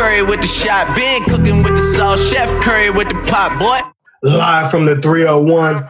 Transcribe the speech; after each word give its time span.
Curry 0.00 0.22
with 0.22 0.40
the 0.40 0.46
shot, 0.46 0.96
been 0.96 1.22
cooking 1.26 1.62
with 1.62 1.76
the 1.76 1.94
sauce, 1.94 2.26
Chef 2.30 2.48
Curry 2.62 2.88
with 2.88 3.08
the 3.08 3.22
pot, 3.26 3.60
boy. 3.60 3.86
Live 4.22 4.70
from 4.70 4.86
the 4.86 4.96
301, 4.96 5.84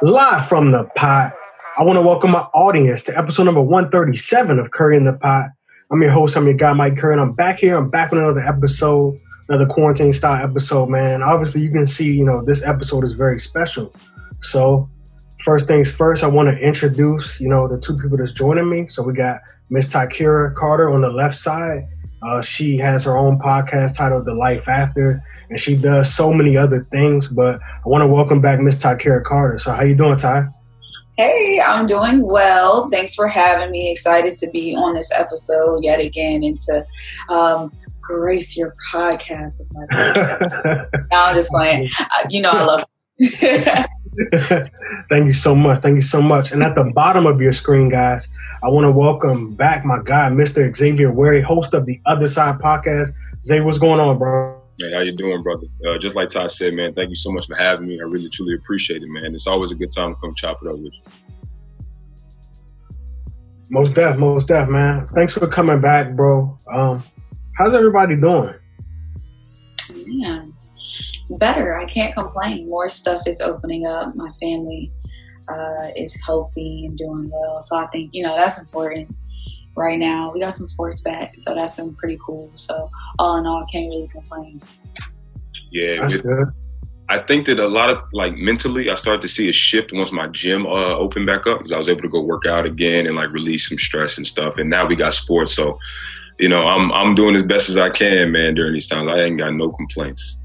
live 0.00 0.46
from 0.46 0.70
the 0.70 0.84
pot. 0.94 1.32
I 1.76 1.82
want 1.82 1.96
to 1.96 2.02
welcome 2.02 2.30
my 2.30 2.42
audience 2.54 3.02
to 3.02 3.18
episode 3.18 3.42
number 3.46 3.60
137 3.60 4.60
of 4.60 4.70
Curry 4.70 4.96
in 4.96 5.06
the 5.06 5.14
Pot. 5.14 5.48
I'm 5.90 6.00
your 6.00 6.12
host, 6.12 6.36
I'm 6.36 6.44
your 6.44 6.54
guy, 6.54 6.72
Mike 6.72 6.96
Curry, 6.96 7.14
and 7.14 7.20
I'm 7.20 7.32
back 7.32 7.58
here. 7.58 7.76
I'm 7.76 7.90
back 7.90 8.12
with 8.12 8.20
another 8.20 8.42
episode, 8.42 9.18
another 9.48 9.66
quarantine 9.66 10.12
style 10.12 10.48
episode, 10.48 10.88
man. 10.88 11.24
Obviously, 11.24 11.60
you 11.60 11.72
can 11.72 11.88
see, 11.88 12.12
you 12.12 12.24
know, 12.24 12.44
this 12.44 12.62
episode 12.62 13.04
is 13.04 13.14
very 13.14 13.40
special. 13.40 13.92
So, 14.40 14.88
first 15.42 15.66
things 15.66 15.90
first, 15.90 16.22
I 16.22 16.28
want 16.28 16.48
to 16.48 16.56
introduce, 16.64 17.40
you 17.40 17.48
know, 17.48 17.66
the 17.66 17.80
two 17.80 17.98
people 17.98 18.18
that's 18.18 18.30
joining 18.30 18.70
me. 18.70 18.86
So, 18.88 19.02
we 19.02 19.14
got 19.14 19.40
Miss 19.68 19.88
Tykera 19.88 20.54
Carter 20.54 20.90
on 20.90 21.00
the 21.00 21.10
left 21.10 21.34
side. 21.34 21.88
Uh, 22.22 22.42
she 22.42 22.76
has 22.78 23.04
her 23.04 23.16
own 23.16 23.38
podcast 23.38 23.96
titled 23.96 24.26
The 24.26 24.34
Life 24.34 24.68
After, 24.68 25.22
and 25.50 25.60
she 25.60 25.76
does 25.76 26.14
so 26.14 26.32
many 26.32 26.56
other 26.56 26.82
things. 26.82 27.28
But 27.28 27.60
I 27.62 27.88
want 27.88 28.02
to 28.02 28.08
welcome 28.08 28.40
back 28.40 28.60
Miss 28.60 28.76
Tykera 28.76 29.24
Carter. 29.24 29.58
So, 29.58 29.72
how 29.72 29.84
you 29.84 29.96
doing, 29.96 30.18
Ty? 30.18 30.48
Hey, 31.16 31.60
I'm 31.60 31.86
doing 31.86 32.22
well. 32.22 32.88
Thanks 32.88 33.14
for 33.14 33.26
having 33.26 33.70
me. 33.70 33.90
Excited 33.90 34.34
to 34.38 34.50
be 34.50 34.74
on 34.76 34.94
this 34.94 35.10
episode 35.12 35.82
yet 35.82 36.00
again 36.00 36.44
and 36.44 36.56
to 36.58 36.86
um, 37.28 37.72
grace 38.00 38.56
your 38.56 38.72
podcast 38.92 39.60
with 39.60 39.68
my 39.72 39.86
no, 41.10 41.16
I'm 41.16 41.34
just 41.34 41.50
playing. 41.50 41.90
Uh, 41.98 42.26
you 42.30 42.40
know, 42.40 42.50
I 42.50 42.64
love 42.64 42.84
Thank 45.10 45.26
you 45.26 45.32
so 45.32 45.54
much. 45.54 45.78
Thank 45.78 45.96
you 45.96 46.02
so 46.02 46.20
much. 46.20 46.50
And 46.50 46.62
at 46.62 46.74
the 46.74 46.84
bottom 46.94 47.26
of 47.26 47.40
your 47.40 47.52
screen, 47.52 47.88
guys, 47.88 48.28
I 48.62 48.68
want 48.68 48.84
to 48.84 48.90
welcome 48.90 49.54
back 49.54 49.84
my 49.84 49.98
guy, 50.04 50.28
Mr. 50.30 50.74
Xavier 50.74 51.12
Wary, 51.12 51.40
host 51.40 51.72
of 51.74 51.86
the 51.86 52.00
Other 52.06 52.26
Side 52.26 52.58
podcast. 52.58 53.10
Zay, 53.40 53.60
what's 53.60 53.78
going 53.78 54.00
on, 54.00 54.18
bro? 54.18 54.60
Hey, 54.80 54.92
how 54.92 55.00
you 55.00 55.12
doing, 55.12 55.42
brother? 55.42 55.66
Uh, 55.88 55.98
just 55.98 56.16
like 56.16 56.30
Ty 56.30 56.48
said, 56.48 56.74
man, 56.74 56.94
thank 56.94 57.10
you 57.10 57.16
so 57.16 57.30
much 57.30 57.46
for 57.46 57.54
having 57.54 57.86
me. 57.86 58.00
I 58.00 58.04
really, 58.04 58.28
truly 58.30 58.54
appreciate 58.54 59.02
it, 59.02 59.08
man. 59.08 59.34
It's 59.34 59.46
always 59.46 59.70
a 59.70 59.76
good 59.76 59.92
time 59.94 60.14
to 60.14 60.20
come 60.20 60.32
chop 60.34 60.60
it 60.64 60.72
up 60.72 60.78
with 60.78 60.92
you. 60.92 61.02
Most 63.70 63.94
def, 63.94 64.16
most 64.16 64.48
def, 64.48 64.68
man. 64.68 65.08
Thanks 65.14 65.34
for 65.34 65.46
coming 65.46 65.80
back, 65.80 66.14
bro. 66.16 66.56
Um, 66.72 67.04
how's 67.56 67.74
everybody 67.74 68.16
doing? 68.16 68.54
Yeah, 71.28 71.36
better. 71.38 71.76
I 71.76 71.84
can't 71.86 72.14
complain. 72.14 72.68
More 72.68 72.88
stuff 72.88 73.22
is 73.26 73.40
opening 73.40 73.86
up. 73.86 74.14
My 74.14 74.30
family 74.32 74.92
uh, 75.48 75.88
is 75.96 76.16
healthy 76.24 76.86
and 76.86 76.96
doing 76.96 77.30
well. 77.32 77.60
So 77.60 77.76
I 77.76 77.86
think, 77.86 78.12
you 78.12 78.22
know, 78.22 78.36
that's 78.36 78.58
important 78.58 79.14
right 79.76 79.98
now. 79.98 80.30
We 80.32 80.40
got 80.40 80.52
some 80.52 80.66
sports 80.66 81.00
back, 81.00 81.34
so 81.36 81.54
that's 81.54 81.76
been 81.76 81.94
pretty 81.94 82.18
cool. 82.24 82.50
So 82.56 82.90
all 83.18 83.36
in 83.36 83.46
all, 83.46 83.62
I 83.62 83.70
can't 83.70 83.90
really 83.90 84.08
complain. 84.08 84.60
Yeah, 85.70 86.06
it, 86.06 86.48
I 87.10 87.20
think 87.20 87.46
that 87.46 87.58
a 87.58 87.66
lot 87.66 87.88
of 87.88 88.02
like 88.12 88.34
mentally, 88.34 88.90
I 88.90 88.94
started 88.96 89.22
to 89.22 89.28
see 89.28 89.48
a 89.48 89.52
shift 89.52 89.92
once 89.92 90.12
my 90.12 90.26
gym 90.28 90.66
uh, 90.66 90.94
opened 90.96 91.26
back 91.26 91.46
up 91.46 91.58
because 91.58 91.72
I 91.72 91.78
was 91.78 91.88
able 91.88 92.02
to 92.02 92.08
go 92.08 92.20
work 92.20 92.44
out 92.46 92.66
again 92.66 93.06
and 93.06 93.16
like 93.16 93.30
release 93.32 93.68
some 93.68 93.78
stress 93.78 94.18
and 94.18 94.26
stuff. 94.26 94.58
And 94.58 94.68
now 94.68 94.86
we 94.86 94.96
got 94.96 95.14
sports, 95.14 95.54
so 95.54 95.78
you 96.38 96.48
know 96.48 96.62
I'm 96.66 96.92
I'm 96.92 97.14
doing 97.14 97.34
as 97.36 97.44
best 97.44 97.68
as 97.68 97.76
I 97.76 97.88
can, 97.90 98.32
man. 98.32 98.54
During 98.54 98.74
these 98.74 98.88
times, 98.88 99.08
I 99.08 99.20
ain't 99.20 99.38
got 99.38 99.54
no 99.54 99.70
complaints. 99.70 100.37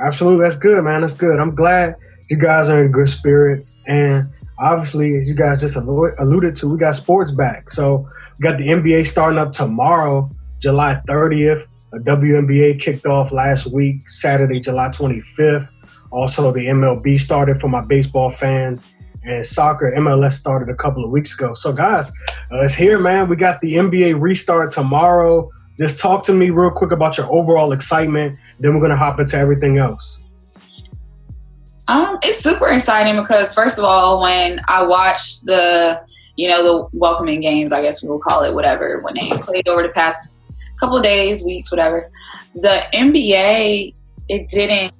Absolutely, 0.00 0.44
that's 0.44 0.56
good, 0.56 0.82
man. 0.84 1.02
That's 1.02 1.14
good. 1.14 1.38
I'm 1.38 1.54
glad 1.54 1.96
you 2.28 2.38
guys 2.38 2.68
are 2.68 2.84
in 2.84 2.92
good 2.92 3.08
spirits 3.08 3.76
and 3.86 4.30
obviously, 4.60 5.24
you 5.24 5.34
guys 5.34 5.60
just 5.60 5.76
alluded 5.76 6.54
to, 6.56 6.68
we 6.68 6.78
got 6.78 6.94
sports 6.94 7.30
back. 7.30 7.70
So 7.70 8.06
we 8.38 8.42
got 8.42 8.58
the 8.58 8.68
NBA 8.68 9.06
starting 9.06 9.38
up 9.38 9.52
tomorrow, 9.52 10.30
July 10.60 11.00
30th. 11.08 11.66
The 11.92 11.98
WNBA 12.00 12.80
kicked 12.80 13.06
off 13.06 13.32
last 13.32 13.66
week, 13.66 14.08
Saturday, 14.08 14.60
July 14.60 14.88
25th. 14.88 15.68
Also, 16.12 16.52
the 16.52 16.66
MLB 16.66 17.20
started 17.20 17.60
for 17.60 17.68
my 17.68 17.80
baseball 17.80 18.30
fans, 18.30 18.82
and 19.24 19.44
soccer 19.44 19.92
MLS 19.96 20.32
started 20.32 20.68
a 20.68 20.76
couple 20.76 21.04
of 21.04 21.10
weeks 21.10 21.34
ago. 21.34 21.54
So, 21.54 21.72
guys, 21.72 22.10
uh, 22.52 22.62
it's 22.62 22.74
here, 22.74 22.98
man. 22.98 23.28
We 23.28 23.36
got 23.36 23.60
the 23.60 23.74
NBA 23.74 24.20
restart 24.20 24.70
tomorrow. 24.70 25.48
Just 25.78 25.98
talk 25.98 26.24
to 26.24 26.32
me 26.32 26.50
real 26.50 26.70
quick 26.70 26.92
about 26.92 27.16
your 27.16 27.30
overall 27.32 27.72
excitement. 27.72 28.38
Then 28.58 28.74
we're 28.74 28.82
gonna 28.82 28.96
hop 28.96 29.18
into 29.20 29.36
everything 29.36 29.78
else. 29.78 30.28
Um, 31.88 32.18
it's 32.22 32.40
super 32.40 32.68
exciting 32.68 33.16
because 33.20 33.52
first 33.52 33.78
of 33.78 33.84
all, 33.84 34.20
when 34.22 34.60
I 34.68 34.84
watched 34.84 35.44
the, 35.44 36.00
you 36.36 36.48
know, 36.48 36.62
the 36.62 36.88
welcoming 36.96 37.40
games, 37.40 37.72
I 37.72 37.82
guess 37.82 38.02
we'll 38.02 38.20
call 38.20 38.44
it 38.44 38.54
whatever, 38.54 39.00
when 39.00 39.14
they 39.14 39.28
played 39.42 39.66
over 39.66 39.82
the 39.82 39.88
past 39.88 40.30
couple 40.78 41.00
days, 41.00 41.44
weeks, 41.44 41.70
whatever, 41.70 42.10
the 42.54 42.84
NBA, 42.92 43.94
it 44.28 44.48
didn't 44.48 44.96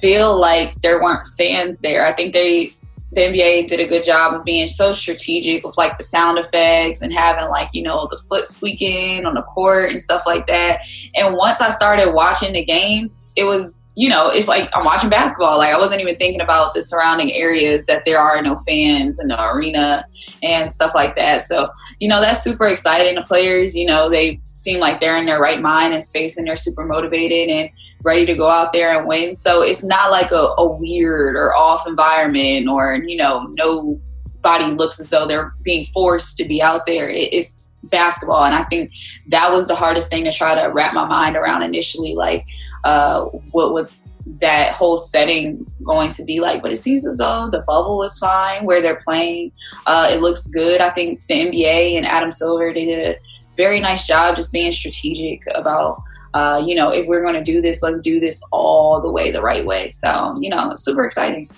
feel 0.00 0.38
like 0.38 0.74
there 0.82 1.02
weren't 1.02 1.26
fans 1.38 1.80
there. 1.80 2.06
I 2.06 2.12
think 2.12 2.32
they 2.32 2.72
the 3.12 3.22
NBA 3.22 3.68
did 3.68 3.80
a 3.80 3.86
good 3.86 4.04
job 4.04 4.34
of 4.34 4.44
being 4.44 4.68
so 4.68 4.92
strategic 4.92 5.64
with 5.64 5.78
like 5.78 5.96
the 5.96 6.04
sound 6.04 6.38
effects 6.38 7.00
and 7.00 7.12
having 7.12 7.48
like, 7.48 7.70
you 7.72 7.82
know, 7.82 8.06
the 8.10 8.18
foot 8.28 8.46
squeaking 8.46 9.24
on 9.24 9.34
the 9.34 9.42
court 9.42 9.90
and 9.90 10.00
stuff 10.00 10.24
like 10.26 10.46
that. 10.46 10.80
And 11.14 11.34
once 11.34 11.60
I 11.60 11.70
started 11.70 12.12
watching 12.12 12.52
the 12.52 12.64
games, 12.64 13.20
it 13.34 13.44
was, 13.44 13.82
you 13.96 14.10
know, 14.10 14.28
it's 14.30 14.48
like 14.48 14.68
I'm 14.74 14.84
watching 14.84 15.08
basketball. 15.08 15.56
Like 15.58 15.72
I 15.72 15.78
wasn't 15.78 16.02
even 16.02 16.16
thinking 16.16 16.42
about 16.42 16.74
the 16.74 16.82
surrounding 16.82 17.32
areas 17.32 17.86
that 17.86 18.04
there 18.04 18.18
are 18.18 18.42
no 18.42 18.58
fans 18.58 19.18
in 19.18 19.28
the 19.28 19.42
arena 19.42 20.04
and 20.42 20.70
stuff 20.70 20.92
like 20.94 21.16
that. 21.16 21.44
So, 21.44 21.70
you 22.00 22.08
know, 22.08 22.20
that's 22.20 22.44
super 22.44 22.66
exciting. 22.66 23.14
The 23.14 23.22
players, 23.22 23.74
you 23.74 23.86
know, 23.86 24.10
they 24.10 24.40
seem 24.54 24.80
like 24.80 25.00
they're 25.00 25.16
in 25.16 25.24
their 25.24 25.40
right 25.40 25.62
mind 25.62 25.94
and 25.94 26.04
space 26.04 26.36
and 26.36 26.46
they're 26.46 26.56
super 26.56 26.84
motivated 26.84 27.48
and 27.48 27.70
ready 28.04 28.24
to 28.26 28.34
go 28.34 28.48
out 28.48 28.72
there 28.72 28.96
and 28.96 29.06
win. 29.06 29.34
So 29.34 29.62
it's 29.62 29.82
not 29.82 30.10
like 30.10 30.30
a, 30.30 30.54
a 30.58 30.66
weird 30.66 31.34
or 31.34 31.54
off 31.56 31.86
environment 31.86 32.68
or, 32.68 32.94
you 33.06 33.16
know, 33.16 33.52
nobody 33.56 34.72
looks 34.74 35.00
as 35.00 35.10
though 35.10 35.26
they're 35.26 35.54
being 35.62 35.86
forced 35.92 36.36
to 36.38 36.44
be 36.44 36.62
out 36.62 36.86
there. 36.86 37.08
It, 37.08 37.32
it's 37.32 37.68
basketball. 37.84 38.44
And 38.44 38.54
I 38.54 38.64
think 38.64 38.92
that 39.28 39.52
was 39.52 39.68
the 39.68 39.74
hardest 39.74 40.10
thing 40.10 40.24
to 40.24 40.32
try 40.32 40.54
to 40.54 40.68
wrap 40.68 40.94
my 40.94 41.06
mind 41.06 41.36
around 41.36 41.62
initially. 41.62 42.14
Like, 42.14 42.46
uh, 42.84 43.24
what 43.52 43.72
was 43.72 44.06
that 44.40 44.72
whole 44.72 44.96
setting 44.96 45.66
going 45.84 46.10
to 46.12 46.24
be 46.24 46.40
like? 46.40 46.62
But 46.62 46.72
it 46.72 46.78
seems 46.78 47.06
as 47.06 47.18
though 47.18 47.48
the 47.50 47.60
bubble 47.60 48.02
is 48.02 48.18
fine 48.18 48.64
where 48.64 48.82
they're 48.82 49.00
playing. 49.04 49.52
Uh, 49.86 50.08
it 50.10 50.20
looks 50.20 50.46
good. 50.48 50.80
I 50.80 50.90
think 50.90 51.24
the 51.26 51.34
NBA 51.34 51.96
and 51.96 52.06
Adam 52.06 52.32
Silver, 52.32 52.72
they 52.72 52.84
did 52.84 53.16
a 53.16 53.18
very 53.56 53.80
nice 53.80 54.06
job 54.06 54.36
just 54.36 54.52
being 54.52 54.72
strategic 54.72 55.42
about 55.54 56.02
uh, 56.34 56.62
you 56.64 56.74
know, 56.74 56.92
if 56.92 57.06
we're 57.06 57.22
going 57.22 57.34
to 57.34 57.44
do 57.44 57.60
this, 57.60 57.82
let's 57.82 58.00
do 58.00 58.20
this 58.20 58.42
all 58.50 59.00
the 59.00 59.10
way 59.10 59.30
the 59.30 59.42
right 59.42 59.64
way. 59.64 59.88
So, 59.90 60.36
you 60.40 60.50
know, 60.50 60.74
super 60.76 61.04
exciting. 61.04 61.50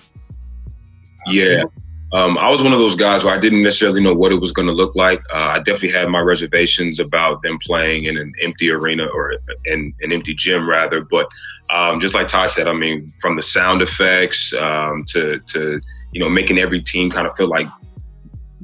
Yeah. 1.27 1.63
Um, 2.13 2.37
I 2.37 2.49
was 2.49 2.61
one 2.61 2.73
of 2.73 2.79
those 2.79 2.97
guys 2.97 3.23
where 3.23 3.33
I 3.33 3.39
didn't 3.39 3.61
necessarily 3.61 4.01
know 4.01 4.13
what 4.13 4.33
it 4.33 4.41
was 4.41 4.51
going 4.51 4.67
to 4.67 4.73
look 4.73 4.95
like. 4.95 5.21
Uh, 5.33 5.53
I 5.53 5.57
definitely 5.59 5.91
had 5.91 6.09
my 6.09 6.19
reservations 6.19 6.99
about 6.99 7.41
them 7.41 7.57
playing 7.65 8.05
in 8.05 8.17
an 8.17 8.33
empty 8.41 8.69
arena 8.69 9.05
or 9.13 9.33
in 9.65 9.93
an 10.01 10.11
empty 10.11 10.33
gym, 10.33 10.67
rather. 10.67 11.05
But 11.05 11.29
um, 11.69 12.01
just 12.01 12.13
like 12.13 12.27
Todd 12.27 12.51
said, 12.51 12.67
I 12.67 12.73
mean, 12.73 13.07
from 13.21 13.37
the 13.37 13.41
sound 13.41 13.81
effects 13.81 14.53
um, 14.55 15.05
to 15.09 15.39
to 15.39 15.79
you 16.11 16.19
know 16.19 16.29
making 16.29 16.59
every 16.59 16.81
team 16.81 17.09
kind 17.09 17.25
of 17.25 17.35
feel 17.37 17.47
like 17.47 17.67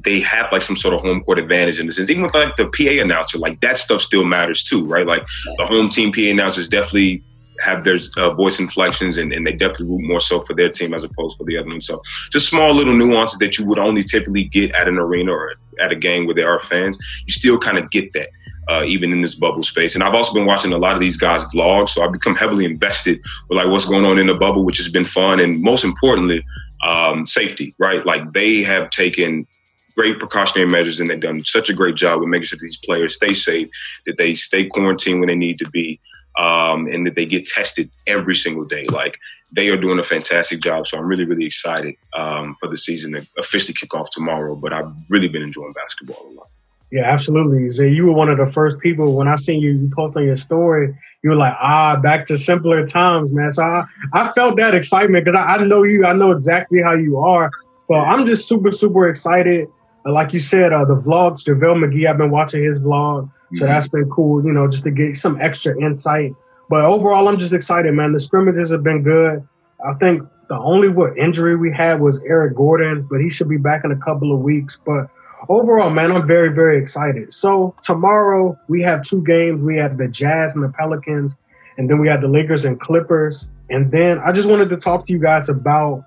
they 0.03 0.19
have 0.19 0.51
like 0.51 0.61
some 0.61 0.77
sort 0.77 0.93
of 0.93 1.01
home 1.01 1.21
court 1.21 1.39
advantage 1.39 1.79
in 1.79 1.87
the 1.87 1.93
sense. 1.93 2.09
Even 2.09 2.23
with 2.23 2.33
like 2.33 2.55
the 2.55 2.65
PA 2.65 3.01
announcer, 3.01 3.37
like 3.37 3.59
that 3.61 3.79
stuff 3.79 4.01
still 4.01 4.25
matters 4.25 4.63
too, 4.63 4.85
right? 4.85 5.07
Like 5.07 5.23
the 5.57 5.65
home 5.65 5.89
team 5.89 6.11
PA 6.11 6.21
announcers 6.21 6.67
definitely 6.67 7.23
have 7.59 7.83
their 7.83 7.97
uh, 8.17 8.33
voice 8.35 8.59
inflections 8.59 9.17
and, 9.17 9.33
and 9.33 9.45
they 9.45 9.51
definitely 9.51 9.87
root 9.87 10.03
more 10.03 10.19
so 10.19 10.41
for 10.41 10.53
their 10.53 10.69
team 10.69 10.93
as 10.93 11.03
opposed 11.03 11.37
for 11.37 11.43
the 11.45 11.57
other 11.57 11.67
one. 11.67 11.81
So 11.81 11.99
just 12.31 12.49
small 12.49 12.73
little 12.73 12.93
nuances 12.93 13.39
that 13.39 13.57
you 13.57 13.65
would 13.65 13.79
only 13.79 14.03
typically 14.03 14.43
get 14.43 14.75
at 14.75 14.87
an 14.87 14.99
arena 14.99 15.31
or 15.31 15.53
at 15.79 15.91
a 15.91 15.95
game 15.95 16.25
where 16.25 16.35
there 16.35 16.49
are 16.49 16.59
fans. 16.67 16.97
You 17.25 17.33
still 17.33 17.57
kind 17.57 17.77
of 17.77 17.89
get 17.91 18.13
that. 18.13 18.29
Uh, 18.69 18.83
even 18.83 19.13
in 19.13 19.21
this 19.21 19.35
bubble 19.35 19.63
space. 19.63 19.95
And 19.95 20.03
I've 20.03 20.13
also 20.13 20.33
been 20.33 20.45
watching 20.45 20.73
a 20.73 20.77
lot 20.77 20.93
of 20.93 20.99
these 20.99 21.15
guys' 21.15 21.45
vlogs, 21.55 21.91
so 21.91 22.03
I've 22.03 22.11
become 22.11 22.35
heavily 22.35 22.65
invested 22.65 23.17
with 23.47 23.55
like 23.55 23.69
what's 23.69 23.85
going 23.85 24.03
on 24.03 24.17
in 24.17 24.27
the 24.27 24.33
bubble, 24.33 24.65
which 24.65 24.75
has 24.79 24.89
been 24.89 25.05
fun. 25.05 25.39
And 25.39 25.61
most 25.61 25.85
importantly, 25.85 26.43
um, 26.85 27.25
safety, 27.25 27.73
right? 27.79 28.05
Like 28.05 28.33
they 28.33 28.63
have 28.63 28.89
taken 28.89 29.47
great 29.97 30.19
precautionary 30.19 30.69
measures, 30.69 30.99
and 30.99 31.09
they've 31.09 31.19
done 31.19 31.43
such 31.43 31.69
a 31.69 31.73
great 31.73 31.95
job 31.95 32.19
with 32.19 32.29
making 32.29 32.45
sure 32.45 32.59
these 32.61 32.77
players 32.77 33.15
stay 33.15 33.33
safe, 33.33 33.67
that 34.05 34.17
they 34.17 34.35
stay 34.35 34.65
quarantined 34.65 35.19
when 35.19 35.27
they 35.27 35.35
need 35.35 35.57
to 35.57 35.69
be, 35.71 35.99
um, 36.39 36.85
and 36.87 37.05
that 37.07 37.15
they 37.15 37.25
get 37.25 37.47
tested 37.47 37.89
every 38.05 38.35
single 38.35 38.65
day. 38.65 38.85
Like 38.87 39.17
they 39.55 39.69
are 39.69 39.77
doing 39.77 39.99
a 39.99 40.03
fantastic 40.03 40.61
job. 40.61 40.87
So 40.87 40.97
I'm 40.97 41.05
really, 41.05 41.25
really 41.25 41.45
excited 41.45 41.95
um, 42.15 42.55
for 42.59 42.69
the 42.69 42.77
season 42.77 43.13
to 43.13 43.25
officially 43.39 43.73
kick 43.73 43.93
off 43.95 44.09
tomorrow. 44.11 44.55
But 44.55 44.71
I've 44.71 44.91
really 45.09 45.27
been 45.27 45.41
enjoying 45.41 45.71
basketball 45.73 46.29
a 46.29 46.33
lot. 46.33 46.47
Yeah, 46.91 47.03
absolutely. 47.03 47.69
Zay, 47.69 47.89
you 47.89 48.05
were 48.05 48.13
one 48.13 48.29
of 48.29 48.37
the 48.37 48.49
first 48.53 48.79
people 48.79 49.17
when 49.17 49.27
I 49.27 49.35
seen 49.35 49.59
you 49.59 49.89
post 49.93 50.15
on 50.15 50.25
your 50.25 50.37
story. 50.37 50.95
You 51.23 51.31
were 51.31 51.35
like, 51.35 51.55
ah, 51.59 51.99
back 51.99 52.27
to 52.27 52.37
simpler 52.37 52.85
times, 52.85 53.31
man. 53.33 53.49
So 53.49 53.63
I, 53.63 53.83
I 54.13 54.31
felt 54.33 54.57
that 54.57 54.75
excitement 54.75 55.25
because 55.25 55.37
I, 55.37 55.55
I 55.55 55.63
know 55.65 55.83
you. 55.83 56.05
I 56.05 56.13
know 56.13 56.31
exactly 56.31 56.81
how 56.81 56.93
you 56.93 57.17
are. 57.17 57.49
So 57.87 57.95
I'm 57.95 58.25
just 58.27 58.47
super, 58.47 58.71
super 58.71 59.09
excited 59.09 59.67
like 60.13 60.33
you 60.33 60.39
said, 60.39 60.73
uh, 60.73 60.85
the 60.85 60.95
vlogs, 60.95 61.43
JaVale 61.43 61.83
McGee, 61.83 62.07
I've 62.07 62.17
been 62.17 62.31
watching 62.31 62.63
his 62.63 62.79
vlog. 62.79 63.29
So 63.53 63.63
mm-hmm. 63.63 63.65
that's 63.65 63.87
been 63.87 64.09
cool, 64.09 64.45
you 64.45 64.51
know, 64.51 64.67
just 64.67 64.83
to 64.83 64.91
get 64.91 65.17
some 65.17 65.39
extra 65.39 65.79
insight 65.81 66.33
But 66.69 66.85
overall, 66.85 67.27
I'm 67.27 67.39
just 67.39 67.53
excited, 67.53 67.93
man. 67.93 68.11
The 68.11 68.19
scrimmages 68.19 68.71
have 68.71 68.83
been 68.83 69.03
good. 69.03 69.47
I 69.85 69.93
think 69.99 70.23
the 70.49 70.57
only 70.57 70.89
what 70.89 71.17
injury 71.17 71.55
we 71.55 71.71
had 71.71 71.99
was 72.01 72.19
Eric 72.25 72.55
Gordon, 72.55 73.07
but 73.09 73.21
he 73.21 73.29
should 73.29 73.49
be 73.49 73.57
back 73.57 73.83
in 73.85 73.91
a 73.91 73.97
couple 73.97 74.33
of 74.33 74.41
weeks. 74.41 74.77
But 74.85 75.09
overall, 75.49 75.89
man, 75.89 76.11
I'm 76.11 76.27
very, 76.27 76.53
very 76.53 76.81
excited. 76.81 77.33
So 77.33 77.75
tomorrow 77.81 78.57
we 78.67 78.81
have 78.81 79.03
two 79.03 79.23
games. 79.23 79.61
We 79.61 79.77
have 79.77 79.97
the 79.97 80.09
Jazz 80.09 80.55
and 80.55 80.63
the 80.63 80.69
Pelicans, 80.69 81.37
and 81.77 81.89
then 81.89 81.99
we 81.99 82.07
have 82.09 82.21
the 82.21 82.27
Lakers 82.27 82.65
and 82.65 82.79
Clippers. 82.79 83.47
And 83.69 83.89
then 83.89 84.19
I 84.19 84.31
just 84.31 84.49
wanted 84.49 84.69
to 84.69 84.77
talk 84.77 85.07
to 85.07 85.13
you 85.13 85.19
guys 85.19 85.49
about, 85.49 86.03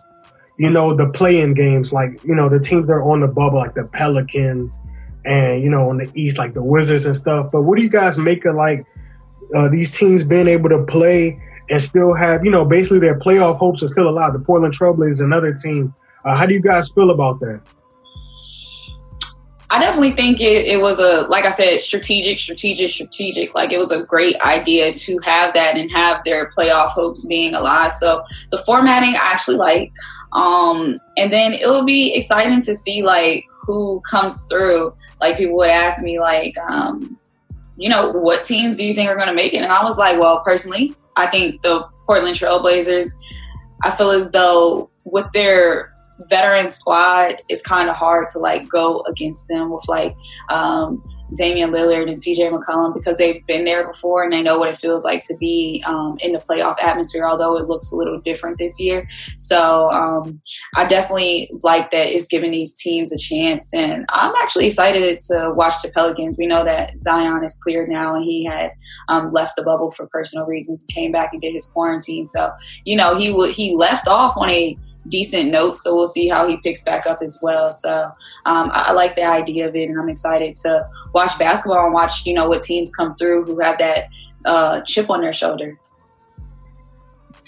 you 0.61 0.69
know, 0.69 0.95
the 0.95 1.09
play-in 1.09 1.55
games, 1.55 1.91
like 1.91 2.23
you 2.23 2.35
know 2.35 2.51
the 2.51 2.61
teams 2.61 2.87
that 2.87 2.93
are 2.93 3.11
on 3.11 3.21
the 3.21 3.27
bubble, 3.27 3.57
like 3.57 3.73
the 3.73 3.89
Pelicans, 3.95 4.79
and 5.25 5.62
you 5.62 5.71
know 5.71 5.89
on 5.89 5.97
the 5.97 6.11
East, 6.15 6.37
like 6.37 6.53
the 6.53 6.62
Wizards 6.62 7.07
and 7.07 7.17
stuff. 7.17 7.49
But 7.51 7.62
what 7.62 7.79
do 7.79 7.83
you 7.83 7.89
guys 7.89 8.19
make 8.19 8.45
of 8.45 8.57
like 8.57 8.87
uh, 9.57 9.71
these 9.71 9.97
teams 9.97 10.23
being 10.23 10.49
able 10.49 10.69
to 10.69 10.85
play 10.85 11.39
and 11.71 11.83
still 11.83 12.12
have, 12.15 12.45
you 12.45 12.51
know, 12.51 12.67
basically 12.67 12.99
their 12.99 13.19
playoff 13.19 13.57
hopes 13.57 13.83
are 13.83 13.89
still 13.89 14.11
alive? 14.11 14.35
The 14.35 14.39
Portland 14.41 14.75
Trailblazers, 14.79 15.25
another 15.25 15.55
team. 15.55 15.95
Uh, 16.27 16.37
how 16.37 16.45
do 16.45 16.53
you 16.53 16.61
guys 16.61 16.91
feel 16.91 17.11
about 17.11 17.41
that? 17.41 17.62
I 19.73 19.79
definitely 19.79 20.12
think 20.12 20.41
it, 20.41 20.67
it 20.67 20.81
was 20.81 20.99
a, 20.99 21.23
like 21.29 21.45
I 21.45 21.49
said, 21.49 21.81
strategic, 21.81 22.41
strategic, 22.41 22.91
strategic. 22.91 23.55
Like 23.55 23.73
it 23.73 23.79
was 23.79 23.93
a 23.93 24.03
great 24.03 24.39
idea 24.43 24.93
to 24.93 25.19
have 25.23 25.55
that 25.55 25.79
and 25.79 25.89
have 25.93 26.23
their 26.25 26.51
playoff 26.59 26.89
hopes 26.89 27.25
being 27.25 27.55
alive. 27.55 27.93
So 27.93 28.25
the 28.51 28.59
formatting 28.59 29.15
I 29.15 29.31
actually 29.33 29.57
like. 29.57 29.93
Um, 30.32 30.97
and 31.17 31.32
then 31.32 31.53
it'll 31.53 31.85
be 31.85 32.15
exciting 32.15 32.61
to 32.62 32.75
see 32.75 33.03
like 33.03 33.44
who 33.62 34.00
comes 34.09 34.44
through. 34.44 34.94
Like 35.21 35.37
people 35.37 35.56
would 35.56 35.71
ask 35.71 36.03
me 36.03 36.19
like, 36.21 36.56
um, 36.59 37.19
you 37.77 37.88
know, 37.88 38.11
what 38.12 38.44
teams 38.44 38.77
do 38.77 38.87
you 38.87 38.94
think 38.94 39.09
are 39.09 39.17
going 39.17 39.29
to 39.29 39.35
make 39.35 39.55
it? 39.55 39.62
And 39.62 39.73
I 39.73 39.82
was 39.82 39.99
like, 39.99 40.19
well, 40.19 40.43
personally, 40.44 40.94
I 41.17 41.27
think 41.27 41.62
the 41.62 41.87
Portland 42.06 42.37
Trailblazers, 42.37 43.11
I 43.82 43.91
feel 43.91 44.11
as 44.11 44.31
though 44.31 44.91
with 45.05 45.27
their 45.32 45.94
veteran 46.29 46.69
squad, 46.69 47.37
it's 47.49 47.62
kind 47.62 47.88
of 47.88 47.97
hard 47.97 48.29
to 48.29 48.38
like 48.38 48.69
go 48.69 49.03
against 49.09 49.49
them 49.49 49.71
with 49.71 49.87
like 49.88 50.15
um, 50.50 51.03
Damian 51.37 51.71
Lillard 51.71 52.09
and 52.09 52.17
CJ 52.17 52.50
McCollum 52.50 52.94
because 52.94 53.19
they've 53.19 53.44
been 53.47 53.65
there 53.65 53.87
before 53.87 54.23
and 54.23 54.32
they 54.32 54.43
know 54.43 54.59
what 54.59 54.69
it 54.69 54.79
feels 54.79 55.05
like 55.05 55.27
to 55.27 55.37
be 55.37 55.82
um, 55.87 56.17
in 56.21 56.32
the 56.32 56.38
playoff 56.38 56.77
atmosphere, 56.82 57.27
although 57.27 57.56
it 57.56 57.67
looks 57.67 57.93
a 57.93 57.97
little 57.97 58.21
different 58.21 58.59
this 58.59 58.81
year. 58.81 59.09
So 59.37 59.91
um, 59.91 60.41
I 60.77 60.87
definitely 60.87 61.50
like 61.62 61.91
that 61.91 62.09
it's 62.09 62.27
giving 62.27 62.50
these 62.50 62.75
teams 62.75 63.12
a 63.12 63.19
chance. 63.19 63.69
And 63.73 64.05
I'm 64.11 64.35
actually 64.43 64.67
excited 64.67 65.21
to 65.31 65.53
watch 65.55 65.82
the 65.82 65.91
Pelicans. 65.91 66.37
We 66.38 66.47
know 66.47 66.65
that 66.65 66.93
Zion 67.03 67.44
is 67.44 67.56
cleared 67.62 67.88
now 67.88 68.15
and 68.15 68.25
he 68.25 68.44
had 68.44 68.71
um, 69.09 69.33
left 69.33 69.56
the 69.56 69.62
bubble 69.62 69.91
for 69.91 70.06
personal 70.09 70.47
reasons, 70.47 70.85
came 70.88 71.11
back 71.11 71.31
and 71.33 71.41
did 71.41 71.55
his 71.55 71.67
quarantine. 71.67 72.26
So, 72.26 72.53
you 72.85 72.97
know, 72.97 73.17
he 73.17 73.33
would 73.33 73.55
he 73.55 73.75
left 73.75 74.09
off 74.09 74.37
on 74.37 74.50
a 74.50 74.76
decent 75.08 75.50
notes. 75.50 75.82
So 75.82 75.94
we'll 75.94 76.06
see 76.06 76.29
how 76.29 76.49
he 76.49 76.56
picks 76.58 76.82
back 76.82 77.06
up 77.06 77.19
as 77.23 77.38
well. 77.43 77.73
So 77.73 78.05
um, 78.47 78.70
I, 78.73 78.87
I, 78.88 78.93
like 78.93 79.17
the 79.17 79.25
idea 79.25 79.69
of 79.69 79.75
it, 79.75 79.88
and 79.88 79.99
I'm 79.99 80.08
excited 80.08 80.55
to 80.56 80.87
watch 81.14 81.38
basketball 81.38 81.85
and 81.85 81.94
watch 81.94 82.26
you 82.26 82.35
know 82.35 82.49
what 82.49 82.62
teams 82.62 82.93
come 82.94 83.17
through 83.17 83.44
who 83.44 83.61
have 83.61 83.79
that 83.79 84.08
uh, 84.44 84.81
chip 84.82 85.11
on 85.11 85.20
their 85.20 85.32
shoulder. 85.32 85.79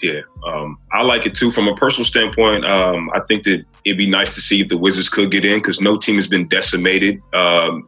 Yeah, 0.01 0.21
um, 0.45 0.77
I 0.91 1.01
like 1.01 1.25
it 1.25 1.33
too. 1.33 1.49
From 1.49 1.67
a 1.69 1.75
personal 1.75 2.05
standpoint, 2.05 2.65
um, 2.65 3.09
I 3.13 3.21
think 3.21 3.45
that 3.45 3.63
it'd 3.85 3.97
be 3.97 4.09
nice 4.09 4.35
to 4.35 4.41
see 4.41 4.61
if 4.61 4.67
the 4.67 4.77
Wizards 4.77 5.07
could 5.07 5.31
get 5.31 5.45
in 5.45 5.59
because 5.59 5.79
no 5.79 5.97
team 5.97 6.15
has 6.15 6.27
been 6.27 6.45
decimated 6.47 7.21
um, 7.33 7.87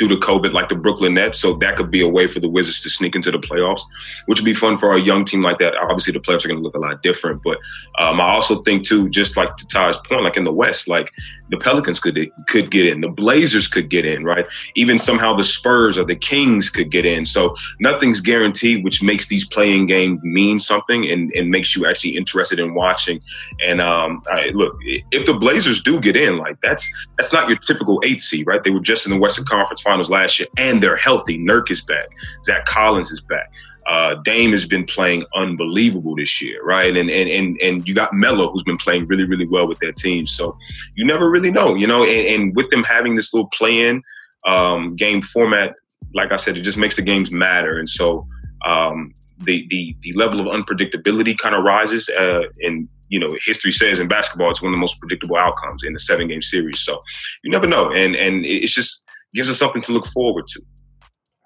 due 0.00 0.08
to 0.08 0.16
COVID 0.16 0.52
like 0.54 0.70
the 0.70 0.74
Brooklyn 0.74 1.14
Nets. 1.14 1.38
So 1.38 1.52
that 1.56 1.76
could 1.76 1.90
be 1.90 2.02
a 2.02 2.08
way 2.08 2.26
for 2.26 2.40
the 2.40 2.48
Wizards 2.48 2.80
to 2.82 2.90
sneak 2.90 3.14
into 3.14 3.30
the 3.30 3.38
playoffs, 3.38 3.82
which 4.24 4.40
would 4.40 4.46
be 4.46 4.54
fun 4.54 4.78
for 4.78 4.96
a 4.96 5.00
young 5.00 5.26
team 5.26 5.42
like 5.42 5.58
that. 5.58 5.76
Obviously, 5.76 6.14
the 6.14 6.20
playoffs 6.20 6.44
are 6.44 6.48
going 6.48 6.58
to 6.58 6.64
look 6.64 6.74
a 6.74 6.78
lot 6.78 7.02
different. 7.02 7.42
But 7.44 7.58
um, 7.98 8.18
I 8.18 8.30
also 8.30 8.62
think, 8.62 8.86
too, 8.86 9.10
just 9.10 9.36
like 9.36 9.54
to 9.58 9.68
Ty's 9.68 9.98
point, 9.98 10.24
like 10.24 10.38
in 10.38 10.44
the 10.44 10.52
West, 10.52 10.88
like 10.88 11.12
the 11.50 11.56
Pelicans 11.58 12.00
could 12.00 12.18
could 12.48 12.70
get 12.70 12.86
in, 12.86 13.00
the 13.00 13.08
Blazers 13.08 13.66
could 13.68 13.90
get 13.90 14.04
in, 14.04 14.24
right? 14.24 14.46
Even 14.76 14.98
somehow 14.98 15.36
the 15.36 15.44
Spurs 15.44 15.98
or 15.98 16.04
the 16.04 16.16
Kings 16.16 16.70
could 16.70 16.90
get 16.90 17.04
in. 17.04 17.26
So 17.26 17.54
nothing's 17.80 18.20
guaranteed, 18.20 18.84
which 18.84 19.02
makes 19.02 19.28
these 19.28 19.46
play-in 19.48 19.86
games 19.86 20.20
mean 20.22 20.58
something 20.58 21.10
and, 21.10 21.30
and 21.34 21.50
makes 21.50 21.74
you 21.76 21.86
actually 21.86 22.16
interested 22.16 22.58
in 22.58 22.74
watching. 22.74 23.20
And 23.66 23.80
um, 23.80 24.22
I, 24.30 24.50
look, 24.50 24.76
if 25.10 25.26
the 25.26 25.34
Blazers 25.34 25.82
do 25.82 26.00
get 26.00 26.16
in, 26.16 26.38
like 26.38 26.56
that's 26.62 26.90
that's 27.18 27.32
not 27.32 27.48
your 27.48 27.58
typical 27.58 28.00
eight 28.04 28.20
seed, 28.20 28.46
right? 28.46 28.62
They 28.62 28.70
were 28.70 28.80
just 28.80 29.06
in 29.06 29.12
the 29.12 29.18
Western 29.18 29.44
Conference 29.44 29.82
Finals 29.82 30.10
last 30.10 30.38
year, 30.38 30.48
and 30.56 30.82
they're 30.82 30.96
healthy. 30.96 31.38
Nurk 31.38 31.70
is 31.70 31.82
back, 31.82 32.08
Zach 32.44 32.64
Collins 32.66 33.10
is 33.10 33.20
back. 33.20 33.50
Uh, 33.90 34.14
Dame 34.24 34.52
has 34.52 34.66
been 34.66 34.86
playing 34.86 35.24
unbelievable 35.34 36.14
this 36.14 36.40
year, 36.40 36.58
right? 36.62 36.96
And 36.96 37.10
and 37.10 37.28
and 37.28 37.56
and 37.60 37.88
you 37.88 37.94
got 37.94 38.14
Melo, 38.14 38.48
who's 38.50 38.62
been 38.62 38.76
playing 38.76 39.06
really 39.06 39.24
really 39.24 39.48
well 39.50 39.66
with 39.66 39.80
their 39.80 39.92
team. 39.92 40.28
So 40.28 40.56
you 40.94 41.04
never 41.04 41.28
really 41.28 41.50
know, 41.50 41.74
you 41.74 41.88
know. 41.88 42.04
And, 42.04 42.26
and 42.34 42.56
with 42.56 42.70
them 42.70 42.84
having 42.84 43.16
this 43.16 43.34
little 43.34 43.50
play-in 43.58 44.00
um, 44.46 44.94
game 44.94 45.22
format, 45.22 45.74
like 46.14 46.30
I 46.30 46.36
said, 46.36 46.56
it 46.56 46.62
just 46.62 46.78
makes 46.78 46.94
the 46.94 47.02
games 47.02 47.32
matter. 47.32 47.78
And 47.80 47.90
so 47.90 48.24
um, 48.64 49.12
the 49.38 49.66
the 49.70 49.96
the 50.02 50.12
level 50.12 50.38
of 50.38 50.46
unpredictability 50.46 51.36
kind 51.36 51.56
of 51.56 51.64
rises. 51.64 52.08
Uh, 52.08 52.42
and 52.60 52.88
you 53.08 53.18
know, 53.18 53.36
history 53.44 53.72
says 53.72 53.98
in 53.98 54.06
basketball, 54.06 54.52
it's 54.52 54.62
one 54.62 54.70
of 54.70 54.74
the 54.74 54.80
most 54.80 55.00
predictable 55.00 55.36
outcomes 55.36 55.82
in 55.84 55.96
a 55.96 55.98
seven 55.98 56.28
game 56.28 56.42
series. 56.42 56.78
So 56.80 57.02
you 57.42 57.50
never 57.50 57.66
know, 57.66 57.90
and 57.90 58.14
and 58.14 58.46
it's 58.46 58.72
just 58.72 59.02
gives 59.34 59.50
us 59.50 59.58
something 59.58 59.82
to 59.82 59.92
look 59.92 60.06
forward 60.08 60.46
to. 60.48 60.62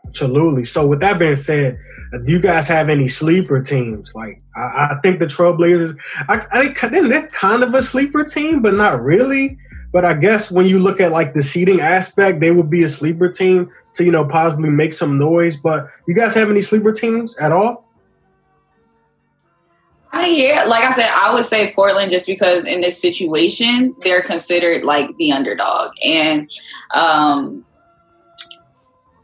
Absolutely. 0.09 0.65
So 0.65 0.87
with 0.87 1.01
that 1.01 1.19
being 1.19 1.37
said, 1.37 1.79
do 2.13 2.33
you 2.33 2.39
guys 2.39 2.67
have 2.69 2.89
any 2.89 3.09
sleeper 3.09 3.63
teams? 3.63 4.11
Like 4.15 4.41
I, 4.57 4.89
I 4.91 4.99
think 5.03 5.19
the 5.19 5.27
Trailblazers, 5.27 5.97
I, 6.29 6.47
I 6.53 6.89
think 6.89 7.09
they're 7.09 7.27
kind 7.29 7.63
of 7.63 7.75
a 7.75 7.83
sleeper 7.83 8.25
team, 8.25 8.63
but 8.63 8.75
not 8.75 9.03
really. 9.03 9.59
But 9.93 10.05
I 10.05 10.15
guess 10.15 10.51
when 10.51 10.67
you 10.67 10.79
look 10.79 11.01
at 11.01 11.13
like 11.13 11.35
the 11.35 11.43
seating 11.43 11.81
aspect, 11.81 12.41
they 12.41 12.51
would 12.51 12.69
be 12.69 12.83
a 12.83 12.89
sleeper 12.89 13.29
team 13.29 13.71
to 13.95 14.05
you 14.05 14.11
know 14.11 14.27
possibly 14.27 14.71
make 14.71 14.93
some 14.93 15.19
noise. 15.19 15.57
But 15.57 15.89
you 16.07 16.15
guys 16.15 16.35
have 16.35 16.51
any 16.51 16.63
sleeper 16.63 16.93
teams 16.93 17.37
at 17.39 17.53
all? 17.53 17.85
Uh, 20.13 20.27
yeah, 20.27 20.65
like 20.65 20.85
I 20.85 20.93
said, 20.93 21.11
I 21.13 21.35
would 21.35 21.45
say 21.45 21.73
Portland 21.75 22.11
just 22.11 22.27
because 22.27 22.65
in 22.65 22.81
this 22.81 23.01
situation 23.01 23.95
they're 24.03 24.23
considered 24.23 24.85
like 24.85 25.09
the 25.17 25.33
underdog, 25.33 25.91
and 26.05 26.51
um, 26.93 27.65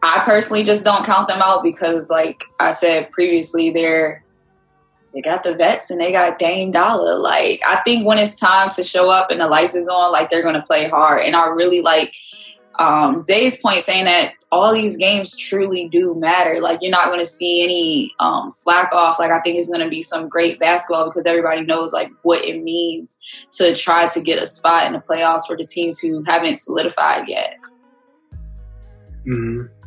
I 0.02 0.22
personally 0.24 0.62
just 0.62 0.84
don't 0.84 1.04
count 1.04 1.28
them 1.28 1.42
out 1.42 1.62
because, 1.62 2.08
like 2.10 2.44
I 2.58 2.70
said 2.70 3.10
previously, 3.10 3.70
they're 3.70 4.24
they 5.12 5.20
got 5.20 5.42
the 5.42 5.54
vets 5.54 5.90
and 5.90 6.00
they 6.00 6.12
got 6.12 6.38
Dame 6.38 6.70
Dollar. 6.70 7.18
Like 7.18 7.60
I 7.66 7.82
think 7.84 8.06
when 8.06 8.18
it's 8.18 8.38
time 8.38 8.70
to 8.70 8.84
show 8.84 9.10
up 9.10 9.30
and 9.30 9.40
the 9.40 9.48
lights 9.48 9.74
is 9.74 9.88
on, 9.88 10.12
like 10.12 10.30
they're 10.30 10.42
gonna 10.42 10.64
play 10.66 10.88
hard. 10.88 11.22
And 11.24 11.36
I 11.36 11.46
really 11.48 11.82
like 11.82 12.14
um, 12.78 13.20
Zay's 13.20 13.60
point 13.60 13.82
saying 13.82 14.06
that 14.06 14.32
all 14.50 14.72
these 14.72 14.96
games 14.96 15.36
truly 15.36 15.88
do 15.88 16.14
matter. 16.14 16.60
Like 16.62 16.78
you're 16.80 16.90
not 16.90 17.06
going 17.06 17.18
to 17.18 17.26
see 17.26 17.62
any 17.62 18.14
um, 18.20 18.50
slack 18.50 18.90
off. 18.92 19.18
Like 19.18 19.30
I 19.30 19.40
think 19.40 19.58
it's 19.58 19.68
going 19.68 19.82
to 19.82 19.88
be 19.88 20.02
some 20.02 20.30
great 20.30 20.58
basketball 20.58 21.04
because 21.04 21.26
everybody 21.26 21.60
knows 21.60 21.92
like 21.92 22.10
what 22.22 22.42
it 22.42 22.62
means 22.62 23.18
to 23.52 23.76
try 23.76 24.08
to 24.08 24.20
get 24.22 24.42
a 24.42 24.46
spot 24.46 24.86
in 24.86 24.94
the 24.94 24.98
playoffs 24.98 25.46
for 25.46 25.58
the 25.58 25.66
teams 25.66 25.98
who 25.98 26.24
haven't 26.26 26.56
solidified 26.56 27.28
yet. 27.28 27.56
Mm-hmm 29.26 29.79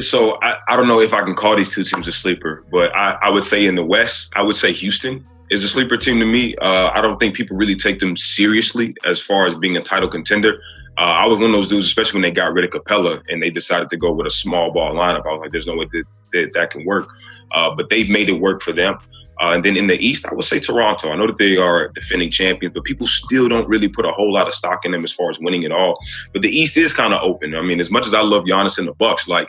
so 0.00 0.38
I, 0.42 0.56
I 0.68 0.76
don't 0.76 0.88
know 0.88 1.00
if 1.00 1.12
I 1.12 1.22
can 1.22 1.34
call 1.34 1.56
these 1.56 1.74
two 1.74 1.84
teams 1.84 2.06
a 2.08 2.12
sleeper, 2.12 2.64
but 2.70 2.94
I, 2.96 3.18
I 3.22 3.30
would 3.30 3.44
say 3.44 3.64
in 3.64 3.74
the 3.74 3.84
West, 3.84 4.30
I 4.36 4.42
would 4.42 4.56
say 4.56 4.72
Houston 4.72 5.22
is 5.50 5.64
a 5.64 5.68
sleeper 5.68 5.96
team 5.96 6.20
to 6.20 6.26
me. 6.26 6.54
Uh, 6.56 6.90
I 6.92 7.00
don't 7.00 7.18
think 7.18 7.34
people 7.34 7.56
really 7.56 7.76
take 7.76 8.00
them 8.00 8.16
seriously 8.16 8.94
as 9.06 9.20
far 9.20 9.46
as 9.46 9.54
being 9.54 9.76
a 9.76 9.82
title 9.82 10.10
contender. 10.10 10.60
Uh, 10.98 11.02
I 11.02 11.26
was 11.26 11.38
one 11.38 11.46
of 11.46 11.52
those 11.52 11.68
dudes, 11.68 11.86
especially 11.86 12.20
when 12.20 12.28
they 12.28 12.34
got 12.34 12.52
rid 12.52 12.64
of 12.64 12.70
Capela 12.70 13.22
and 13.28 13.40
they 13.40 13.50
decided 13.50 13.88
to 13.90 13.96
go 13.96 14.12
with 14.12 14.26
a 14.26 14.30
small 14.30 14.72
ball 14.72 14.94
lineup. 14.94 15.26
I 15.26 15.32
was 15.32 15.40
like, 15.40 15.50
there's 15.50 15.66
no 15.66 15.74
way 15.74 15.86
that 15.92 16.04
that, 16.32 16.50
that 16.54 16.70
can 16.70 16.84
work. 16.84 17.08
Uh, 17.54 17.72
but 17.74 17.88
they've 17.88 18.08
made 18.08 18.28
it 18.28 18.40
work 18.40 18.62
for 18.62 18.72
them. 18.72 18.98
Uh, 19.40 19.52
and 19.52 19.64
then 19.64 19.76
in 19.76 19.86
the 19.86 19.94
East, 20.04 20.26
I 20.26 20.34
would 20.34 20.44
say 20.44 20.58
Toronto. 20.58 21.10
I 21.10 21.16
know 21.16 21.26
that 21.26 21.38
they 21.38 21.56
are 21.56 21.88
defending 21.88 22.30
champions, 22.30 22.74
but 22.74 22.82
people 22.82 23.06
still 23.06 23.48
don't 23.48 23.68
really 23.68 23.88
put 23.88 24.04
a 24.04 24.10
whole 24.10 24.32
lot 24.32 24.48
of 24.48 24.54
stock 24.54 24.84
in 24.84 24.90
them 24.90 25.04
as 25.04 25.12
far 25.12 25.30
as 25.30 25.38
winning 25.38 25.64
at 25.64 25.70
all. 25.70 25.96
But 26.32 26.42
the 26.42 26.48
East 26.48 26.76
is 26.76 26.92
kind 26.92 27.14
of 27.14 27.22
open. 27.22 27.54
I 27.54 27.62
mean, 27.62 27.80
as 27.80 27.90
much 27.90 28.06
as 28.06 28.14
I 28.14 28.20
love 28.20 28.44
Giannis 28.44 28.78
and 28.78 28.88
the 28.88 28.94
Bucks, 28.94 29.28
like 29.28 29.48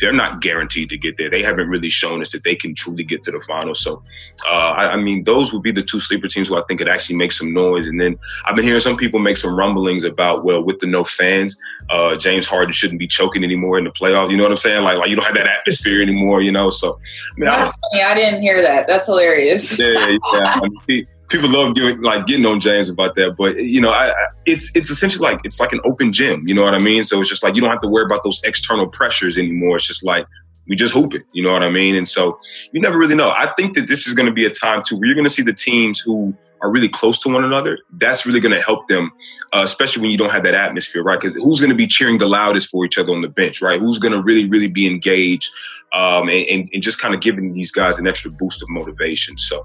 they're 0.00 0.12
not 0.12 0.40
guaranteed 0.40 0.88
to 0.88 0.96
get 0.96 1.16
there. 1.18 1.28
They 1.28 1.42
haven't 1.42 1.68
really 1.68 1.90
shown 1.90 2.20
us 2.20 2.30
that 2.32 2.44
they 2.44 2.54
can 2.54 2.74
truly 2.74 3.02
get 3.02 3.22
to 3.24 3.32
the 3.32 3.40
finals. 3.46 3.82
So, 3.82 4.02
uh, 4.48 4.50
I, 4.50 4.92
I, 4.92 4.96
mean, 4.96 5.24
those 5.24 5.52
would 5.52 5.62
be 5.62 5.72
the 5.72 5.82
two 5.82 6.00
sleeper 6.00 6.28
teams 6.28 6.48
who 6.48 6.56
I 6.56 6.62
think 6.68 6.78
could 6.78 6.88
actually 6.88 7.16
make 7.16 7.32
some 7.32 7.52
noise. 7.52 7.86
And 7.86 8.00
then 8.00 8.16
I've 8.46 8.54
been 8.54 8.64
hearing 8.64 8.80
some 8.80 8.96
people 8.96 9.18
make 9.18 9.38
some 9.38 9.56
rumblings 9.56 10.04
about, 10.04 10.44
well, 10.44 10.62
with 10.62 10.78
the 10.78 10.86
no 10.86 11.04
fans, 11.04 11.56
uh, 11.90 12.16
James 12.16 12.46
Harden 12.46 12.72
shouldn't 12.72 13.00
be 13.00 13.08
choking 13.08 13.42
anymore 13.42 13.78
in 13.78 13.84
the 13.84 13.90
playoffs. 13.90 14.30
You 14.30 14.36
know 14.36 14.44
what 14.44 14.52
I'm 14.52 14.58
saying? 14.58 14.82
Like, 14.82 14.98
like 14.98 15.10
you 15.10 15.16
don't 15.16 15.24
have 15.24 15.34
that 15.34 15.46
atmosphere 15.46 16.00
anymore. 16.00 16.42
You 16.42 16.52
know, 16.52 16.70
so 16.70 16.92
I 16.92 17.40
mean, 17.40 17.46
That's 17.46 17.72
I, 17.72 17.88
funny. 17.90 18.02
I 18.04 18.14
didn't 18.14 18.42
hear 18.42 18.62
that. 18.62 18.86
That's 18.86 19.06
hilarious. 19.06 19.78
Yeah, 19.78 20.08
yeah. 20.08 20.18
I 20.32 20.68
mean, 20.86 21.04
people 21.28 21.50
love 21.50 21.74
giving 21.74 22.00
like 22.02 22.26
getting 22.26 22.46
on 22.46 22.60
James 22.60 22.88
about 22.88 23.14
that, 23.16 23.34
but 23.36 23.56
you 23.56 23.80
know, 23.80 23.90
I, 23.90 24.10
I, 24.10 24.26
it's 24.46 24.74
it's 24.74 24.90
essentially 24.90 25.22
like 25.22 25.40
it's 25.44 25.60
like 25.60 25.72
an 25.72 25.80
open 25.84 26.12
gym. 26.12 26.46
You 26.46 26.54
know 26.54 26.62
what 26.62 26.74
I 26.74 26.78
mean? 26.78 27.04
So 27.04 27.20
it's 27.20 27.28
just 27.28 27.42
like 27.42 27.54
you 27.54 27.60
don't 27.60 27.70
have 27.70 27.80
to 27.80 27.88
worry 27.88 28.04
about 28.04 28.24
those 28.24 28.40
external 28.44 28.88
pressures 28.88 29.36
anymore. 29.36 29.76
It's 29.76 29.86
just 29.86 30.04
like 30.04 30.26
we 30.68 30.76
just 30.76 30.94
hoop 30.94 31.14
it. 31.14 31.22
You 31.32 31.42
know 31.42 31.52
what 31.52 31.62
I 31.62 31.70
mean? 31.70 31.96
And 31.96 32.08
so 32.08 32.38
you 32.72 32.80
never 32.80 32.98
really 32.98 33.14
know. 33.14 33.30
I 33.30 33.52
think 33.56 33.74
that 33.76 33.88
this 33.88 34.06
is 34.06 34.14
going 34.14 34.26
to 34.26 34.32
be 34.32 34.46
a 34.46 34.50
time 34.50 34.82
too 34.86 34.96
where 34.96 35.06
you're 35.06 35.14
going 35.14 35.26
to 35.26 35.32
see 35.32 35.42
the 35.42 35.54
teams 35.54 35.98
who 35.98 36.34
are 36.60 36.70
really 36.70 36.88
close 36.88 37.20
to 37.20 37.28
one 37.28 37.44
another. 37.44 37.78
That's 37.92 38.26
really 38.26 38.40
going 38.40 38.56
to 38.56 38.62
help 38.62 38.88
them, 38.88 39.12
uh, 39.54 39.62
especially 39.62 40.02
when 40.02 40.10
you 40.10 40.18
don't 40.18 40.30
have 40.30 40.42
that 40.42 40.54
atmosphere, 40.54 41.02
right? 41.02 41.20
Because 41.20 41.40
who's 41.42 41.60
going 41.60 41.70
to 41.70 41.76
be 41.76 41.86
cheering 41.86 42.18
the 42.18 42.26
loudest 42.26 42.68
for 42.68 42.84
each 42.84 42.98
other 42.98 43.12
on 43.12 43.22
the 43.22 43.28
bench, 43.28 43.62
right? 43.62 43.80
Who's 43.80 43.98
going 43.98 44.12
to 44.12 44.20
really, 44.20 44.48
really 44.48 44.66
be 44.66 44.86
engaged 44.86 45.50
um, 45.92 46.28
and, 46.28 46.46
and, 46.46 46.70
and, 46.72 46.82
just 46.82 47.00
kind 47.00 47.14
of 47.14 47.20
giving 47.20 47.54
these 47.54 47.70
guys 47.70 47.98
an 47.98 48.06
extra 48.06 48.30
boost 48.30 48.60
of 48.60 48.68
motivation. 48.68 49.38
So 49.38 49.62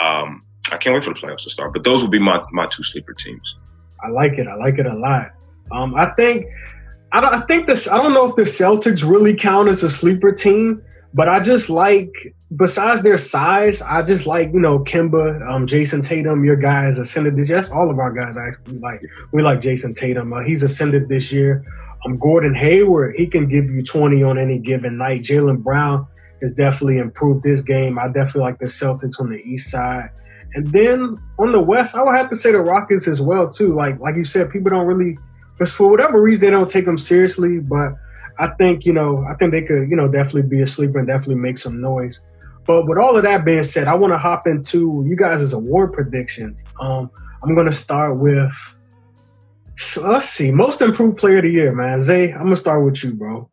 um, 0.00 0.38
I 0.74 0.76
can't 0.78 0.94
wait 0.94 1.04
for 1.04 1.14
the 1.14 1.20
playoffs 1.20 1.44
to 1.44 1.50
start. 1.50 1.72
But 1.72 1.84
those 1.84 2.02
will 2.02 2.10
be 2.10 2.18
my 2.18 2.40
my 2.52 2.66
two 2.66 2.82
sleeper 2.82 3.12
teams. 3.14 3.54
I 4.02 4.08
like 4.08 4.38
it. 4.38 4.46
I 4.46 4.56
like 4.56 4.78
it 4.78 4.86
a 4.86 4.96
lot. 4.96 5.30
Um, 5.72 5.94
I 5.94 6.12
think 6.14 6.44
I 7.12 7.20
don't. 7.20 7.32
I 7.32 7.40
think 7.42 7.66
this. 7.66 7.88
I 7.88 7.96
don't 7.96 8.12
know 8.12 8.28
if 8.28 8.36
the 8.36 8.42
Celtics 8.42 9.08
really 9.08 9.34
count 9.36 9.68
as 9.68 9.82
a 9.84 9.88
sleeper 9.88 10.32
team, 10.32 10.82
but 11.14 11.28
I 11.28 11.42
just 11.42 11.70
like. 11.70 12.12
Besides 12.56 13.02
their 13.02 13.18
size, 13.18 13.82
I 13.82 14.02
just 14.02 14.26
like 14.26 14.52
you 14.52 14.60
know 14.60 14.78
Kemba, 14.80 15.42
um, 15.48 15.66
Jayson 15.66 16.02
Tatum. 16.02 16.44
Your 16.44 16.56
guys 16.56 16.98
ascended 16.98 17.36
this. 17.36 17.70
All 17.70 17.90
of 17.90 17.98
our 17.98 18.12
guys 18.12 18.36
actually 18.36 18.78
like. 18.78 19.00
We 19.32 19.42
like 19.42 19.60
Jayson 19.60 19.94
Tatum. 19.94 20.32
Uh, 20.32 20.42
he's 20.42 20.62
ascended 20.62 21.08
this 21.08 21.32
year. 21.32 21.64
Um, 22.04 22.16
Gordon 22.16 22.54
Hayward, 22.54 23.16
he 23.16 23.26
can 23.26 23.46
give 23.46 23.68
you 23.70 23.82
twenty 23.82 24.22
on 24.22 24.38
any 24.38 24.58
given 24.58 24.98
night. 24.98 25.22
Jaylen 25.22 25.64
Brown 25.64 26.06
has 26.42 26.52
definitely 26.52 26.98
improved 26.98 27.42
this 27.42 27.60
game. 27.60 27.98
I 27.98 28.08
definitely 28.08 28.42
like 28.42 28.58
the 28.58 28.66
Celtics 28.66 29.18
on 29.20 29.30
the 29.30 29.38
east 29.38 29.70
side. 29.70 30.10
And 30.54 30.66
then 30.68 31.16
on 31.38 31.52
the 31.52 31.60
west, 31.60 31.96
I 31.96 32.02
would 32.02 32.16
have 32.16 32.30
to 32.30 32.36
say 32.36 32.52
the 32.52 32.60
Rockets 32.60 33.08
as 33.08 33.20
well 33.20 33.50
too. 33.50 33.74
Like 33.74 33.98
like 33.98 34.16
you 34.16 34.24
said, 34.24 34.50
people 34.50 34.70
don't 34.70 34.86
really 34.86 35.16
for 35.66 35.88
whatever 35.88 36.20
reason, 36.20 36.46
they 36.46 36.50
don't 36.50 36.68
take 36.68 36.84
them 36.84 36.98
seriously. 36.98 37.60
But 37.60 37.92
I 38.38 38.48
think, 38.58 38.84
you 38.84 38.92
know, 38.92 39.24
I 39.30 39.34
think 39.34 39.52
they 39.52 39.62
could, 39.62 39.90
you 39.90 39.96
know, 39.96 40.08
definitely 40.08 40.48
be 40.48 40.62
a 40.62 40.66
sleeper 40.66 40.98
and 40.98 41.06
definitely 41.06 41.36
make 41.36 41.58
some 41.58 41.80
noise. 41.80 42.20
But 42.66 42.86
with 42.86 42.98
all 42.98 43.16
of 43.16 43.22
that 43.24 43.44
being 43.44 43.62
said, 43.62 43.88
I 43.88 43.94
want 43.94 44.12
to 44.12 44.18
hop 44.18 44.46
into 44.46 45.04
you 45.06 45.16
guys' 45.16 45.52
award 45.52 45.92
predictions. 45.92 46.64
Um, 46.80 47.10
I'm 47.42 47.54
going 47.54 47.66
to 47.66 47.72
start 47.72 48.20
with, 48.20 48.50
let's 49.98 50.30
see, 50.30 50.50
most 50.50 50.80
improved 50.80 51.18
player 51.18 51.38
of 51.38 51.42
the 51.42 51.50
year, 51.50 51.74
man. 51.74 52.00
Zay, 52.00 52.32
I'm 52.32 52.44
going 52.44 52.50
to 52.50 52.56
start 52.56 52.84
with 52.84 53.04
you, 53.04 53.12
bro. 53.12 53.50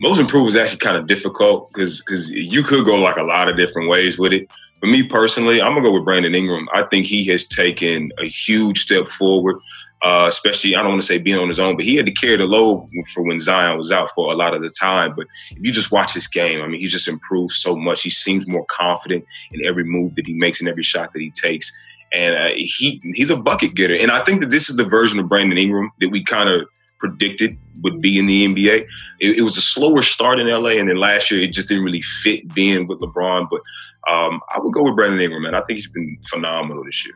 Most 0.00 0.20
improved 0.20 0.50
is 0.50 0.56
actually 0.56 0.78
kind 0.78 0.96
of 0.96 1.08
difficult 1.08 1.72
because 1.72 2.00
because 2.00 2.30
you 2.30 2.62
could 2.62 2.84
go 2.84 2.94
like 2.94 3.16
a 3.16 3.22
lot 3.22 3.48
of 3.48 3.56
different 3.56 3.88
ways 3.88 4.16
with 4.16 4.32
it. 4.32 4.48
For 4.80 4.86
me 4.86 5.08
personally, 5.08 5.60
I'm 5.60 5.74
gonna 5.74 5.86
go 5.86 5.92
with 5.92 6.04
Brandon 6.04 6.34
Ingram. 6.34 6.68
I 6.72 6.84
think 6.84 7.06
he 7.06 7.26
has 7.26 7.46
taken 7.46 8.12
a 8.18 8.28
huge 8.28 8.82
step 8.82 9.06
forward 9.06 9.56
uh, 10.02 10.26
especially 10.28 10.76
I 10.76 10.82
don't 10.82 10.92
want 10.92 11.00
to 11.02 11.06
say 11.06 11.18
being 11.18 11.38
on 11.38 11.48
his 11.48 11.58
own, 11.58 11.74
but 11.74 11.84
he 11.84 11.96
had 11.96 12.06
to 12.06 12.12
carry 12.12 12.36
the 12.36 12.44
load 12.44 12.88
for 13.14 13.22
when 13.22 13.40
Zion 13.40 13.78
was 13.78 13.90
out 13.90 14.10
for 14.14 14.32
a 14.32 14.36
lot 14.36 14.54
of 14.54 14.62
the 14.62 14.70
time. 14.70 15.14
But 15.16 15.26
if 15.50 15.58
you 15.60 15.72
just 15.72 15.90
watch 15.90 16.14
this 16.14 16.28
game, 16.28 16.62
I 16.62 16.68
mean, 16.68 16.80
he 16.80 16.86
just 16.86 17.08
improved 17.08 17.52
so 17.52 17.74
much. 17.74 18.02
He 18.02 18.10
seems 18.10 18.46
more 18.46 18.64
confident 18.70 19.24
in 19.52 19.66
every 19.66 19.84
move 19.84 20.14
that 20.14 20.26
he 20.26 20.34
makes 20.34 20.60
and 20.60 20.68
every 20.68 20.84
shot 20.84 21.12
that 21.12 21.20
he 21.20 21.30
takes. 21.30 21.72
And 22.12 22.34
uh, 22.36 22.54
he 22.54 23.00
he's 23.14 23.30
a 23.30 23.36
bucket 23.36 23.74
getter. 23.74 23.94
And 23.94 24.10
I 24.10 24.24
think 24.24 24.40
that 24.40 24.50
this 24.50 24.70
is 24.70 24.76
the 24.76 24.84
version 24.84 25.18
of 25.18 25.28
Brandon 25.28 25.58
Ingram 25.58 25.90
that 26.00 26.10
we 26.10 26.24
kind 26.24 26.48
of 26.48 26.66
predicted 27.00 27.58
would 27.82 28.00
be 28.00 28.18
in 28.18 28.26
the 28.26 28.46
NBA. 28.46 28.86
It, 29.20 29.38
it, 29.38 29.42
was 29.42 29.56
a 29.56 29.60
slower 29.60 30.02
start 30.02 30.40
in 30.40 30.48
LA, 30.48 30.70
and 30.70 30.88
then 30.88 30.96
last 30.96 31.30
year 31.30 31.42
it 31.42 31.52
just 31.52 31.68
didn't 31.68 31.84
really 31.84 32.02
fit 32.22 32.52
being 32.54 32.86
with 32.86 33.00
LeBron. 33.00 33.48
But 33.50 33.60
um, 34.10 34.40
I 34.54 34.58
would 34.60 34.72
go 34.72 34.82
with 34.82 34.96
Brandon 34.96 35.20
Ingram, 35.20 35.42
man. 35.42 35.54
I 35.54 35.60
think 35.62 35.76
he's 35.76 35.88
been 35.88 36.18
phenomenal 36.30 36.84
this 36.84 37.06
year. 37.06 37.14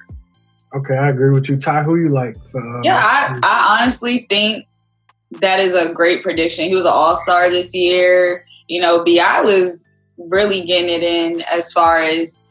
Okay, 0.75 0.95
I 0.95 1.09
agree 1.09 1.31
with 1.31 1.49
you. 1.49 1.59
Ty, 1.59 1.83
who 1.83 1.97
you 1.97 2.09
like? 2.09 2.37
Uh, 2.55 2.81
yeah, 2.83 2.99
I, 2.99 3.39
I 3.43 3.81
honestly 3.81 4.27
think 4.31 4.67
that 5.41 5.61
is 5.61 5.75
a 5.75 5.93
great 5.93 6.23
prediction. 6.23 6.67
He 6.67 6.75
was 6.75 6.85
an 6.85 6.93
all 6.93 7.17
star 7.17 7.51
this 7.51 7.75
year. 7.75 8.47
You 8.69 8.81
know, 8.81 9.05
BI 9.05 9.41
was 9.43 9.89
really 10.19 10.63
getting 10.63 10.89
it 10.89 11.03
in 11.03 11.43
as 11.43 11.73
far 11.73 12.03
as 12.03 12.43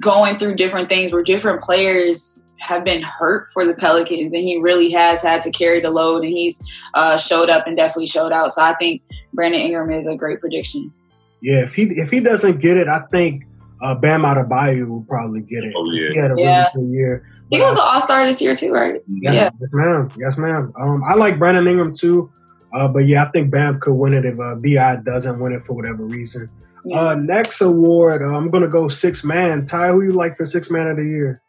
going 0.00 0.36
through 0.36 0.56
different 0.56 0.88
things 0.88 1.12
where 1.12 1.22
different 1.22 1.62
players 1.62 2.42
have 2.58 2.84
been 2.84 3.02
hurt 3.02 3.48
for 3.52 3.64
the 3.64 3.74
Pelicans, 3.74 4.32
and 4.32 4.42
he 4.42 4.58
really 4.60 4.90
has 4.90 5.22
had 5.22 5.40
to 5.42 5.50
carry 5.50 5.80
the 5.80 5.90
load, 5.90 6.24
and 6.24 6.32
he's 6.32 6.62
uh, 6.94 7.16
showed 7.16 7.48
up 7.48 7.66
and 7.66 7.76
definitely 7.76 8.06
showed 8.06 8.32
out. 8.32 8.52
So 8.52 8.62
I 8.62 8.74
think 8.74 9.02
Brandon 9.32 9.60
Ingram 9.60 9.90
is 9.90 10.06
a 10.06 10.16
great 10.16 10.40
prediction. 10.40 10.92
Yeah, 11.40 11.62
if 11.62 11.72
he 11.72 11.84
if 11.84 12.10
he 12.10 12.20
doesn't 12.20 12.58
get 12.58 12.76
it, 12.76 12.88
I 12.88 13.00
think 13.10 13.44
uh, 13.80 13.94
Bam 13.94 14.22
Adebayo 14.22 14.88
will 14.88 15.04
probably 15.08 15.40
get 15.40 15.64
it. 15.64 15.74
Oh 15.76 15.90
yeah, 15.90 16.08
he 16.10 16.18
had 16.18 16.30
a 16.32 16.34
yeah. 16.36 16.68
really 16.74 16.86
good 16.86 16.94
year. 16.94 17.30
He 17.50 17.60
was 17.60 17.74
an 17.74 17.80
All 17.82 18.00
Star 18.00 18.26
this 18.26 18.40
year 18.40 18.54
too, 18.54 18.72
right? 18.72 19.00
Yes, 19.06 19.34
yeah, 19.34 19.50
yes, 19.60 19.70
ma'am. 19.72 20.08
Yes, 20.18 20.38
ma'am. 20.38 20.72
Um, 20.80 21.02
I 21.04 21.14
like 21.14 21.38
Brandon 21.38 21.66
Ingram 21.66 21.94
too, 21.94 22.30
uh, 22.74 22.88
but 22.88 23.06
yeah, 23.06 23.24
I 23.24 23.30
think 23.30 23.50
Bam 23.50 23.80
could 23.80 23.94
win 23.94 24.14
it 24.14 24.24
if 24.24 24.38
uh, 24.38 24.56
Bi 24.56 24.96
doesn't 25.04 25.40
win 25.40 25.52
it 25.52 25.64
for 25.66 25.74
whatever 25.74 26.04
reason. 26.04 26.48
Yeah. 26.84 27.00
Uh, 27.00 27.14
next 27.14 27.60
award, 27.60 28.22
uh, 28.22 28.36
I'm 28.36 28.48
gonna 28.48 28.68
go 28.68 28.88
six 28.88 29.24
man. 29.24 29.64
Ty, 29.64 29.88
who 29.92 30.02
you 30.02 30.10
like 30.10 30.36
for 30.36 30.46
six 30.46 30.70
man 30.70 30.88
of 30.88 30.96
the 30.96 31.04
year? 31.04 31.40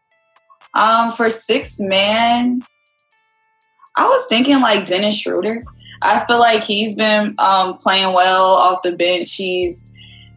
Um, 0.74 1.12
for 1.12 1.29
six 1.29 1.77
man, 1.79 2.62
I 3.95 4.07
was 4.07 4.25
thinking 4.27 4.62
like 4.62 4.86
Dennis 4.86 5.17
Schroeder. 5.17 5.62
I 6.01 6.24
feel 6.25 6.39
like 6.39 6.63
he's 6.63 6.95
been 6.95 7.36
um, 7.39 7.77
playing 7.77 8.13
well 8.13 8.45
off 8.45 8.83
the 8.83 8.93
bench. 8.93 9.36
He's 9.36 9.91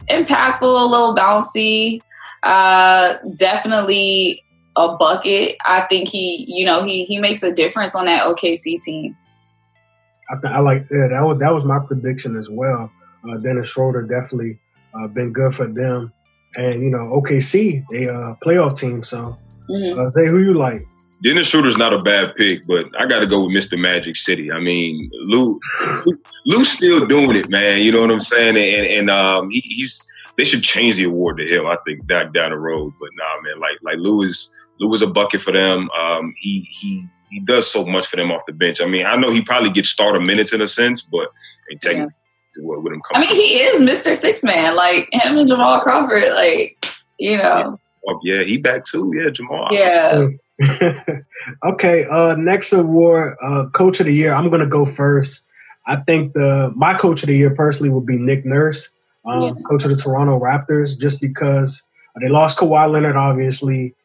impactful, 0.09 0.61
a 0.61 0.85
little 0.85 1.15
bouncy. 1.15 2.01
Uh, 2.43 3.15
definitely 3.35 4.43
a 4.75 4.97
bucket. 4.97 5.55
I 5.65 5.81
think 5.81 6.09
he, 6.09 6.45
you 6.47 6.65
know, 6.65 6.83
he 6.83 7.05
he 7.05 7.19
makes 7.19 7.43
a 7.43 7.53
difference 7.53 7.95
on 7.95 8.05
that 8.05 8.25
OKC 8.25 8.81
team. 8.81 9.15
I, 10.29 10.35
th- 10.41 10.53
I 10.53 10.59
like 10.59 10.87
that. 10.89 11.09
That 11.11 11.21
was 11.21 11.39
that 11.39 11.53
was 11.53 11.63
my 11.63 11.79
prediction 11.79 12.35
as 12.35 12.49
well. 12.49 12.91
Uh, 13.29 13.37
Dennis 13.37 13.67
Schroeder 13.67 14.01
definitely 14.01 14.59
uh, 14.93 15.07
been 15.07 15.31
good 15.31 15.55
for 15.55 15.67
them, 15.67 16.11
and 16.55 16.81
you 16.81 16.89
know 16.89 17.21
OKC 17.21 17.83
they 17.91 18.09
uh 18.09 18.35
playoff 18.43 18.77
team. 18.77 19.03
So, 19.03 19.37
mm-hmm. 19.69 19.99
uh, 19.99 20.11
say 20.11 20.27
who 20.27 20.39
you 20.39 20.53
like. 20.53 20.81
Dennis 21.23 21.47
Schroeder's 21.47 21.77
not 21.77 21.93
a 21.93 21.99
bad 21.99 22.35
pick, 22.35 22.67
but 22.67 22.85
I 22.99 23.05
got 23.05 23.19
to 23.21 23.27
go 23.27 23.45
with 23.45 23.55
Mr. 23.55 23.79
Magic 23.79 24.17
City. 24.17 24.51
I 24.51 24.59
mean, 24.59 25.09
Lou, 25.23 25.57
Lou's 26.45 26.69
still 26.69 27.05
doing 27.05 27.37
it, 27.37 27.49
man. 27.49 27.81
You 27.81 27.93
know 27.93 28.01
what 28.01 28.11
I'm 28.11 28.19
saying? 28.19 28.57
And, 28.57 28.87
and 28.87 29.09
um, 29.09 29.49
he, 29.49 29.61
he's 29.61 30.05
they 30.37 30.43
should 30.43 30.63
change 30.63 30.97
the 30.97 31.05
award 31.05 31.37
to 31.37 31.45
him. 31.45 31.65
I 31.65 31.77
think 31.85 32.05
down 32.07 32.33
down 32.33 32.51
the 32.51 32.57
road. 32.57 32.91
But 32.99 33.09
nah, 33.15 33.41
man, 33.41 33.59
like 33.59 33.77
like 33.83 33.97
Lou 33.97 34.23
is 34.23 34.51
Lou 34.79 34.93
is 34.93 35.01
a 35.01 35.07
bucket 35.07 35.41
for 35.41 35.53
them. 35.53 35.89
Um, 35.91 36.33
he 36.39 36.67
he 36.79 37.07
he 37.31 37.39
does 37.39 37.71
so 37.71 37.85
much 37.85 38.07
for 38.07 38.17
them 38.17 38.31
off 38.31 38.41
the 38.45 38.53
bench. 38.53 38.81
I 38.81 38.85
mean, 38.85 39.05
I 39.05 39.15
know 39.15 39.31
he 39.31 39.41
probably 39.41 39.71
gets 39.71 39.89
starter 39.89 40.19
minutes 40.19 40.53
in 40.53 40.61
a 40.61 40.67
sense, 40.67 41.03
but 41.03 41.29
technically, 41.81 42.13
yeah. 42.57 42.63
with 42.63 42.93
him 42.93 43.01
coming, 43.09 43.29
I 43.29 43.31
mean, 43.31 43.35
he 43.35 43.61
is 43.61 43.81
Mr. 43.81 44.13
Six 44.13 44.43
Man. 44.43 44.75
Like 44.75 45.07
him 45.11 45.37
and 45.37 45.47
Jamal 45.47 45.79
Crawford, 45.79 46.33
like 46.33 46.85
you 47.17 47.37
know. 47.37 47.79
Oh, 48.05 48.19
yeah, 48.23 48.43
he 48.43 48.57
back 48.57 48.83
too. 48.83 49.13
Yeah, 49.15 49.29
Jamal. 49.29 49.69
Yeah. 49.71 50.27
okay, 51.65 52.05
uh, 52.05 52.35
next 52.35 52.73
award, 52.73 53.35
uh, 53.41 53.65
Coach 53.73 53.99
of 53.99 54.05
the 54.05 54.13
Year. 54.13 54.33
I'm 54.33 54.49
gonna 54.49 54.67
go 54.67 54.85
first. 54.85 55.45
I 55.85 55.97
think 55.97 56.33
the 56.33 56.71
my 56.75 56.97
Coach 56.97 57.23
of 57.23 57.27
the 57.27 57.37
Year 57.37 57.53
personally 57.55 57.89
would 57.89 58.05
be 58.05 58.17
Nick 58.17 58.45
Nurse, 58.45 58.89
um, 59.25 59.43
yeah. 59.43 59.53
Coach 59.69 59.83
of 59.83 59.91
the 59.91 59.97
Toronto 59.97 60.39
Raptors, 60.39 60.97
just 60.97 61.19
because 61.19 61.83
they 62.21 62.29
lost 62.29 62.57
Kawhi 62.57 62.89
Leonard, 62.89 63.15
obviously, 63.15 63.95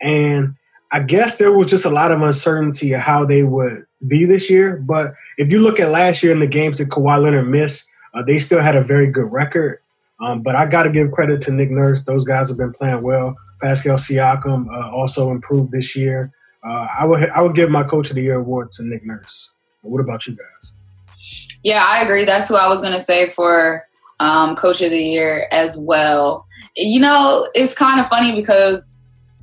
and 0.00 0.54
I 0.92 1.00
guess 1.00 1.38
there 1.38 1.52
was 1.52 1.68
just 1.68 1.84
a 1.84 1.90
lot 1.90 2.12
of 2.12 2.22
uncertainty 2.22 2.92
of 2.92 3.00
how 3.00 3.24
they 3.24 3.42
would 3.42 3.84
be 4.06 4.24
this 4.24 4.48
year. 4.48 4.76
But 4.76 5.14
if 5.36 5.50
you 5.50 5.60
look 5.60 5.80
at 5.80 5.90
last 5.90 6.22
year 6.22 6.32
in 6.32 6.40
the 6.40 6.46
games 6.46 6.78
that 6.78 6.88
Kawhi 6.88 7.22
Leonard 7.22 7.48
missed, 7.48 7.88
uh, 8.14 8.22
they 8.22 8.38
still 8.38 8.60
had 8.60 8.76
a 8.76 8.84
very 8.84 9.10
good 9.10 9.30
record. 9.30 9.80
Um, 10.20 10.42
but 10.42 10.54
I 10.54 10.64
got 10.66 10.84
to 10.84 10.90
give 10.90 11.12
credit 11.12 11.42
to 11.42 11.50
Nick 11.50 11.70
Nurse; 11.70 12.02
those 12.04 12.24
guys 12.24 12.48
have 12.48 12.58
been 12.58 12.72
playing 12.72 13.02
well. 13.02 13.36
Pascal 13.62 13.96
Siakam 13.96 14.66
uh, 14.72 14.90
also 14.90 15.30
improved 15.30 15.72
this 15.72 15.96
year. 15.96 16.32
Uh, 16.66 16.86
I 16.98 17.06
would 17.06 17.28
I 17.30 17.42
would 17.42 17.54
give 17.54 17.70
my 17.70 17.84
Coach 17.84 18.10
of 18.10 18.16
the 18.16 18.22
Year 18.22 18.38
award 18.38 18.72
to 18.72 18.84
Nick 18.84 19.04
Nurse. 19.04 19.50
What 19.82 20.00
about 20.00 20.26
you 20.26 20.34
guys? 20.34 20.72
Yeah, 21.62 21.84
I 21.86 22.02
agree. 22.02 22.24
That's 22.24 22.48
who 22.48 22.56
I 22.56 22.68
was 22.68 22.80
going 22.80 22.92
to 22.92 23.00
say 23.00 23.28
for 23.28 23.84
um, 24.20 24.56
Coach 24.56 24.82
of 24.82 24.90
the 24.90 25.02
Year 25.02 25.48
as 25.50 25.76
well. 25.78 26.46
You 26.76 27.00
know, 27.00 27.48
it's 27.54 27.74
kind 27.74 28.00
of 28.00 28.08
funny 28.08 28.34
because 28.34 28.88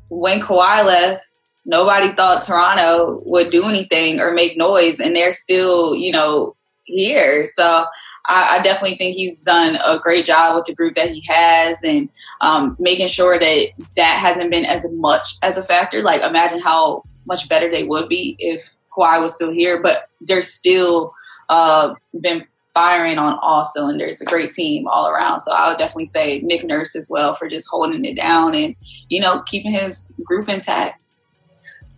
when 0.09 0.41
Kawhi 0.41 0.85
left, 0.85 1.23
nobody 1.65 2.13
thought 2.13 2.45
Toronto 2.45 3.19
would 3.25 3.51
do 3.51 3.63
anything 3.63 4.19
or 4.19 4.33
make 4.33 4.57
noise, 4.57 4.99
and 4.99 5.15
they're 5.15 5.31
still, 5.31 5.95
you 5.95 6.11
know, 6.11 6.55
here. 6.83 7.45
So 7.45 7.85
I, 8.27 8.57
I, 8.57 8.63
definitely 8.63 8.97
think 8.97 9.15
he's 9.15 9.37
done 9.39 9.77
a 9.83 9.99
great 9.99 10.25
job 10.25 10.55
with 10.55 10.65
the 10.65 10.73
group 10.73 10.95
that 10.95 11.11
he 11.11 11.23
has 11.27 11.83
and 11.83 12.09
um, 12.41 12.75
making 12.79 13.07
sure 13.07 13.37
that 13.37 13.67
that 13.97 14.17
hasn't 14.17 14.49
been 14.49 14.65
as 14.65 14.85
much 14.91 15.35
as 15.41 15.57
a 15.57 15.63
factor. 15.63 16.01
Like, 16.01 16.21
imagine 16.21 16.61
how 16.61 17.03
much 17.25 17.47
better 17.49 17.69
they 17.69 17.83
would 17.83 18.07
be 18.07 18.35
if 18.39 18.63
Kawhi 18.97 19.21
was 19.21 19.33
still 19.33 19.51
here, 19.51 19.81
but 19.81 20.07
they're 20.21 20.41
still 20.41 21.13
uh, 21.49 21.95
been 22.21 22.47
firing 22.73 23.17
on 23.17 23.37
all 23.41 23.65
cylinders. 23.65 24.21
A 24.21 24.25
great 24.25 24.51
team 24.51 24.87
all 24.87 25.07
around. 25.07 25.41
So 25.41 25.51
I 25.53 25.69
would 25.69 25.77
definitely 25.77 26.07
say 26.07 26.39
Nick 26.41 26.63
Nurse 26.63 26.95
as 26.95 27.09
well 27.09 27.35
for 27.35 27.47
just 27.47 27.67
holding 27.69 28.03
it 28.05 28.15
down 28.15 28.55
and 28.55 28.75
you 29.09 29.19
know 29.19 29.41
keeping 29.43 29.71
his 29.71 30.15
group 30.25 30.49
intact. 30.49 31.03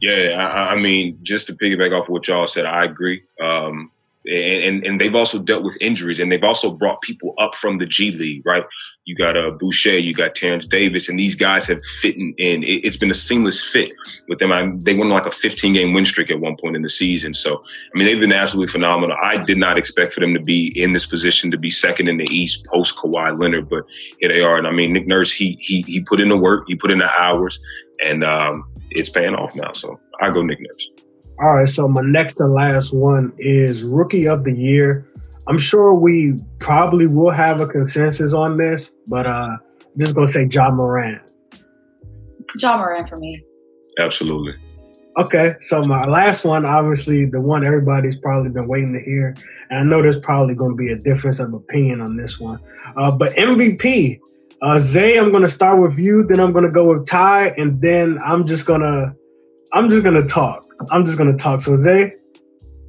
Yeah, 0.01 0.35
I, 0.35 0.73
I 0.73 0.79
mean, 0.79 1.17
just 1.23 1.47
to 1.47 1.53
piggyback 1.53 1.97
off 1.97 2.09
what 2.09 2.27
y'all 2.27 2.47
said, 2.47 2.65
I 2.65 2.83
agree. 2.83 3.23
Um, 3.41 3.91
and, 4.27 4.83
and 4.83 4.99
they've 4.99 5.15
also 5.15 5.39
dealt 5.39 5.63
with 5.63 5.75
injuries, 5.79 6.19
and 6.19 6.31
they've 6.31 6.43
also 6.43 6.71
brought 6.71 7.01
people 7.01 7.33
up 7.39 7.55
from 7.55 7.77
the 7.77 7.85
G 7.85 8.11
League, 8.11 8.45
right? 8.45 8.63
You 9.05 9.15
got 9.15 9.37
uh, 9.37 9.51
Boucher, 9.51 9.99
you 9.99 10.13
got 10.13 10.33
Terence 10.33 10.65
Davis, 10.65 11.09
and 11.09 11.19
these 11.19 11.35
guys 11.35 11.67
have 11.67 11.83
fit 12.01 12.15
in. 12.15 12.33
It, 12.37 12.85
has 12.85 12.97
been 12.97 13.11
a 13.11 13.15
seamless 13.15 13.63
fit 13.63 13.91
with 14.27 14.39
them. 14.39 14.51
I, 14.51 14.71
they 14.79 14.95
went 14.95 15.11
like 15.11 15.27
a 15.27 15.31
15 15.31 15.73
game 15.73 15.93
win 15.93 16.05
streak 16.05 16.31
at 16.31 16.39
one 16.39 16.57
point 16.59 16.75
in 16.75 16.81
the 16.81 16.89
season. 16.89 17.33
So, 17.33 17.63
I 17.63 17.97
mean, 17.97 18.07
they've 18.07 18.19
been 18.19 18.33
absolutely 18.33 18.71
phenomenal. 18.71 19.15
I 19.23 19.37
did 19.43 19.57
not 19.57 19.77
expect 19.77 20.13
for 20.13 20.21
them 20.21 20.33
to 20.33 20.41
be 20.41 20.73
in 20.75 20.91
this 20.91 21.05
position 21.05 21.51
to 21.51 21.57
be 21.57 21.69
second 21.69 22.07
in 22.07 22.17
the 22.17 22.27
East 22.31 22.65
post 22.65 22.97
Kawhi 22.97 23.39
Leonard, 23.39 23.69
but 23.69 23.83
here 24.19 24.29
they 24.29 24.41
are. 24.41 24.57
And 24.57 24.65
I 24.65 24.71
mean, 24.71 24.93
Nick 24.93 25.07
Nurse, 25.07 25.31
he 25.31 25.57
he 25.61 25.81
he 25.83 26.01
put 26.01 26.19
in 26.19 26.29
the 26.29 26.37
work, 26.37 26.65
he 26.67 26.75
put 26.75 26.89
in 26.89 26.97
the 26.97 27.11
hours, 27.19 27.59
and 28.03 28.23
um, 28.23 28.65
it's 28.89 29.09
paying 29.09 29.35
off 29.35 29.55
now. 29.55 29.71
So 29.73 29.99
I 30.21 30.31
go 30.31 30.41
Nick 30.41 30.59
Nurse. 30.61 30.94
All 31.41 31.55
right, 31.55 31.67
so 31.67 31.87
my 31.87 32.01
next 32.01 32.39
and 32.39 32.53
last 32.53 32.93
one 32.93 33.33
is 33.37 33.83
Rookie 33.83 34.27
of 34.27 34.43
the 34.43 34.53
Year. 34.53 35.05
I'm 35.47 35.59
sure 35.59 35.93
we 35.93 36.37
probably 36.59 37.07
will 37.07 37.31
have 37.31 37.59
a 37.59 37.67
consensus 37.67 38.33
on 38.33 38.55
this, 38.55 38.91
but 39.07 39.25
uh, 39.25 39.57
I'm 39.57 39.99
just 39.99 40.15
gonna 40.15 40.27
say 40.27 40.47
Ja 40.49 40.71
Morant. 40.71 41.21
Ja 42.57 42.77
Morant 42.77 43.09
for 43.09 43.17
me. 43.17 43.43
Absolutely. 43.99 44.53
Okay, 45.17 45.55
so 45.61 45.83
my 45.83 46.05
last 46.05 46.43
one, 46.43 46.65
obviously 46.65 47.25
the 47.25 47.39
one 47.39 47.65
everybody's 47.65 48.17
probably 48.17 48.49
been 48.49 48.67
waiting 48.67 48.91
to 48.93 48.99
hear, 48.99 49.33
and 49.69 49.79
I 49.79 49.83
know 49.83 50.01
there's 50.01 50.19
probably 50.19 50.55
going 50.55 50.71
to 50.71 50.77
be 50.77 50.91
a 50.91 50.97
difference 50.97 51.39
of 51.39 51.53
opinion 51.53 52.01
on 52.01 52.17
this 52.17 52.37
one. 52.37 52.59
Uh, 52.97 53.11
but 53.11 53.33
MVP, 53.35 54.19
uh, 54.61 54.77
Zay, 54.77 55.17
I'm 55.17 55.31
going 55.31 55.43
to 55.43 55.49
start 55.49 55.81
with 55.81 55.97
you, 55.97 56.23
then 56.23 56.41
I'm 56.41 56.51
going 56.51 56.65
to 56.65 56.71
go 56.71 56.89
with 56.89 57.07
Ty, 57.07 57.53
and 57.57 57.81
then 57.81 58.19
I'm 58.25 58.45
just 58.45 58.65
gonna, 58.65 59.15
I'm 59.75 59.89
just 59.89 60.03
gonna 60.03 60.25
talk. 60.25 60.65
I'm 60.89 61.05
just 61.05 61.17
gonna 61.17 61.37
talk. 61.37 61.59
So 61.59 61.75
Zay. 61.75 62.09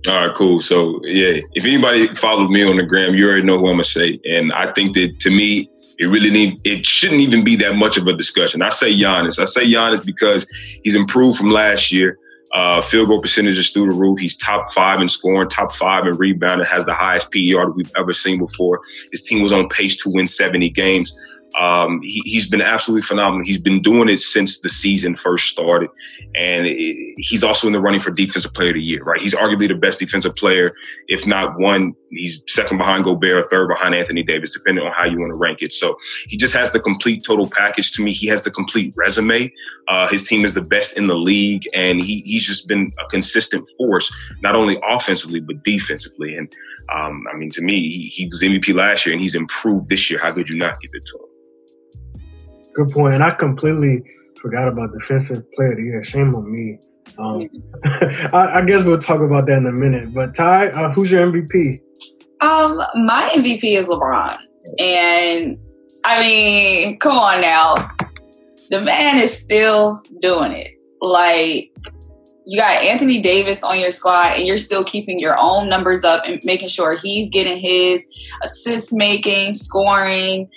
All 0.07 0.29
right, 0.29 0.37
cool. 0.37 0.61
So 0.61 1.01
yeah, 1.05 1.41
if 1.55 1.65
anybody 1.65 2.07
followed 2.15 2.49
me 2.49 2.63
on 2.63 2.77
the 2.77 2.85
gram, 2.85 3.15
you 3.15 3.29
already 3.29 3.45
know 3.45 3.59
who 3.59 3.67
I'm 3.67 3.73
gonna 3.73 3.85
say. 3.85 4.21
And 4.25 4.53
I 4.53 4.73
think 4.73 4.95
that 4.95 5.19
to 5.21 5.31
me, 5.31 5.69
it 5.99 6.09
really 6.09 6.31
need 6.31 6.61
it 6.65 6.85
shouldn't 6.85 7.21
even 7.21 7.43
be 7.43 7.57
that 7.57 7.75
much 7.75 7.97
of 7.97 8.07
a 8.07 8.13
discussion. 8.13 8.63
I 8.63 8.69
say 8.69 8.95
Giannis. 8.95 9.41
I 9.41 9.47
say 9.47 9.67
Giannis 9.67 10.07
because 10.07 10.47
he's 10.85 10.95
improved 10.95 11.39
from 11.39 11.51
last 11.51 11.91
year. 11.91 12.19
Uh, 12.55 12.81
field 12.81 13.09
goal 13.09 13.21
percentage 13.21 13.59
is 13.59 13.73
through 13.73 13.91
the 13.91 13.97
roof. 13.97 14.21
He's 14.21 14.37
top 14.37 14.73
five 14.73 15.01
in 15.01 15.09
scoring, 15.09 15.51
top 15.51 15.75
five 15.75 16.07
in 16.07 16.17
rebounding, 16.17 16.67
has 16.69 16.85
the 16.85 16.95
highest 16.95 17.33
PER 17.33 17.67
that 17.67 17.73
we've 17.75 17.91
ever 17.99 18.15
seen 18.15 18.39
before. 18.39 18.81
His 19.11 19.25
team 19.25 19.43
was 19.43 19.53
on 19.53 19.69
pace 19.69 20.01
to 20.05 20.11
win 20.11 20.29
70 20.29 20.71
games. 20.71 21.15
Um, 21.59 22.01
he, 22.03 22.35
has 22.35 22.49
been 22.49 22.61
absolutely 22.61 23.03
phenomenal. 23.03 23.47
He's 23.47 23.59
been 23.59 23.81
doing 23.81 24.09
it 24.09 24.21
since 24.21 24.61
the 24.61 24.69
season 24.69 25.17
first 25.17 25.49
started, 25.49 25.89
and 26.35 26.67
it, 26.67 27.15
he's 27.17 27.43
also 27.43 27.67
in 27.67 27.73
the 27.73 27.81
running 27.81 28.01
for 28.01 28.11
Defensive 28.11 28.53
Player 28.53 28.71
of 28.71 28.75
the 28.75 28.83
Year. 28.83 29.03
Right? 29.03 29.21
He's 29.21 29.35
arguably 29.35 29.69
the 29.69 29.75
best 29.75 29.99
defensive 29.99 30.35
player, 30.35 30.73
if 31.09 31.27
not 31.27 31.59
one. 31.59 31.95
He's 32.11 32.43
second 32.47 32.79
behind 32.79 33.05
Gobert, 33.05 33.51
third 33.51 33.69
behind 33.69 33.95
Anthony 33.95 34.23
Davis, 34.23 34.53
depending 34.53 34.85
on 34.85 34.93
how 34.93 35.07
you 35.07 35.19
want 35.19 35.33
to 35.33 35.39
rank 35.39 35.59
it. 35.61 35.73
So 35.73 35.97
he 36.29 36.37
just 36.37 36.55
has 36.55 36.73
the 36.73 36.81
complete 36.81 37.25
total 37.25 37.49
package. 37.49 37.93
To 37.93 38.03
me, 38.03 38.13
he 38.13 38.27
has 38.27 38.45
the 38.45 38.51
complete 38.51 38.95
resume. 38.97 39.51
Uh, 39.89 40.09
his 40.09 40.27
team 40.27 40.45
is 40.45 40.55
the 40.55 40.63
best 40.63 40.99
in 40.99 41.07
the 41.07 41.15
league, 41.15 41.63
and 41.73 42.03
he, 42.03 42.23
he's 42.27 42.45
just 42.45 42.69
been 42.69 42.93
a 43.03 43.09
consistent 43.09 43.67
force, 43.79 44.13
not 44.43 44.55
only 44.55 44.79
offensively 44.89 45.41
but 45.41 45.63
defensively. 45.63 46.37
And 46.37 46.53
um, 46.95 47.25
I 47.33 47.37
mean, 47.37 47.51
to 47.51 47.63
me, 47.63 47.75
he, 47.75 48.09
he 48.09 48.29
was 48.29 48.43
MVP 48.43 48.75
last 48.75 49.07
year, 49.07 49.13
and 49.13 49.23
he's 49.23 49.35
improved 49.35 49.89
this 49.89 50.11
year. 50.11 50.21
How 50.21 50.33
could 50.33 50.49
you 50.49 50.57
not 50.57 50.81
give 50.81 50.91
it 50.93 51.05
to 51.07 51.19
him? 51.19 51.26
Good 52.77 52.91
point. 52.91 53.15
And 53.15 53.25
I 53.25 53.31
completely 53.31 54.05
forgot 54.41 54.69
about 54.69 54.93
defensive 54.93 55.51
player 55.53 55.73
of 55.73 55.79
the 55.79 55.85
year. 55.85 56.05
Shame 56.05 56.35
on 56.35 56.53
me. 56.53 56.79
Um, 57.19 57.49
I, 58.35 58.61
I, 58.61 58.65
guess 58.67 58.85
we'll 58.85 58.99
talk 58.99 59.21
about 59.21 59.47
that 59.47 59.59
in 59.59 59.67
a 59.67 59.73
minute. 59.73 60.13
But 60.13 60.35
Ty, 60.35 60.69
uh, 60.69 60.93
who's 60.93 61.11
your 61.11 61.27
MVP? 61.27 61.81
Um, 62.43 62.83
my 63.07 63.31
MVP 63.35 63.79
is 63.79 63.87
LeBron, 63.87 64.39
and 64.79 65.59
I 66.05 66.21
mean, 66.21 66.99
come 66.99 67.17
on 67.17 67.41
now, 67.41 67.75
the 68.69 68.83
man 68.83 69.19
is 69.19 69.37
still 69.39 70.03
doing 70.21 70.53
it. 70.53 70.73
Like 71.01 71.73
you 72.45 72.59
got 72.59 72.83
Anthony 72.85 73.23
Davis 73.23 73.63
on 73.63 73.81
your 73.81 73.91
squad, 73.91 74.35
and 74.37 74.47
you're 74.47 74.59
still 74.59 74.85
keeping 74.85 75.19
your 75.19 75.39
own 75.39 75.69
numbers 75.69 76.05
up 76.05 76.25
and 76.27 76.39
making 76.45 76.69
sure 76.69 76.99
he's 76.99 77.31
getting 77.31 77.59
his 77.59 78.07
assist 78.45 78.93
making, 78.93 79.55
scoring, 79.55 80.51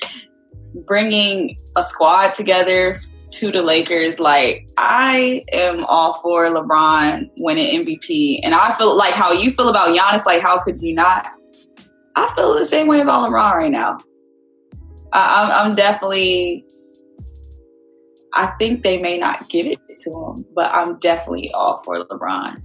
bringing 0.86 1.56
a 1.76 1.84
squad 1.84 2.34
together 2.34 3.00
to 3.32 3.52
the 3.52 3.62
Lakers. 3.62 4.20
Like 4.20 4.70
I 4.78 5.42
am 5.52 5.86
all 5.86 6.20
for 6.22 6.46
LeBron 6.50 7.30
winning 7.38 7.86
MVP, 7.86 8.40
and 8.44 8.54
I 8.54 8.74
feel 8.74 8.98
like 8.98 9.14
how 9.14 9.32
you 9.32 9.52
feel 9.52 9.70
about 9.70 9.96
Giannis. 9.96 10.26
Like 10.26 10.42
how 10.42 10.60
could 10.60 10.82
you 10.82 10.94
not? 10.94 11.28
I 12.16 12.34
feel 12.36 12.54
the 12.54 12.66
same 12.66 12.88
way 12.88 13.02
about 13.02 13.30
LeBron 13.30 13.54
right 13.56 13.72
now. 13.72 13.98
I, 15.14 15.44
I'm, 15.44 15.72
I'm 15.72 15.76
definitely. 15.76 16.66
I 18.34 18.54
think 18.60 18.84
they 18.84 19.00
may 19.00 19.18
not 19.18 19.50
give 19.50 19.66
it 19.66 19.80
to 20.04 20.12
him, 20.12 20.46
but 20.54 20.72
I'm 20.72 21.00
definitely 21.00 21.52
all 21.52 21.82
for 21.84 22.04
LeBron. 22.06 22.62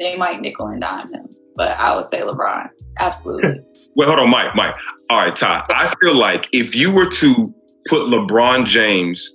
They 0.00 0.16
might 0.16 0.40
nickel 0.40 0.66
and 0.66 0.80
dime 0.80 1.06
him, 1.06 1.28
but 1.54 1.72
I 1.78 1.94
would 1.94 2.04
say 2.04 2.20
LeBron. 2.20 2.68
Absolutely. 2.98 3.60
Wait, 3.94 4.06
hold 4.06 4.18
on, 4.18 4.30
Mike. 4.30 4.54
Mike. 4.54 4.74
All 5.10 5.18
right, 5.18 5.36
Ty. 5.36 5.64
I 5.68 5.94
feel 6.00 6.14
like 6.14 6.48
if 6.52 6.74
you 6.74 6.90
were 6.90 7.08
to 7.08 7.54
put 7.88 8.02
LeBron 8.02 8.66
James 8.66 9.34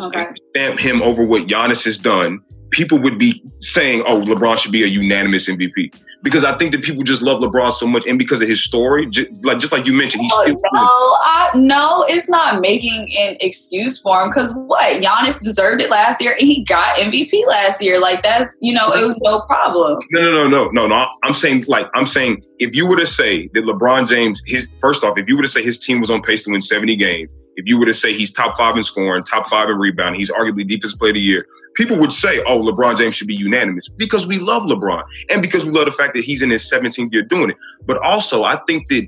okay. 0.00 0.26
stamp 0.50 0.78
him 0.78 1.02
over 1.02 1.24
what 1.24 1.46
Giannis 1.46 1.84
has 1.84 1.98
done, 1.98 2.40
people 2.70 2.98
would 3.02 3.18
be 3.18 3.42
saying, 3.60 4.02
"Oh, 4.06 4.20
LeBron 4.20 4.58
should 4.58 4.72
be 4.72 4.82
a 4.84 4.86
unanimous 4.86 5.48
MVP." 5.48 5.92
Because 6.22 6.44
I 6.44 6.58
think 6.58 6.72
that 6.72 6.82
people 6.82 7.04
just 7.04 7.22
love 7.22 7.40
LeBron 7.40 7.72
so 7.72 7.86
much, 7.86 8.02
and 8.06 8.18
because 8.18 8.42
of 8.42 8.48
his 8.48 8.62
story, 8.62 9.06
just 9.06 9.44
like 9.44 9.58
just 9.58 9.72
like 9.72 9.86
you 9.86 9.92
mentioned, 9.92 10.22
he's 10.22 10.32
oh, 10.34 10.40
still. 10.42 10.56
No, 10.72 10.80
I, 10.82 11.50
no, 11.54 12.04
it's 12.08 12.28
not 12.28 12.60
making 12.60 13.08
an 13.18 13.36
excuse 13.40 14.00
for 14.00 14.20
him. 14.22 14.30
Because 14.30 14.52
what 14.66 15.00
Giannis 15.00 15.40
deserved 15.40 15.80
it 15.80 15.90
last 15.90 16.20
year, 16.20 16.32
and 16.32 16.42
he 16.42 16.64
got 16.64 16.96
MVP 16.96 17.46
last 17.46 17.82
year. 17.82 18.00
Like 18.00 18.22
that's 18.22 18.58
you 18.60 18.72
know, 18.72 18.92
it 18.92 19.04
was 19.04 19.16
no 19.22 19.42
problem. 19.42 19.98
No, 20.10 20.20
no, 20.20 20.48
no, 20.48 20.48
no, 20.48 20.70
no, 20.70 20.86
no. 20.88 21.06
I'm 21.22 21.34
saying 21.34 21.64
like 21.68 21.86
I'm 21.94 22.06
saying 22.06 22.42
if 22.58 22.74
you 22.74 22.88
were 22.88 22.96
to 22.96 23.06
say 23.06 23.48
that 23.54 23.64
LeBron 23.64 24.08
James, 24.08 24.42
his 24.46 24.70
first 24.80 25.04
off, 25.04 25.16
if 25.16 25.28
you 25.28 25.36
were 25.36 25.42
to 25.42 25.48
say 25.48 25.62
his 25.62 25.78
team 25.78 26.00
was 26.00 26.10
on 26.10 26.22
pace 26.22 26.44
to 26.44 26.50
win 26.50 26.60
70 26.60 26.96
games, 26.96 27.30
if 27.58 27.66
you 27.66 27.78
were 27.78 27.86
to 27.86 27.94
say 27.94 28.14
he's 28.14 28.32
top 28.32 28.56
five 28.56 28.76
in 28.76 28.82
scoring, 28.84 29.22
top 29.22 29.48
five 29.48 29.68
in 29.68 29.76
rebounding, 29.76 30.20
he's 30.20 30.30
arguably 30.30 30.66
defensive 30.66 30.98
player 30.98 31.10
of 31.10 31.14
the 31.14 31.20
year, 31.20 31.46
people 31.78 31.98
would 31.98 32.12
say, 32.12 32.42
oh, 32.46 32.60
LeBron 32.60 32.98
James 32.98 33.14
should 33.14 33.28
be 33.28 33.36
unanimous 33.36 33.88
because 33.96 34.26
we 34.26 34.38
love 34.38 34.64
LeBron 34.64 35.02
and 35.30 35.40
because 35.40 35.64
we 35.64 35.70
love 35.70 35.86
the 35.86 35.92
fact 35.92 36.14
that 36.14 36.24
he's 36.24 36.42
in 36.42 36.50
his 36.50 36.70
17th 36.70 37.10
year 37.12 37.22
doing 37.22 37.50
it. 37.50 37.56
But 37.86 37.98
also, 37.98 38.44
I 38.44 38.58
think 38.66 38.88
that 38.88 39.06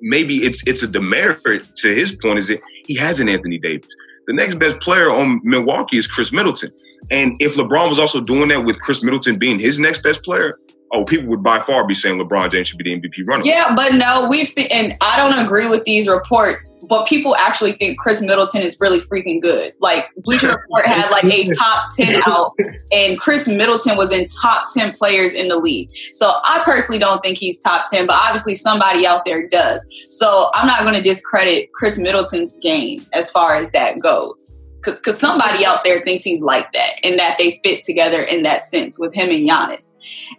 maybe 0.00 0.44
it's 0.44 0.62
it's 0.66 0.82
a 0.82 0.88
demerit 0.88 1.64
to 1.76 1.94
his 1.94 2.16
point 2.16 2.40
is 2.40 2.48
that 2.48 2.60
he 2.86 2.96
has 2.96 3.20
an 3.20 3.28
Anthony 3.28 3.58
Davis. 3.58 3.88
The 4.26 4.34
next 4.34 4.56
best 4.56 4.80
player 4.80 5.10
on 5.10 5.40
Milwaukee 5.42 5.96
is 5.96 6.06
Khris 6.06 6.32
Middleton. 6.32 6.70
And 7.10 7.36
if 7.40 7.54
LeBron 7.54 7.88
was 7.88 7.98
also 7.98 8.20
doing 8.20 8.48
that 8.48 8.64
with 8.64 8.78
Khris 8.82 9.02
Middleton 9.02 9.38
being 9.38 9.58
his 9.58 9.78
next 9.78 10.02
best 10.02 10.22
player, 10.22 10.58
oh, 10.92 11.04
people 11.04 11.26
would 11.28 11.42
by 11.42 11.64
far 11.64 11.86
be 11.86 11.94
saying 11.94 12.18
LeBron 12.18 12.50
James 12.50 12.68
should 12.68 12.78
be 12.78 12.84
the 12.84 13.00
MVP 13.00 13.26
runner. 13.26 13.44
Yeah, 13.44 13.74
but 13.74 13.94
no, 13.94 14.26
we've 14.28 14.48
seen, 14.48 14.66
and 14.70 14.94
I 15.00 15.16
don't 15.16 15.44
agree 15.44 15.68
with 15.68 15.84
these 15.84 16.08
reports, 16.08 16.78
but 16.88 17.06
people 17.06 17.36
actually 17.36 17.72
think 17.72 17.98
Khris 17.98 18.22
Middleton 18.22 18.62
is 18.62 18.76
really 18.80 19.00
freaking 19.02 19.40
good. 19.40 19.74
Like 19.80 20.06
Bleacher 20.18 20.48
Report 20.48 20.86
had 20.86 21.10
like 21.10 21.24
a 21.24 21.52
top 21.54 21.88
10 21.96 22.22
out, 22.26 22.52
and 22.92 23.18
Khris 23.18 23.48
Middleton 23.48 23.96
was 23.96 24.12
in 24.12 24.28
top 24.28 24.66
10 24.74 24.94
players 24.94 25.34
in 25.34 25.48
the 25.48 25.58
league. 25.58 25.90
So 26.12 26.38
I 26.44 26.62
personally 26.64 26.98
don't 26.98 27.20
think 27.22 27.38
he's 27.38 27.58
top 27.60 27.86
10, 27.90 28.06
but 28.06 28.16
obviously 28.16 28.54
somebody 28.54 29.06
out 29.06 29.24
there 29.24 29.48
does. 29.48 29.86
So 30.08 30.50
I'm 30.54 30.66
not 30.66 30.80
going 30.82 30.94
to 30.94 31.02
discredit 31.02 31.72
Khris 31.72 31.98
Middleton's 31.98 32.56
game 32.62 33.06
as 33.12 33.30
far 33.30 33.56
as 33.56 33.70
that 33.72 34.00
goes 34.00 34.57
because 34.84 35.18
somebody 35.18 35.64
out 35.64 35.84
there 35.84 36.02
thinks 36.04 36.22
he's 36.22 36.42
like 36.42 36.72
that 36.72 36.94
and 37.02 37.18
that 37.18 37.36
they 37.38 37.60
fit 37.64 37.82
together 37.82 38.22
in 38.22 38.42
that 38.44 38.62
sense 38.62 38.98
with 38.98 39.14
him 39.14 39.30
and 39.30 39.48
Giannis. 39.48 39.94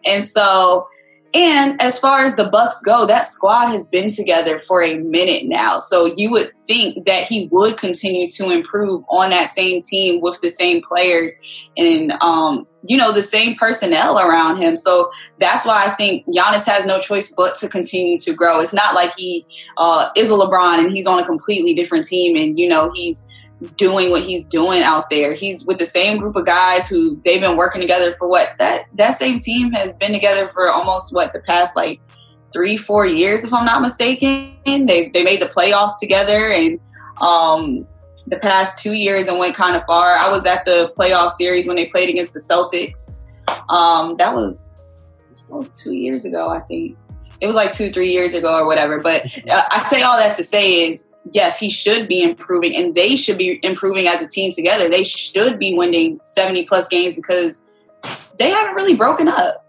And 0.06 0.24
so, 0.24 0.88
and 1.34 1.80
as 1.80 2.00
far 2.00 2.24
as 2.24 2.36
the 2.36 2.46
Bucks 2.46 2.82
go, 2.82 3.06
that 3.06 3.26
squad 3.26 3.68
has 3.68 3.86
been 3.88 4.10
together 4.10 4.62
for 4.68 4.82
a 4.82 4.98
minute 4.98 5.44
now. 5.46 5.78
So 5.78 6.14
you 6.18 6.32
would 6.32 6.50
think 6.68 7.06
that 7.06 7.26
he 7.26 7.48
would 7.52 7.78
continue 7.78 8.32
to 8.32 8.50
improve 8.50 9.04
on 9.10 9.30
that 9.30 9.50
same 9.50 9.84
team 9.84 10.22
with 10.22 10.42
the 10.42 10.50
same 10.50 10.82
players 10.82 11.34
and 11.78 12.14
um, 12.22 12.66
you 12.84 12.98
know 12.98 13.12
the 13.12 13.22
same 13.22 13.56
personnel 13.56 14.18
around 14.18 14.60
him. 14.60 14.76
So 14.76 15.12
that's 15.40 15.68
why 15.68 15.86
I 15.86 15.92
think 15.92 16.26
Giannis 16.26 16.66
has 16.66 16.88
no 16.88 17.00
choice 17.00 17.32
but 17.36 17.54
to 17.56 17.70
continue 17.70 18.18
to 18.22 18.34
grow. 18.34 18.60
It's 18.60 18.74
not 18.74 18.96
like 18.96 19.14
he 19.16 19.46
uh, 19.78 20.10
is 20.16 20.32
a 20.32 20.34
LeBron 20.34 20.80
and 20.80 20.92
he's 20.92 21.06
on 21.06 21.20
a 21.20 21.26
completely 21.26 21.76
different 21.76 22.06
team 22.06 22.36
and 22.36 22.58
you 22.58 22.68
know 22.68 22.92
he's 22.96 23.28
doing 23.78 24.10
what 24.10 24.24
he's 24.24 24.48
doing 24.48 24.84
out 24.84 25.10
there. 25.10 25.34
He's 25.34 25.66
with 25.66 25.78
the 25.78 25.86
same 25.86 26.18
group 26.18 26.36
of 26.36 26.46
guys 26.46 26.88
who 26.88 27.22
they've 27.26 27.42
been 27.42 27.58
working 27.58 27.82
together 27.82 28.16
for 28.18 28.28
what 28.28 28.54
that 28.60 28.86
that 28.94 29.18
same 29.18 29.40
team 29.40 29.72
has 29.72 29.94
been 29.94 30.14
together 30.14 30.50
for 30.54 30.70
almost 30.70 31.14
what 31.14 31.34
the 31.34 31.40
past 31.40 31.76
like 31.76 32.00
three 32.54 32.78
four 32.78 33.06
years 33.06 33.44
if 33.44 33.54
I'm 33.54 33.66
not 33.66 33.82
mistaken. 33.82 34.56
They 34.66 35.10
they 35.14 35.24
made 35.24 35.42
the 35.42 35.48
playoffs 35.48 36.00
together 36.00 36.50
and 36.50 36.80
um 37.22 37.86
the 38.28 38.38
past 38.38 38.82
two 38.82 38.94
years 38.94 39.28
and 39.28 39.40
went 39.40 39.56
kind 39.56 39.76
of 39.76 39.84
far. 39.86 40.16
I 40.18 40.32
was 40.32 40.46
at 40.46 40.64
the 40.66 40.94
playoff 40.98 41.32
series 41.32 41.68
when 41.68 41.76
they 41.76 41.88
played 41.88 42.10
against 42.10 42.34
the 42.34 42.40
Celtics. 42.40 43.14
Um 43.70 44.16
that 44.18 44.34
was 44.34 45.04
that 45.50 45.56
was 45.56 45.70
two 45.70 45.94
years 45.94 46.26
ago 46.26 46.50
I 46.50 46.62
think. 46.62 46.98
It 47.42 47.48
was 47.48 47.56
like 47.56 47.72
two, 47.72 47.92
three 47.92 48.12
years 48.12 48.34
ago 48.34 48.54
or 48.54 48.66
whatever. 48.66 49.00
But 49.00 49.26
uh, 49.50 49.64
I 49.72 49.84
say 49.84 50.02
all 50.02 50.18
that 50.18 50.36
to 50.36 50.44
say 50.44 50.90
is, 50.90 51.08
yes, 51.32 51.60
he 51.60 51.70
should 51.70 52.08
be 52.08 52.22
improving, 52.22 52.76
and 52.76 52.96
they 52.96 53.16
should 53.16 53.38
be 53.38 53.60
improving 53.64 54.08
as 54.08 54.22
a 54.22 54.28
team 54.28 54.52
together. 54.52 54.90
They 54.90 55.04
should 55.04 55.60
be 55.60 55.74
winning 55.76 56.20
seventy 56.24 56.66
plus 56.66 56.88
games 56.88 57.16
because 57.16 57.68
they 58.38 58.50
haven't 58.50 58.76
really 58.76 58.96
broken 58.96 59.28
up. 59.28 59.66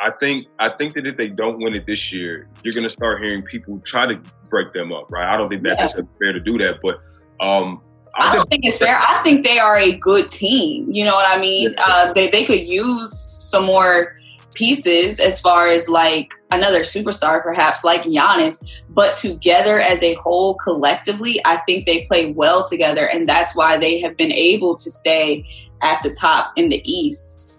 I 0.00 0.10
think 0.20 0.48
I 0.58 0.68
think 0.70 0.94
that 0.94 1.06
if 1.06 1.16
they 1.16 1.28
don't 1.28 1.58
win 1.58 1.74
it 1.74 1.86
this 1.86 2.12
year, 2.12 2.48
you're 2.62 2.74
going 2.74 2.84
to 2.84 2.90
start 2.90 3.22
hearing 3.22 3.42
people 3.42 3.80
try 3.84 4.06
to 4.06 4.20
break 4.50 4.72
them 4.72 4.92
up, 4.92 5.10
right? 5.10 5.32
I 5.32 5.36
don't 5.36 5.48
think 5.48 5.62
that 5.62 5.78
yeah. 5.78 6.02
fair 6.18 6.32
to 6.32 6.40
do 6.40 6.58
that, 6.58 6.80
but 6.82 6.96
um, 7.44 7.80
I, 8.14 8.30
I 8.30 8.34
don't 8.34 8.50
think 8.50 8.64
it's 8.64 8.78
fair. 8.78 8.98
I 8.98 9.22
think 9.22 9.44
they 9.44 9.58
are 9.58 9.78
a 9.78 9.92
good 9.92 10.28
team. 10.28 10.90
You 10.90 11.04
know 11.04 11.14
what 11.14 11.26
I 11.26 11.40
mean? 11.40 11.72
Yeah. 11.72 11.84
Uh, 11.86 12.12
they 12.12 12.28
they 12.28 12.44
could 12.44 12.68
use 12.68 13.12
some 13.32 13.64
more 13.64 14.16
pieces 14.54 15.20
as 15.20 15.40
far 15.40 15.68
as 15.68 15.88
like 15.88 16.30
another 16.54 16.80
superstar, 16.80 17.42
perhaps 17.42 17.84
like 17.84 18.02
Giannis. 18.02 18.62
But 18.88 19.14
together 19.14 19.78
as 19.80 20.02
a 20.02 20.14
whole, 20.14 20.54
collectively, 20.54 21.40
I 21.44 21.58
think 21.66 21.86
they 21.86 22.06
play 22.06 22.32
well 22.32 22.66
together, 22.68 23.08
and 23.12 23.28
that's 23.28 23.54
why 23.54 23.76
they 23.76 24.00
have 24.00 24.16
been 24.16 24.32
able 24.32 24.76
to 24.76 24.90
stay 24.90 25.44
at 25.82 26.02
the 26.02 26.14
top 26.14 26.52
in 26.56 26.68
the 26.68 26.82
East 26.90 27.56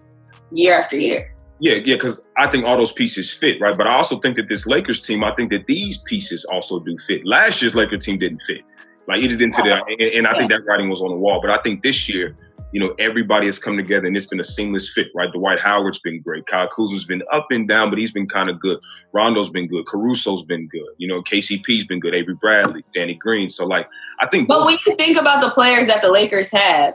year 0.50 0.78
after 0.78 0.96
year. 0.96 1.32
Yeah, 1.58 1.76
yeah, 1.84 1.94
because 1.96 2.20
I 2.36 2.50
think 2.50 2.66
all 2.66 2.76
those 2.76 2.92
pieces 2.92 3.32
fit, 3.32 3.60
right? 3.60 3.76
But 3.76 3.86
I 3.86 3.94
also 3.94 4.18
think 4.18 4.36
that 4.36 4.48
this 4.48 4.66
Lakers 4.66 5.00
team, 5.00 5.24
I 5.24 5.34
think 5.34 5.50
that 5.52 5.66
these 5.66 5.98
pieces 5.98 6.44
also 6.44 6.80
do 6.80 6.98
fit. 6.98 7.24
Last 7.24 7.62
year's 7.62 7.74
Lakers 7.74 8.04
team 8.04 8.18
didn't 8.18 8.42
fit. 8.42 8.60
Like 9.08 9.22
it 9.22 9.28
just 9.28 9.38
didn't 9.38 9.54
fit. 9.54 9.64
And, 9.64 10.00
and 10.00 10.26
I 10.26 10.32
yeah. 10.32 10.38
think 10.38 10.50
that 10.50 10.66
writing 10.66 10.90
was 10.90 11.00
on 11.00 11.10
the 11.10 11.16
wall. 11.16 11.40
But 11.40 11.50
I 11.50 11.62
think 11.62 11.82
this 11.82 12.08
year, 12.08 12.36
you 12.72 12.80
know, 12.80 12.94
everybody 12.98 13.46
has 13.46 13.58
come 13.58 13.76
together 13.76 14.06
and 14.06 14.16
it's 14.16 14.26
been 14.26 14.40
a 14.40 14.44
seamless 14.44 14.92
fit, 14.92 15.08
right? 15.14 15.32
Dwight 15.32 15.60
Howard's 15.60 15.98
been 15.98 16.20
great. 16.20 16.46
Kyle 16.46 16.68
Kuzma's 16.68 17.04
been 17.04 17.22
up 17.32 17.46
and 17.50 17.68
down, 17.68 17.90
but 17.90 17.98
he's 17.98 18.12
been 18.12 18.28
kind 18.28 18.50
of 18.50 18.60
good. 18.60 18.78
Rondo's 19.12 19.50
been 19.50 19.68
good. 19.68 19.86
Caruso's 19.86 20.42
been 20.42 20.68
good. 20.68 20.88
You 20.98 21.08
know, 21.08 21.22
KCP's 21.22 21.86
been 21.86 22.00
good. 22.00 22.14
Avery 22.14 22.34
Bradley, 22.34 22.84
Danny 22.94 23.14
Green. 23.14 23.50
So 23.50 23.66
like, 23.66 23.88
I 24.20 24.26
think. 24.26 24.48
But 24.48 24.58
both- 24.58 24.66
when 24.66 24.78
you 24.86 24.96
think 24.96 25.18
about 25.18 25.40
the 25.40 25.50
players 25.50 25.86
that 25.86 26.02
the 26.02 26.10
Lakers 26.10 26.50
have, 26.50 26.94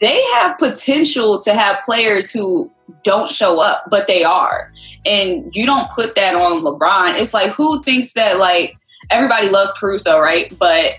they 0.00 0.22
have 0.34 0.58
potential 0.58 1.38
to 1.42 1.54
have 1.54 1.78
players 1.84 2.30
who 2.30 2.70
don't 3.04 3.30
show 3.30 3.60
up, 3.60 3.84
but 3.90 4.06
they 4.06 4.24
are. 4.24 4.72
And 5.06 5.50
you 5.54 5.66
don't 5.66 5.90
put 5.92 6.14
that 6.16 6.34
on 6.34 6.62
LeBron. 6.62 7.18
It's 7.20 7.34
like 7.34 7.52
who 7.52 7.82
thinks 7.82 8.14
that 8.14 8.38
like 8.38 8.76
everybody 9.10 9.48
loves 9.48 9.72
Caruso, 9.78 10.18
right? 10.18 10.56
But 10.58 10.94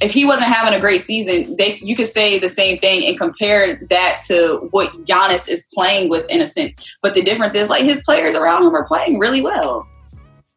if 0.00 0.12
he 0.12 0.24
wasn't 0.24 0.46
having 0.46 0.74
a 0.74 0.80
great 0.80 1.00
season, 1.00 1.56
they 1.56 1.78
you 1.82 1.96
could 1.96 2.06
say 2.06 2.38
the 2.38 2.48
same 2.48 2.78
thing 2.78 3.06
and 3.06 3.18
compare 3.18 3.86
that 3.90 4.20
to 4.26 4.68
what 4.70 4.92
Giannis 5.04 5.48
is 5.48 5.68
playing 5.74 6.08
with 6.08 6.24
in 6.28 6.40
a 6.40 6.46
sense. 6.46 6.76
But 7.02 7.14
the 7.14 7.22
difference 7.22 7.54
is 7.54 7.68
like 7.68 7.82
his 7.82 8.02
players 8.04 8.34
around 8.34 8.64
him 8.64 8.74
are 8.74 8.86
playing 8.86 9.18
really 9.18 9.40
well 9.40 9.86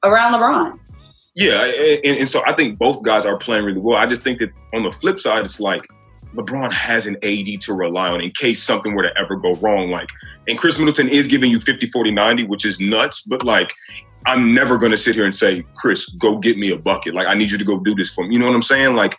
around 0.04 0.34
LeBron. 0.34 0.80
Yeah, 1.36 1.64
and, 1.64 2.18
and 2.18 2.30
so 2.30 2.44
I 2.46 2.54
think 2.54 2.78
both 2.78 3.04
guys 3.04 3.26
are 3.26 3.38
playing 3.38 3.64
really 3.64 3.80
well. 3.80 3.98
I 3.98 4.06
just 4.06 4.24
think 4.24 4.40
that 4.40 4.50
on 4.74 4.84
the 4.84 4.92
flip 4.92 5.20
side, 5.20 5.46
it's 5.46 5.60
like 5.60 5.82
LeBron 6.36 6.74
has 6.74 7.08
an 7.08 7.16
AD 7.24 7.62
to 7.62 7.74
rely 7.74 8.10
on 8.10 8.22
in 8.22 8.32
case 8.32 8.62
something 8.62 8.94
were 8.96 9.04
to 9.04 9.18
ever 9.18 9.36
go 9.36 9.54
wrong. 9.56 9.90
Like, 9.90 10.10
and 10.48 10.58
Khris 10.58 10.78
Middleton 10.78 11.08
is 11.08 11.28
giving 11.28 11.50
you 11.50 11.60
50, 11.60 11.90
40, 11.92 12.12
90, 12.12 12.44
which 12.46 12.66
is 12.66 12.80
nuts, 12.80 13.22
but 13.22 13.44
like, 13.44 13.72
I'm 14.26 14.54
never 14.54 14.78
going 14.78 14.92
to 14.92 14.98
sit 14.98 15.16
here 15.16 15.26
and 15.26 15.34
say, 15.34 15.64
Chris, 15.78 16.10
go 16.10 16.38
get 16.38 16.58
me 16.58 16.72
a 16.72 16.78
bucket. 16.78 17.16
Like, 17.16 17.28
I 17.28 17.34
need 17.34 17.52
you 17.52 17.58
to 17.58 17.66
go 17.66 17.80
do 17.80 17.96
this 17.96 18.14
for 18.14 18.28
me. 18.28 18.34
You 18.34 18.40
know 18.40 18.46
what 18.46 18.56
I'm 18.56 18.62
saying? 18.62 18.96
Like, 18.96 19.18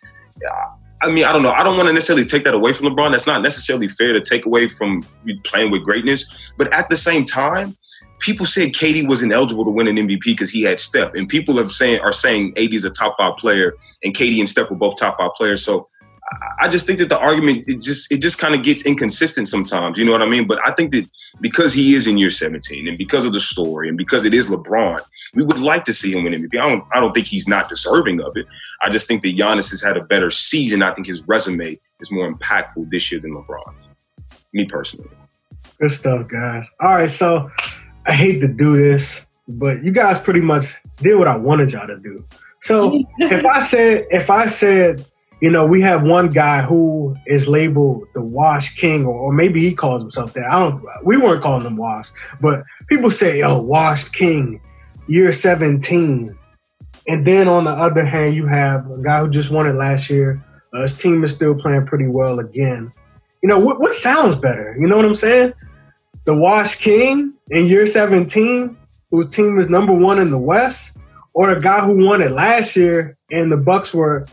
I 1.03 1.11
mean, 1.11 1.25
I 1.25 1.33
don't 1.33 1.43
know. 1.43 1.51
I 1.51 1.65
don't 1.65 1.77
want 1.77 1.89
to 1.89 1.93
necessarily 1.93 2.25
take 2.25 2.45
that 2.45 2.55
away 2.55 2.73
from 2.73 2.87
LeBron. 2.87 3.11
That's 3.11 3.27
not 3.27 3.43
necessarily 3.43 3.89
fair 3.89 4.13
to 4.13 4.21
take 4.21 4.47
away 4.47 4.69
from 4.69 5.05
playing 5.45 5.73
with 5.73 5.83
greatness. 5.83 6.25
But 6.57 6.73
at 6.73 6.89
the 6.89 6.97
same 6.97 7.25
time, 7.25 7.77
people 8.21 8.47
said 8.47 8.73
KD 8.73 9.09
wasn't 9.09 9.33
eligible 9.33 9.65
to 9.65 9.71
win 9.71 9.89
an 9.89 9.97
MVP 9.97 10.25
because 10.25 10.51
he 10.51 10.63
had 10.63 10.81
Steph, 10.81 11.15
and 11.15 11.29
people 11.29 11.57
have 11.57 11.73
saying 11.73 12.01
are 12.01 12.13
saying 12.13 12.55
AD 12.57 12.73
is 12.73 12.85
a 12.85 12.91
top 12.91 13.17
five 13.19 13.37
player, 13.37 13.75
and 14.05 14.17
KD 14.17 14.39
and 14.39 14.49
Steph 14.49 14.71
were 14.71 14.77
both 14.77 14.97
top 14.97 15.19
five 15.19 15.33
players. 15.37 15.65
So 15.65 15.89
I 16.61 16.69
just 16.69 16.87
think 16.87 16.99
that 17.01 17.09
the 17.09 17.19
argument 17.19 17.65
it 17.69 17.81
just 17.81 18.11
it 18.11 18.19
just 18.19 18.39
kind 18.39 18.55
of 18.55 18.65
gets 18.65 18.87
inconsistent 18.87 19.49
sometimes. 19.49 19.99
You 19.99 20.05
know 20.05 20.13
what 20.13 20.23
I 20.23 20.29
mean? 20.29 20.47
But 20.47 20.59
I 20.65 20.73
think 20.73 20.93
that 20.93 21.09
because 21.43 21.75
he 21.75 21.95
is 21.95 22.07
in 22.07 22.17
year 22.17 22.31
17 22.31 22.89
and 22.89 22.97
because 22.97 23.27
of 23.27 23.33
the 23.33 23.41
story 23.41 23.89
and 23.89 23.99
because 23.99 24.25
it 24.25 24.33
is 24.33 24.49
LeBron, 24.49 25.01
we 25.35 25.43
would 25.43 25.61
like 25.61 25.85
to 25.85 25.93
see 25.93 26.13
him 26.13 26.25
win 26.25 26.33
MVP. 26.33 26.59
I 26.59 26.69
don't 26.69 26.85
I 26.95 27.01
don't 27.01 27.13
think 27.13 27.27
he's 27.27 27.49
not 27.49 27.69
deserving 27.69 28.23
of 28.23 28.33
it. 28.37 28.47
I 28.81 28.89
just 28.89 29.07
think 29.09 29.23
that 29.23 29.37
Giannis 29.37 29.71
has 29.71 29.83
had 29.83 29.97
a 29.97 30.05
better 30.05 30.31
season. 30.31 30.83
I 30.83 30.95
think 30.95 31.09
his 31.09 31.23
resume 31.27 31.79
is 32.01 32.11
more 32.11 32.31
impactful 32.31 32.89
this 32.91 33.11
year 33.13 33.21
than 33.21 33.35
LeBron. 33.35 33.75
Me 34.55 34.67
personally. 34.67 35.11
Good 35.79 35.91
stuff, 35.91 36.29
guys. 36.29 36.71
All 36.81 36.95
right, 36.95 37.11
so 37.11 37.51
I 38.07 38.13
hate 38.13 38.41
to 38.41 38.49
do 38.49 38.77
this, 38.77 39.27
but 39.49 39.83
you 39.83 39.91
guys 39.91 40.19
pretty 40.19 40.41
much 40.41 40.77
did 40.99 41.19
what 41.19 41.29
I 41.29 41.37
wanted 41.37 41.73
y'all 41.73 41.87
to 41.87 41.99
do. 41.99 42.25
So 42.61 42.93
if 43.19 43.45
I 43.45 43.59
said 43.59 44.07
if 44.11 44.31
I 44.31 44.47
said 44.47 45.05
you 45.43 45.51
know, 45.51 45.67
we 45.67 45.81
have 45.81 46.05
one 46.05 46.31
guy 46.31 46.63
who 46.63 47.17
is 47.27 47.49
labeled 47.49 48.07
the 48.15 48.23
Wash 48.23 48.77
King, 48.77 49.05
or, 49.05 49.13
or, 49.13 49.33
maybe 49.33 49.61
he 49.61 49.75
calls 49.75 50.01
himself 50.01 50.35
that. 50.35 50.49
I 50.49 50.61
don't. 50.61 50.85
We 51.05 51.17
weren't 51.17 51.43
calling 51.43 51.67
him 51.67 51.77
Wash, 51.77 52.11
but 52.41 52.63
people 52.89 53.11
say, 53.11 53.43
"Oh, 53.43 53.61
Wash 53.61 54.09
King, 54.11 54.61
year 55.09 55.33
17." 55.33 56.39
And 57.09 57.27
then 57.27 57.49
on 57.49 57.65
the 57.65 57.73
other 57.73 58.05
hand, 58.05 58.37
you 58.37 58.47
have 58.47 58.89
a 58.89 59.03
guy 59.03 59.19
who 59.19 59.31
just 59.31 59.51
won 59.51 59.67
it 59.67 59.73
last 59.73 60.09
year. 60.09 60.41
Uh, 60.73 60.83
his 60.83 60.97
team 60.97 61.25
is 61.25 61.33
still 61.33 61.57
playing 61.57 61.87
pretty 61.87 62.07
well 62.07 62.39
again. 62.39 62.93
You 63.43 63.49
know, 63.49 63.59
what, 63.59 63.81
what 63.81 63.93
sounds 63.95 64.37
better? 64.37 64.77
You 64.79 64.87
know 64.87 64.97
what 64.97 65.05
I'm 65.05 65.17
saying? 65.17 65.55
The 66.25 66.37
Wash 66.37 66.77
King 66.77 67.35
in 67.51 67.67
year 67.67 67.89
17, 67.89 68.77
whose 69.11 69.29
team 69.29 69.59
is 69.59 69.69
number 69.69 69.93
one 69.93 70.21
in 70.21 70.31
the 70.31 70.39
West, 70.39 70.97
or 71.35 71.51
a 71.51 71.61
guy 71.61 71.85
who 71.85 72.07
won 72.07 72.23
it 72.23 72.31
last 72.31 72.77
year 72.77 73.19
and 73.33 73.51
the 73.51 73.57
Bucks 73.57 73.93
were 73.93 74.25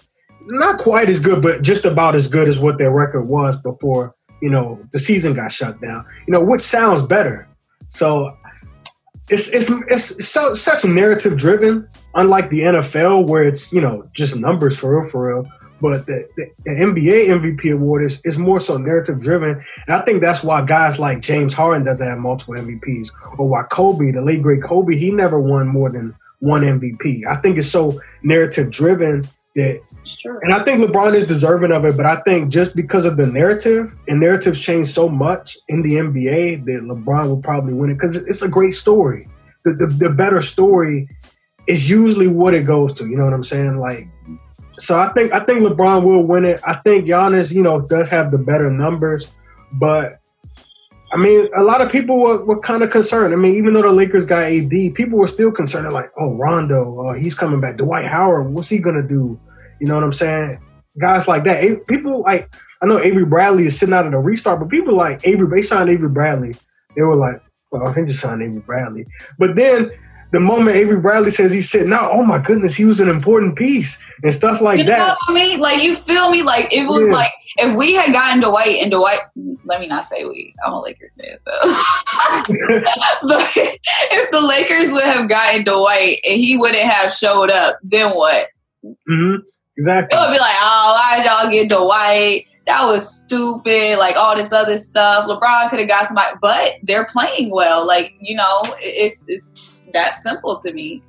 not 0.50 0.80
quite 0.80 1.10
as 1.10 1.20
good, 1.20 1.42
but 1.42 1.62
just 1.62 1.86
about 1.86 2.16
as 2.16 2.28
good 2.28 2.48
as 2.48 2.60
what 2.60 2.78
their 2.78 2.92
record 2.92 3.28
was 3.28 3.56
before 3.58 4.16
you 4.42 4.50
know 4.50 4.80
the 4.92 5.00
season 5.00 5.34
got 5.34 5.52
shut 5.52 5.80
down. 5.82 6.06
You 6.28 6.34
know, 6.34 6.44
which 6.44 6.62
sounds 6.62 7.08
better. 7.08 7.48
So 7.90 8.36
it's 9.30 9.48
it's 9.50 9.70
it's 9.90 10.28
so 10.28 10.54
such 10.54 10.86
narrative 10.86 11.38
driven, 11.38 11.88
unlike 12.16 12.50
the 12.50 12.62
NFL 12.62 13.28
where 13.28 13.44
it's 13.44 13.72
you 13.72 13.82
know 13.82 14.08
just 14.16 14.36
numbers 14.36 14.78
for 14.78 15.02
real 15.02 15.10
for 15.10 15.28
real. 15.28 15.52
But 15.82 16.08
the, 16.08 16.28
the, 16.36 16.46
the 16.66 16.72
NBA 16.72 17.28
MVP 17.28 17.74
award 17.74 18.04
is, 18.04 18.20
is 18.26 18.38
more 18.38 18.60
so 18.60 18.76
narrative 18.76 19.22
driven. 19.22 19.64
And 19.88 19.96
I 19.96 20.02
think 20.02 20.20
that's 20.20 20.44
why 20.44 20.62
guys 20.66 21.00
like 21.00 21.22
James 21.22 21.54
Harden 21.54 21.86
doesn't 21.86 22.06
have 22.06 22.18
multiple 22.18 22.56
MVPs, 22.56 23.08
or 23.38 23.48
why 23.48 23.64
Kobe, 23.72 24.12
the 24.12 24.22
late 24.22 24.42
great 24.42 24.62
Kobe, 24.62 24.98
he 24.98 25.10
never 25.10 25.40
won 25.40 25.70
more 25.70 25.90
than 25.90 26.14
one 26.40 26.64
MVP. 26.64 27.26
I 27.26 27.38
think 27.38 27.58
it's 27.58 27.70
so 27.70 27.98
narrative 28.24 28.72
driven 28.72 29.26
that 29.60 29.82
Sure. 30.18 30.40
And 30.44 30.54
I 30.54 30.64
think 30.64 30.82
LeBron 30.82 31.16
is 31.16 31.26
deserving 31.26 31.72
of 31.72 31.86
it, 31.86 31.96
but 31.96 32.06
I 32.06 32.22
think 32.22 32.50
just 32.52 32.76
because 32.76 33.06
of 33.06 33.16
the 33.16 33.28
narrative, 33.28 33.96
and 34.08 34.20
narratives 34.20 34.60
change 34.60 34.90
so 34.90 35.08
much 35.08 35.58
in 35.68 35.82
the 35.82 35.94
NBA 35.96 36.66
that 36.66 36.82
LeBron 36.84 37.28
will 37.28 37.42
probably 37.42 37.74
win 37.74 37.92
it 37.92 37.94
because 37.96 38.16
it's 38.16 38.42
a 38.42 38.50
great 38.50 38.74
story. 38.74 39.28
The, 39.66 39.74
the, 39.74 39.88
the 39.88 40.10
better 40.10 40.42
story 40.42 41.08
is 41.68 41.90
usually 41.90 42.28
what 42.28 42.54
it 42.54 42.66
goes 42.66 42.94
to. 42.94 43.08
You 43.08 43.18
know 43.18 43.26
what 43.26 43.34
I'm 43.34 43.44
saying? 43.44 43.80
Like, 43.80 44.08
so 44.80 45.00
I 45.00 45.14
think 45.14 45.32
I 45.32 45.46
think 45.46 45.62
LeBron 45.62 46.04
will 46.04 46.26
win 46.26 46.46
it. 46.46 46.60
I 46.66 46.76
think 46.76 47.06
Giannis, 47.06 47.52
you 47.52 47.62
know, 47.62 47.82
does 47.82 48.10
have 48.10 48.32
the 48.32 48.38
better 48.38 48.72
numbers, 48.72 49.28
but 49.74 50.20
I 51.12 51.18
mean, 51.18 51.50
a 51.58 51.64
lot 51.64 51.82
of 51.82 51.92
people 51.92 52.20
were, 52.20 52.44
were 52.46 52.60
kind 52.60 52.84
of 52.84 52.92
concerned. 52.92 53.34
I 53.34 53.38
mean, 53.38 53.56
even 53.56 53.74
though 53.74 53.82
the 53.82 53.92
Lakers 53.92 54.26
got 54.26 54.44
AD, 54.44 54.70
people 54.70 55.18
were 55.18 55.28
still 55.28 55.52
concerned. 55.52 55.86
They're 55.86 55.92
like, 55.92 56.12
oh, 56.20 56.36
Rondo, 56.36 57.08
uh, 57.08 57.14
he's 57.14 57.36
coming 57.36 57.60
back. 57.60 57.78
Dwight 57.78 58.06
Howard, 58.06 58.54
what's 58.54 58.70
he 58.70 58.80
gonna 58.80 59.08
do? 59.08 59.40
You 59.80 59.88
know 59.88 59.96
what 59.96 60.04
I'm 60.04 60.14
saying? 60.14 60.62
Guys 61.00 61.28
like 61.28 61.44
that. 61.46 61.88
People 61.88 62.22
like 62.22 62.54
I 62.82 62.86
know 62.86 63.00
Avery 63.00 63.26
Bradley 63.26 63.68
is 63.68 63.78
sitting 63.78 63.94
out 63.94 64.06
of 64.06 64.12
the 64.12 64.18
restart, 64.18 64.60
but 64.60 64.70
people 64.70 64.96
like 64.96 65.26
Avery, 65.28 65.48
they 65.50 65.62
signed 65.62 65.90
Avery 65.90 66.10
Bradley. 66.10 66.56
They 66.96 67.02
were 67.02 67.16
like, 67.16 67.42
well, 67.72 67.92
he 67.94 68.04
just 68.04 68.22
signed 68.22 68.42
Avery 68.42 68.62
Bradley. 68.62 69.06
But 69.38 69.56
then 69.56 69.92
the 70.32 70.40
moment 70.40 70.78
Avery 70.78 71.00
Bradley 71.00 71.32
says 71.32 71.52
he's 71.52 71.70
sitting 71.70 71.94
out, 71.94 72.12
oh 72.12 72.24
my 72.24 72.38
goodness, 72.38 72.76
he 72.76 72.86
was 72.86 73.00
an 73.00 73.10
important 73.10 73.58
piece 73.58 73.98
and 74.24 74.34
stuff 74.34 74.62
like 74.62 74.80
you 74.80 74.86
that. 74.86 75.00
Know 75.00 75.16
I 75.28 75.34
mean? 75.34 75.60
Like 75.60 75.84
you 75.84 75.96
feel 75.96 76.30
me? 76.30 76.44
Like 76.44 76.74
it 76.74 76.88
was 76.88 77.08
yeah. 77.08 77.14
like 77.14 77.32
if 77.58 77.76
we 77.76 77.94
had 77.94 78.14
gotten 78.14 78.42
Dwight 78.42 78.78
and 78.78 78.92
Dwight 78.92 79.20
let 79.66 79.80
me 79.80 79.88
not 79.88 80.06
say 80.06 80.26
we, 80.26 80.54
I'm 80.66 80.74
a 80.74 80.82
Lakers 80.82 81.16
fan, 81.16 81.38
so 81.40 81.52
but 83.24 83.52
if 83.56 84.32
the 84.32 84.42
Lakers 84.42 84.92
would 84.92 85.04
have 85.04 85.30
gotten 85.30 85.64
Dwight 85.64 86.20
and 86.26 86.40
he 86.40 86.58
wouldn't 86.58 86.84
have 86.84 87.14
showed 87.14 87.52
up, 87.52 87.78
then 87.84 88.16
what? 88.16 88.48
Mm-hmm. 88.84 89.42
Exactly. 89.80 90.18
It 90.18 90.22
would 90.22 90.34
be 90.34 90.40
like, 90.40 90.56
oh, 90.60 90.94
why 90.94 91.24
y'all 91.26 91.50
get 91.50 91.70
Dwight? 91.70 92.46
That 92.68 92.86
was 92.86 93.24
stupid. 93.24 93.98
Like 93.98 94.18
all 94.18 94.36
this 94.36 94.52
other 94.52 94.78
stuff. 94.78 95.26
LeBron 95.26 95.70
could 95.70 95.80
have 95.80 95.88
got 95.88 96.06
somebody, 96.06 96.36
but 96.42 96.74
they're 96.84 97.06
playing 97.06 97.50
well. 97.50 97.88
Like 97.88 98.14
you 98.20 98.36
know, 98.36 98.62
it's 98.80 99.26
it's 99.30 99.88
that 99.94 100.18
simple 100.18 100.60
to 100.60 100.74
me. 100.74 101.02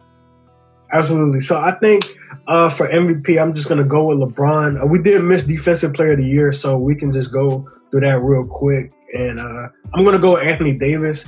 Absolutely. 0.93 1.41
So 1.41 1.59
I 1.59 1.77
think 1.81 2.05
uh, 2.47 2.71
for 2.71 2.89
MVP, 2.89 3.41
I'm 3.41 3.55
just 3.55 3.69
going 3.69 3.79
to 3.79 3.85
go 3.85 4.07
with 4.07 4.19
LeBron. 4.19 4.83
Uh, 4.83 4.87
we 4.87 5.01
did 5.03 5.23
miss 5.23 5.45
Defensive 5.45 5.93
Player 5.93 6.13
of 6.13 6.19
the 6.19 6.25
Year, 6.25 6.53
so 6.53 6.77
we 6.77 6.95
can 6.95 7.13
just 7.13 7.33
go 7.33 7.69
through 7.91 8.01
that 8.01 8.23
real 8.23 8.47
quick. 8.47 8.91
And 9.17 9.39
uh, 9.39 9.69
I'm 9.95 10.05
going 10.05 10.15
to 10.15 10.21
go 10.21 10.37
Anthony 10.37 10.75
Davis. 10.75 11.25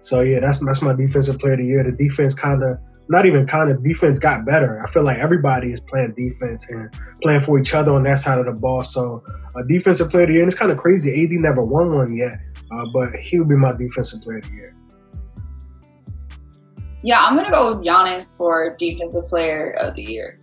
So 0.00 0.22
yeah, 0.22 0.40
that's 0.40 0.58
that's 0.64 0.80
my 0.80 0.94
defensive 0.94 1.38
player 1.38 1.52
of 1.52 1.58
the 1.58 1.66
year. 1.66 1.84
The 1.84 1.92
defense 1.92 2.34
kind 2.34 2.62
of 2.62 2.78
not 3.08 3.26
even 3.26 3.46
kind 3.46 3.70
of 3.70 3.82
defense 3.82 4.18
got 4.18 4.44
better. 4.44 4.80
I 4.86 4.90
feel 4.90 5.04
like 5.04 5.18
everybody 5.18 5.72
is 5.72 5.80
playing 5.80 6.12
defense 6.12 6.66
and 6.70 6.92
playing 7.22 7.40
for 7.40 7.58
each 7.58 7.74
other 7.74 7.92
on 7.94 8.02
that 8.04 8.18
side 8.18 8.38
of 8.38 8.46
the 8.46 8.60
ball. 8.60 8.82
So 8.82 9.22
a 9.56 9.64
defensive 9.64 10.10
player 10.10 10.24
of 10.24 10.28
the 10.28 10.34
year, 10.34 10.42
and 10.42 10.52
it's 10.52 10.58
kind 10.58 10.70
of 10.70 10.78
crazy. 10.78 11.24
AD 11.24 11.30
never 11.40 11.60
won 11.60 11.94
one 11.94 12.14
yet, 12.14 12.38
uh, 12.70 12.84
but 12.92 13.14
he 13.16 13.38
would 13.38 13.48
be 13.48 13.56
my 13.56 13.72
defensive 13.72 14.20
player 14.20 14.38
of 14.38 14.44
the 14.44 14.54
year. 14.54 14.74
Yeah, 17.02 17.22
I'm 17.22 17.36
gonna 17.36 17.50
go 17.50 17.68
with 17.68 17.86
Giannis 17.86 18.36
for 18.36 18.76
defensive 18.78 19.28
player 19.28 19.70
of 19.80 19.94
the 19.94 20.02
year. 20.02 20.40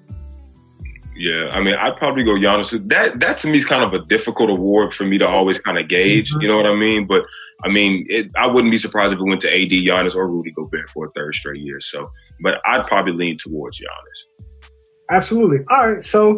Yeah, 1.18 1.50
I 1.52 1.62
mean, 1.62 1.76
I'd 1.76 1.96
probably 1.96 2.24
go 2.24 2.32
Giannis. 2.32 2.72
That 2.90 3.20
that 3.20 3.38
to 3.40 3.48
me 3.48 3.58
is 3.58 3.66
kind 3.66 3.84
of 3.84 3.94
a 3.94 4.04
difficult 4.06 4.50
award 4.50 4.94
for 4.94 5.06
me 5.06 5.18
to 5.18 5.28
always 5.28 5.60
kind 5.60 5.78
of 5.78 5.88
gauge. 5.88 6.32
Mm-hmm. 6.32 6.42
You 6.42 6.48
know 6.48 6.58
what 6.58 6.68
I 6.68 6.76
mean? 6.76 7.08
But 7.08 7.26
I 7.64 7.70
mean, 7.70 8.04
it, 8.08 8.32
I 8.38 8.48
wouldn't 8.48 8.72
be 8.72 8.78
surprised 8.78 9.14
if 9.14 9.20
it 9.20 9.28
went 9.28 9.42
to 9.42 9.50
AD, 9.50 9.70
Giannis, 9.70 10.16
or 10.16 10.28
Rudy 10.28 10.52
Gobert 10.52 10.90
for 10.90 11.06
a 11.06 11.10
third 11.12 11.36
straight 11.36 11.62
year. 11.62 11.80
So, 11.80 12.04
but 12.42 12.60
I'd 12.66 12.86
probably 12.88 13.14
lean 13.14 13.38
towards 13.38 13.80
Giannis. 13.80 14.70
Absolutely. 15.10 15.60
All 15.72 15.94
right, 15.94 16.04
so 16.04 16.36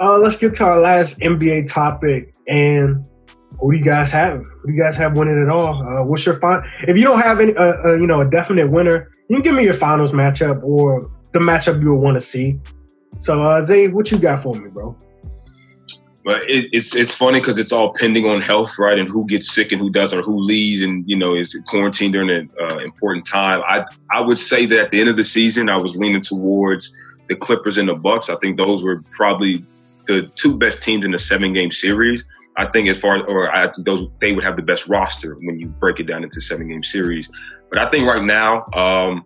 uh, 0.00 0.18
let's 0.18 0.36
get 0.36 0.54
to 0.54 0.64
our 0.64 0.80
last 0.80 1.20
NBA 1.20 1.68
topic. 1.68 2.34
And 2.48 3.06
who 3.60 3.72
do 3.72 3.78
you 3.78 3.84
guys 3.84 4.10
have? 4.12 4.38
Who 4.38 4.68
do 4.68 4.74
you 4.74 4.82
guys 4.82 4.96
have 4.96 5.16
winning 5.16 5.38
it 5.38 5.48
all? 5.48 5.82
Uh, 5.88 6.04
what's 6.04 6.24
your 6.26 6.38
final? 6.40 6.62
If 6.80 6.96
you 6.96 7.04
don't 7.04 7.20
have 7.20 7.40
any, 7.40 7.54
uh, 7.54 7.74
uh, 7.84 7.94
you 7.94 8.06
know, 8.06 8.20
a 8.20 8.30
definite 8.30 8.70
winner, 8.70 9.10
you 9.28 9.36
can 9.36 9.44
give 9.44 9.54
me 9.54 9.64
your 9.64 9.74
finals 9.74 10.12
matchup 10.12 10.62
or 10.62 11.00
the 11.32 11.38
matchup 11.38 11.80
you 11.82 11.92
would 11.92 12.00
want 12.00 12.16
to 12.16 12.22
see. 12.22 12.58
So, 13.20 13.42
uh, 13.42 13.64
Zay, 13.64 13.88
what 13.88 14.10
you 14.10 14.18
got 14.18 14.42
for 14.42 14.54
me, 14.54 14.68
bro? 14.70 14.96
But 16.24 16.42
it, 16.48 16.68
it's 16.72 16.94
it's 16.94 17.14
funny 17.14 17.40
because 17.40 17.58
it's 17.58 17.72
all 17.72 17.94
pending 17.94 18.28
on 18.28 18.40
health, 18.40 18.78
right? 18.78 18.98
And 18.98 19.08
who 19.08 19.26
gets 19.26 19.54
sick 19.54 19.72
and 19.72 19.80
who 19.80 19.90
doesn't, 19.90 20.18
or 20.18 20.22
who 20.22 20.36
leaves, 20.36 20.82
and 20.82 21.08
you 21.08 21.16
know 21.16 21.34
is 21.34 21.58
quarantined 21.68 22.12
during 22.12 22.30
an 22.30 22.48
uh, 22.60 22.78
important 22.78 23.26
time. 23.26 23.62
I 23.66 23.84
I 24.10 24.20
would 24.20 24.38
say 24.38 24.66
that 24.66 24.78
at 24.78 24.90
the 24.90 25.00
end 25.00 25.08
of 25.08 25.16
the 25.16 25.24
season, 25.24 25.68
I 25.68 25.76
was 25.76 25.96
leaning 25.96 26.20
towards 26.20 26.94
the 27.28 27.36
Clippers 27.36 27.78
and 27.78 27.88
the 27.88 27.94
Bucks. 27.94 28.30
I 28.30 28.34
think 28.36 28.56
those 28.56 28.82
were 28.82 29.02
probably 29.12 29.64
the 30.06 30.30
two 30.34 30.58
best 30.58 30.82
teams 30.82 31.04
in 31.04 31.12
the 31.12 31.18
seven 31.18 31.52
game 31.52 31.70
series. 31.70 32.24
I 32.56 32.66
think 32.66 32.88
as 32.88 32.98
far 32.98 33.18
as, 33.18 33.30
or 33.30 33.54
I 33.54 33.70
think 33.72 33.86
those 33.86 34.08
they 34.20 34.32
would 34.32 34.44
have 34.44 34.56
the 34.56 34.62
best 34.62 34.88
roster 34.88 35.36
when 35.42 35.60
you 35.60 35.68
break 35.68 36.00
it 36.00 36.04
down 36.04 36.24
into 36.24 36.40
seven 36.40 36.68
game 36.68 36.82
series. 36.82 37.30
But 37.70 37.78
I 37.78 37.90
think 37.90 38.06
right 38.06 38.22
now, 38.22 38.64
um, 38.74 39.24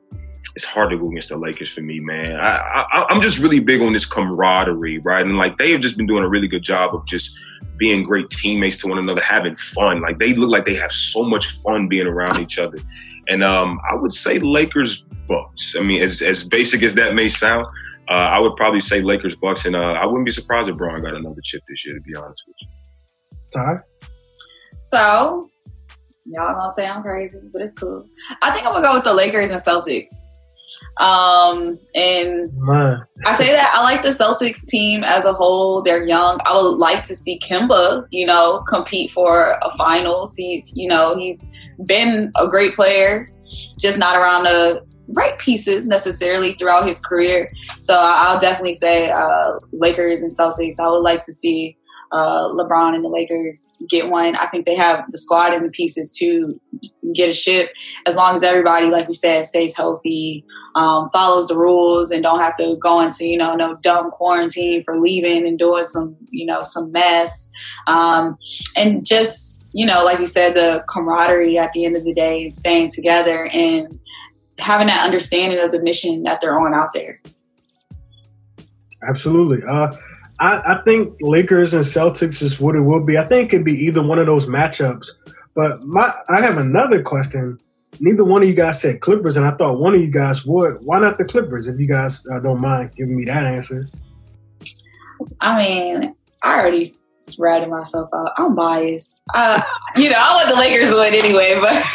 it's 0.55 0.65
hard 0.65 0.91
to 0.91 0.99
go 0.99 1.05
against 1.09 1.31
the 1.31 1.37
Lakers 1.37 1.73
for 1.73 1.81
me, 1.81 1.99
man. 2.01 2.37
I, 2.37 2.85
I, 2.93 3.07
I'm 3.09 3.23
just 3.23 3.39
really 3.39 3.61
big 3.61 3.81
on 3.81 3.93
this 3.93 4.07
camaraderie, 4.07 4.99
right? 4.99 5.27
And 5.27 5.39
like 5.39 5.57
they 5.59 5.73
have 5.73 5.81
just 5.81 5.97
been 5.97 6.07
doing 6.07 6.23
a 6.23 6.29
really 6.29 6.49
good 6.49 6.63
job 6.63 6.95
of 6.95 7.07
just 7.07 7.39
being 7.79 8.05
great 8.05 8.29
teammates 8.31 8.77
to 8.79 8.89
one 8.89 8.99
another, 8.99 9.21
having 9.21 9.57
fun. 9.57 10.01
Like 10.01 10.19
they 10.19 10.35
look 10.35 10.51
like 10.51 10.65
they 10.65 10.75
have 10.75 10.93
so 10.93 11.23
much 11.23 11.47
fun 11.63 11.89
being 11.89 12.09
around 12.09 12.41
each 12.41 12.59
other. 12.59 12.79
And 13.29 13.43
um, 13.43 13.81
I 13.91 13.97
would 13.97 14.13
say 14.13 14.39
Lakers 14.39 15.05
Bucks. 15.29 15.75
I 15.79 15.83
mean, 15.83 16.03
as 16.03 16.23
as 16.23 16.45
basic 16.45 16.83
as 16.83 16.95
that 16.95 17.15
may 17.15 17.29
sound, 17.29 17.67
uh, 18.09 18.13
I 18.15 18.41
would 18.41 18.57
probably 18.57 18.81
say 18.81 19.01
Lakers 19.01 19.37
Bucks, 19.37 19.65
and 19.65 19.77
uh, 19.77 19.93
I 19.93 20.07
wouldn't 20.07 20.27
be 20.27 20.33
surprised 20.33 20.69
if 20.69 20.77
Bron 20.77 21.01
got 21.03 21.15
another 21.15 21.41
chip 21.43 21.63
this 21.69 21.85
year. 21.85 21.95
To 21.95 22.01
be 22.01 22.15
honest 22.17 22.43
with 22.47 22.57
you. 22.61 22.69
Ty. 23.55 23.77
So 24.77 25.49
y'all 26.25 26.57
gonna 26.59 26.73
say 26.75 26.87
I'm 26.87 27.03
crazy, 27.03 27.39
but 27.53 27.63
it's 27.63 27.73
cool. 27.75 28.05
I 28.43 28.53
think 28.53 28.67
I'm 28.67 28.73
gonna 28.73 28.87
go 28.87 28.95
with 28.95 29.05
the 29.05 29.15
Lakers 29.15 29.51
and 29.51 29.61
Celtics. 29.61 30.13
Um, 30.99 31.75
and 31.95 32.49
Man. 32.55 33.03
I 33.27 33.35
say 33.35 33.47
that 33.47 33.73
I 33.75 33.83
like 33.83 34.03
the 34.03 34.11
Celtics 34.11 34.67
team 34.67 35.03
as 35.05 35.25
a 35.25 35.33
whole. 35.33 35.83
They're 35.83 36.07
young. 36.07 36.39
I 36.45 36.61
would 36.61 36.79
like 36.79 37.03
to 37.05 37.15
see 37.15 37.39
Kemba, 37.39 38.07
you 38.11 38.27
know, 38.27 38.59
compete 38.69 39.11
for 39.11 39.59
a 39.63 39.77
finals. 39.77 40.37
He's, 40.37 40.73
you 40.75 40.89
know, 40.89 41.15
he's 41.17 41.45
been 41.87 42.31
a 42.37 42.47
great 42.49 42.75
player, 42.75 43.27
just 43.81 43.99
not 43.99 44.21
around 44.21 44.45
the 44.45 44.85
right 45.09 45.37
pieces 45.39 45.89
necessarily 45.89 46.53
throughout 46.55 46.87
his 46.87 47.01
career. 47.01 47.49
So 47.77 47.97
I'll 47.99 48.39
definitely 48.39 48.75
say 48.75 49.11
uh, 49.11 49.59
Lakers 49.73 50.23
and 50.23 50.31
Celtics. 50.31 50.79
I 50.79 50.89
would 50.89 51.03
like 51.03 51.25
to 51.27 51.33
see 51.33 51.77
uh, 52.13 52.49
LeBron 52.49 52.95
and 52.95 53.05
the 53.05 53.09
Lakers 53.09 53.73
get 53.89 54.09
one. 54.09 54.37
I 54.37 54.47
think 54.47 54.67
they 54.67 54.75
have 54.77 55.05
the 55.11 55.19
squad 55.19 55.55
and 55.55 55.65
the 55.65 55.71
pieces 55.71 56.15
to 56.19 56.61
get 57.15 57.31
a 57.31 57.33
ship 57.33 57.71
as 58.07 58.17
long 58.17 58.35
as 58.35 58.43
everybody, 58.43 58.91
like 58.91 59.09
we 59.09 59.15
said, 59.15 59.47
stays 59.47 59.77
healthy, 59.77 60.45
um, 60.75 61.09
follows 61.13 61.49
the 61.49 61.57
rules, 61.57 62.11
and 62.11 62.23
don't 62.23 62.41
have 62.41 62.57
to 62.59 62.77
go 62.77 63.01
into 63.01 63.27
you 63.27 63.39
know 63.39 63.55
no 63.55 63.77
dumb 63.83 64.11
quarantine 64.11 64.85
for 64.85 65.01
leaving 65.01 65.47
and 65.47 65.59
doing 65.59 65.87
some 65.87 66.17
you 66.31 66.47
know 66.47 66.63
some 66.63 66.93
mess, 66.93 67.51
um, 67.87 68.37
and 68.77 69.05
just 69.05 69.71
you 69.73 69.87
know 69.87 70.05
like 70.05 70.19
you 70.19 70.27
said, 70.27 70.55
the 70.55 70.85
camaraderie 70.89 71.59
at 71.59 71.73
the 71.73 71.85
end 71.85 71.97
of 71.97 72.05
the 72.05 72.15
day, 72.15 72.45
and 72.45 72.55
staying 72.55 72.91
together 72.91 73.47
and 73.47 73.99
having 74.59 74.87
that 74.87 75.05
understanding 75.05 75.59
of 75.59 75.73
the 75.73 75.81
mission 75.81 76.23
that 76.25 76.41
they're 76.41 76.59
on 76.59 76.75
out 76.75 76.93
there. 76.93 77.21
Absolutely. 79.09 79.59
Uh, 79.69 79.91
I, 80.43 80.75
I, 80.75 80.83
think 80.83 81.17
Lakers 81.21 81.73
and 81.73 81.85
Celtics 81.85 82.43
is 82.43 82.59
what 82.59 82.75
it 82.75 82.81
will 82.81 83.05
be. 83.05 83.17
I 83.17 83.29
think 83.29 83.47
it 83.47 83.57
could 83.57 83.65
be 83.65 83.73
either 83.73 84.03
one 84.03 84.19
of 84.19 84.27
those 84.27 84.45
matchups. 84.47 85.07
But 85.55 85.85
my, 85.85 86.13
I 86.29 86.41
have 86.41 86.59
another 86.59 87.01
question. 87.01 87.59
Neither 88.01 88.25
one 88.25 88.43
of 88.43 88.49
you 88.49 88.55
guys 88.55 88.81
said 88.81 89.01
Clippers, 89.01 89.37
and 89.37 89.47
I 89.47 89.53
thought 89.53 89.79
one 89.79 89.95
of 89.95 90.01
you 90.01 90.11
guys 90.11 90.45
would. 90.45 90.79
Why 90.81 90.99
not 90.99 91.19
the 91.19 91.25
Clippers? 91.25 91.69
If 91.69 91.79
you 91.79 91.87
guys 91.87 92.27
uh, 92.27 92.41
don't 92.41 92.61
mind 92.61 92.91
giving 92.97 93.17
me 93.17 93.25
that 93.27 93.47
answer. 93.47 93.89
I 95.41 95.59
mean, 95.59 96.17
I 96.43 96.59
already 96.59 96.93
ratted 97.39 97.69
myself 97.69 98.11
out. 98.13 98.33
I'm 98.37 98.57
biased. 98.57 99.21
Uh, 99.35 99.63
you 99.95 100.11
know, 100.11 100.17
I 100.19 100.35
want 100.35 100.49
the 100.49 100.57
Lakers 100.57 100.89
to 100.89 100.97
win 100.97 101.15
anyway, 101.15 101.57
but 101.61 101.85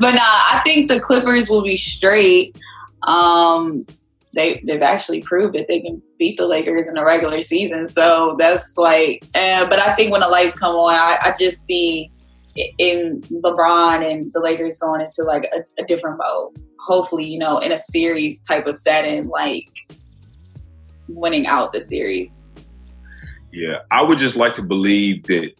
but 0.00 0.14
nah, 0.14 0.22
I 0.22 0.62
think 0.64 0.88
the 0.88 1.00
Clippers 1.00 1.50
will 1.50 1.62
be 1.62 1.76
straight. 1.76 2.58
Um, 3.02 3.86
they 4.34 4.62
they've 4.66 4.80
actually 4.80 5.20
proved 5.20 5.54
that 5.54 5.66
they 5.68 5.80
can 5.80 6.00
beat 6.18 6.36
the 6.36 6.46
Lakers 6.46 6.86
in 6.86 6.94
the 6.94 7.04
regular 7.04 7.42
season. 7.42 7.88
So 7.88 8.36
that's 8.38 8.76
like, 8.76 9.24
uh, 9.34 9.66
but 9.68 9.78
I 9.78 9.94
think 9.94 10.10
when 10.12 10.20
the 10.20 10.28
lights 10.28 10.58
come 10.58 10.74
on, 10.74 10.94
I, 10.94 11.18
I 11.22 11.34
just 11.38 11.64
see 11.64 12.10
in 12.78 13.20
LeBron 13.22 14.10
and 14.10 14.32
the 14.32 14.40
Lakers 14.40 14.78
going 14.78 15.00
into 15.00 15.22
like 15.22 15.44
a, 15.54 15.64
a 15.80 15.86
different 15.86 16.18
mode. 16.18 16.56
Hopefully, 16.86 17.24
you 17.24 17.38
know, 17.38 17.58
in 17.58 17.70
a 17.70 17.78
series 17.78 18.40
type 18.40 18.66
of 18.66 18.74
setting, 18.74 19.28
like 19.28 19.68
winning 21.08 21.46
out 21.46 21.72
the 21.72 21.80
series. 21.80 22.50
Yeah, 23.52 23.80
I 23.90 24.02
would 24.02 24.18
just 24.18 24.36
like 24.36 24.54
to 24.54 24.62
believe 24.62 25.24
that 25.24 25.52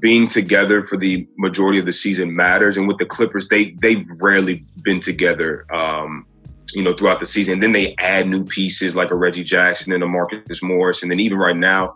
being 0.00 0.26
together 0.26 0.84
for 0.84 0.96
the 0.96 1.26
majority 1.38 1.78
of 1.78 1.84
the 1.84 1.92
season 1.92 2.34
matters. 2.34 2.76
And 2.76 2.88
with 2.88 2.98
the 2.98 3.06
Clippers, 3.06 3.48
they 3.48 3.76
they've 3.80 4.04
rarely 4.20 4.64
been 4.82 5.00
together 5.00 5.66
um, 5.72 6.26
you 6.76 6.82
know, 6.82 6.94
throughout 6.94 7.20
the 7.20 7.26
season. 7.26 7.60
Then 7.60 7.72
they 7.72 7.94
add 7.96 8.28
new 8.28 8.44
pieces 8.44 8.94
like 8.94 9.10
a 9.10 9.14
Reggie 9.14 9.42
Jackson 9.42 9.94
and 9.94 10.02
a 10.02 10.06
Marcus 10.06 10.62
Morris. 10.62 11.02
And 11.02 11.10
then 11.10 11.20
even 11.20 11.38
right 11.38 11.56
now, 11.56 11.86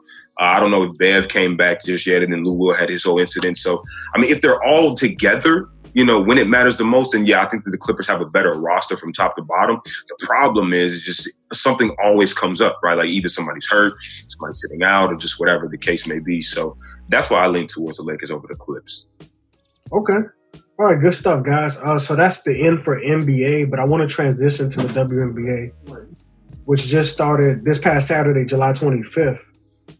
uh, 0.41 0.55
I 0.55 0.59
don't 0.59 0.71
know 0.71 0.85
if 0.85 0.97
Bev 0.97 1.29
came 1.29 1.55
back 1.55 1.85
just 1.85 2.07
yet. 2.07 2.23
And 2.23 2.33
then 2.33 2.45
Lou 2.45 2.55
Will 2.55 2.75
had 2.75 2.89
his 2.89 3.05
whole 3.05 3.21
incident. 3.21 3.59
So, 3.59 3.83
I 4.15 4.19
mean, 4.19 4.31
if 4.31 4.41
they're 4.41 4.65
all 4.65 4.95
together, 4.95 5.69
you 5.93 6.03
know, 6.03 6.19
when 6.19 6.39
it 6.39 6.49
matters 6.49 6.79
the 6.79 6.85
most, 6.85 7.13
and 7.13 7.29
yeah, 7.29 7.45
I 7.45 7.49
think 7.51 7.65
that 7.65 7.73
the 7.73 7.77
Clippers 7.77 8.09
have 8.09 8.23
a 8.23 8.25
better 8.25 8.53
roster 8.53 8.97
from 8.97 9.13
top 9.13 9.37
to 9.37 9.43
bottom. 9.43 9.83
The 9.85 10.27
problem 10.27 10.73
is 10.73 11.03
just 11.03 11.29
something 11.53 11.95
always 12.03 12.33
comes 12.33 12.63
up, 12.63 12.79
right? 12.83 12.97
Like 12.97 13.09
either 13.09 13.29
somebody's 13.29 13.67
hurt, 13.67 13.93
somebody's 14.29 14.63
sitting 14.63 14.83
out, 14.83 15.13
or 15.13 15.17
just 15.17 15.39
whatever 15.39 15.69
the 15.69 15.77
case 15.77 16.07
may 16.07 16.21
be. 16.21 16.41
So 16.41 16.79
that's 17.11 17.29
why 17.29 17.45
I 17.45 17.49
lean 17.49 17.67
towards 17.67 17.99
the 17.99 18.03
Lakers 18.03 18.31
over 18.31 18.47
the 18.49 18.55
Clips. 18.55 19.09
Okay. 19.93 20.27
All 20.81 20.87
right, 20.87 20.99
good 20.99 21.15
stuff, 21.15 21.45
guys. 21.45 21.77
Uh, 21.77 21.99
so 21.99 22.17
that's 22.17 22.41
the 22.41 22.67
end 22.67 22.85
for 22.85 22.99
NBA, 22.99 23.69
but 23.69 23.79
I 23.79 23.85
want 23.85 24.01
to 24.01 24.09
transition 24.09 24.71
to 24.71 24.79
the 24.79 24.89
WNBA, 24.89 25.73
which 26.65 26.87
just 26.87 27.13
started 27.13 27.67
this 27.67 27.77
past 27.77 28.09
Saturday, 28.09 28.47
July 28.47 28.73
25th. 28.73 29.41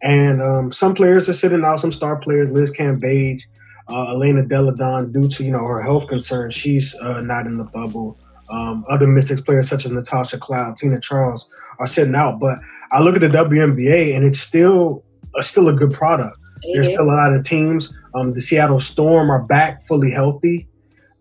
And 0.01 0.41
um, 0.41 0.73
some 0.73 0.95
players 0.95 1.29
are 1.29 1.33
sitting 1.33 1.63
out, 1.63 1.81
some 1.81 1.91
star 1.91 2.15
players, 2.15 2.49
Liz 2.49 2.73
Cambage, 2.73 3.43
uh, 3.91 4.07
Elena 4.09 4.43
Delle 4.43 4.73
Donne, 4.73 5.11
due 5.11 5.29
to 5.29 5.43
you 5.43 5.51
know 5.51 5.63
her 5.67 5.83
health 5.83 6.07
concerns, 6.07 6.55
she's 6.55 6.95
uh, 6.95 7.21
not 7.21 7.45
in 7.45 7.53
the 7.53 7.65
bubble. 7.65 8.19
Um, 8.49 8.83
other 8.89 9.05
Mystics 9.05 9.41
players 9.41 9.69
such 9.69 9.85
as 9.85 9.91
Natasha 9.91 10.39
Cloud, 10.39 10.77
Tina 10.77 10.99
Charles 10.99 11.47
are 11.77 11.85
sitting 11.85 12.15
out. 12.15 12.39
But 12.39 12.57
I 12.91 13.03
look 13.03 13.13
at 13.13 13.21
the 13.21 13.27
WNBA 13.27 14.15
and 14.15 14.25
it's 14.25 14.39
still 14.39 15.03
uh, 15.37 15.43
still 15.43 15.69
a 15.69 15.73
good 15.73 15.91
product. 15.93 16.39
There's 16.73 16.87
still 16.87 17.03
a 17.03 17.13
lot 17.13 17.35
of 17.35 17.43
teams. 17.43 17.93
Um, 18.15 18.33
the 18.33 18.41
Seattle 18.41 18.79
Storm 18.79 19.29
are 19.29 19.43
back 19.43 19.87
fully 19.87 20.09
healthy. 20.09 20.67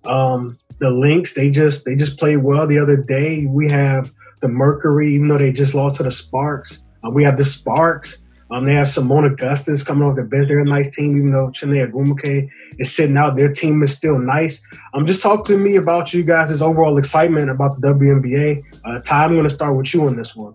Um, 0.04 0.58
the 0.78 0.90
Lynx, 0.90 1.34
they 1.34 1.50
just 1.50 1.84
they 1.84 1.94
just 1.94 2.18
played 2.18 2.38
well 2.38 2.66
the 2.66 2.78
other 2.78 2.96
day. 2.96 3.46
We 3.46 3.70
have 3.70 4.12
the 4.40 4.48
Mercury, 4.48 5.14
even 5.14 5.28
though 5.28 5.38
they 5.38 5.52
just 5.52 5.74
lost 5.74 5.96
to 5.96 6.02
the 6.02 6.10
Sparks. 6.10 6.80
Uh, 7.04 7.10
we 7.10 7.24
have 7.24 7.36
the 7.36 7.44
Sparks. 7.44 8.18
Um, 8.50 8.64
they 8.64 8.74
have 8.74 8.88
Seimone 8.88 9.30
Augustus 9.30 9.84
coming 9.84 10.02
off 10.02 10.16
the 10.16 10.24
bench. 10.24 10.48
They're 10.48 10.58
a 10.58 10.64
nice 10.64 10.90
team, 10.90 11.16
even 11.16 11.30
though 11.30 11.52
Chiney 11.52 11.86
Ogwumike 11.86 12.48
is 12.78 12.94
sitting 12.94 13.16
out. 13.16 13.36
Their 13.36 13.52
team 13.52 13.80
is 13.84 13.92
still 13.92 14.18
nice. 14.18 14.60
Um, 14.92 15.06
just 15.06 15.22
talk 15.22 15.44
to 15.46 15.56
me 15.56 15.76
about 15.76 16.12
you 16.12 16.24
guys' 16.24 16.60
overall 16.60 16.98
excitement 16.98 17.48
about 17.48 17.80
the 17.80 17.88
WNBA. 17.88 18.62
Uh, 18.84 19.00
Ty, 19.02 19.26
I'm 19.26 19.34
going 19.34 19.44
to 19.44 19.50
start 19.50 19.76
with 19.76 19.94
you 19.94 20.04
on 20.06 20.16
this 20.16 20.34
one. 20.34 20.54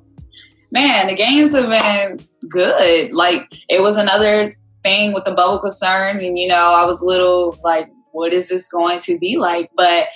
Man, 0.72 1.08
the 1.08 1.16
games 1.16 1.54
have 1.54 1.70
been 1.70 2.20
good. 2.50 3.14
Like 3.14 3.48
it 3.70 3.82
was 3.82 3.96
another 3.96 4.54
thing 4.84 5.14
with 5.14 5.24
the 5.24 5.32
bubble 5.32 5.60
concern, 5.60 6.18
and 6.22 6.38
you 6.38 6.50
know, 6.50 6.76
I 6.76 6.84
was 6.86 7.02
a 7.02 7.06
little 7.06 7.58
like 7.64 7.90
what 8.16 8.34
is 8.34 8.50
this 8.50 8.68
going 8.68 8.98
to 9.00 9.18
be 9.18 9.38
like? 9.38 9.70
But 9.76 10.08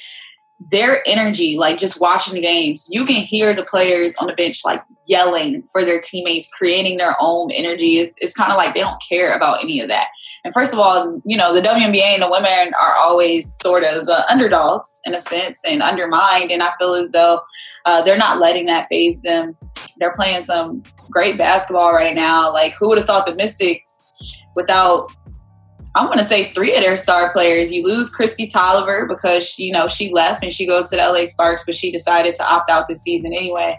their 0.72 1.08
energy, 1.08 1.58
like 1.58 1.78
just 1.78 2.02
watching 2.02 2.34
the 2.34 2.42
games, 2.42 2.88
you 2.90 3.06
can 3.06 3.16
hear 3.16 3.56
the 3.56 3.64
players 3.64 4.16
on 4.18 4.28
the 4.28 4.34
bench 4.34 4.62
like 4.66 4.84
yelling 5.06 5.64
for 5.72 5.86
their 5.86 6.02
teammates, 6.02 6.50
creating 6.50 6.98
their 6.98 7.16
own 7.20 7.50
energy. 7.52 7.98
It's, 7.98 8.16
it's 8.18 8.34
kind 8.34 8.52
of 8.52 8.58
like 8.58 8.74
they 8.74 8.82
don't 8.82 9.02
care 9.08 9.34
about 9.34 9.64
any 9.64 9.80
of 9.80 9.88
that. 9.88 10.08
And 10.44 10.54
first 10.54 10.74
of 10.74 10.80
all, 10.80 11.22
you 11.26 11.38
know, 11.38 11.54
the 11.54 11.62
WNBA 11.62 12.02
and 12.02 12.22
the 12.22 12.30
women 12.30 12.74
are 12.82 12.96
always 12.96 13.54
sort 13.62 13.84
of 13.84 14.06
the 14.06 14.30
underdogs 14.30 15.02
in 15.06 15.14
a 15.14 15.20
sense 15.20 15.62
and 15.68 15.82
undermined. 15.82 16.52
And 16.52 16.62
I 16.62 16.72
feel 16.78 16.94
as 16.94 17.12
though 17.12 17.42
uh, 17.86 18.02
they're 18.02 18.18
not 18.18 18.40
letting 18.40 18.66
that 18.66 18.88
faze 18.90 19.22
them. 19.22 19.56
They're 19.98 20.14
playing 20.14 20.42
some 20.42 20.84
great 21.10 21.38
basketball 21.38 21.94
right 21.94 22.16
now. 22.16 22.52
Like, 22.54 22.74
who 22.74 22.90
would 22.90 22.98
have 22.98 23.08
thought 23.08 23.26
the 23.26 23.36
Mystics 23.36 24.02
without 24.56 25.08
I'm 26.00 26.06
going 26.06 26.18
to 26.18 26.24
say 26.24 26.50
three 26.52 26.74
of 26.76 26.82
their 26.82 26.96
star 26.96 27.34
players. 27.34 27.74
You 27.74 27.84
lose 27.84 28.10
Kristi 28.16 28.50
Toliver 28.50 29.06
because 29.06 29.46
she, 29.46 29.66
you 29.66 29.74
know 29.74 29.88
she 29.88 30.12
left 30.14 30.42
and 30.44 30.54
she 30.54 30.66
goes 30.66 30.90
to 30.90 30.96
the 30.96 31.02
LA 31.02 31.26
Sparks, 31.26 31.64
but 31.66 31.76
she 31.76 31.92
decided 31.92 32.36
to 32.36 32.44
opt 32.44 32.72
out 32.72 32.88
this 32.88 33.02
season 33.02 33.34
anyway. 33.34 33.78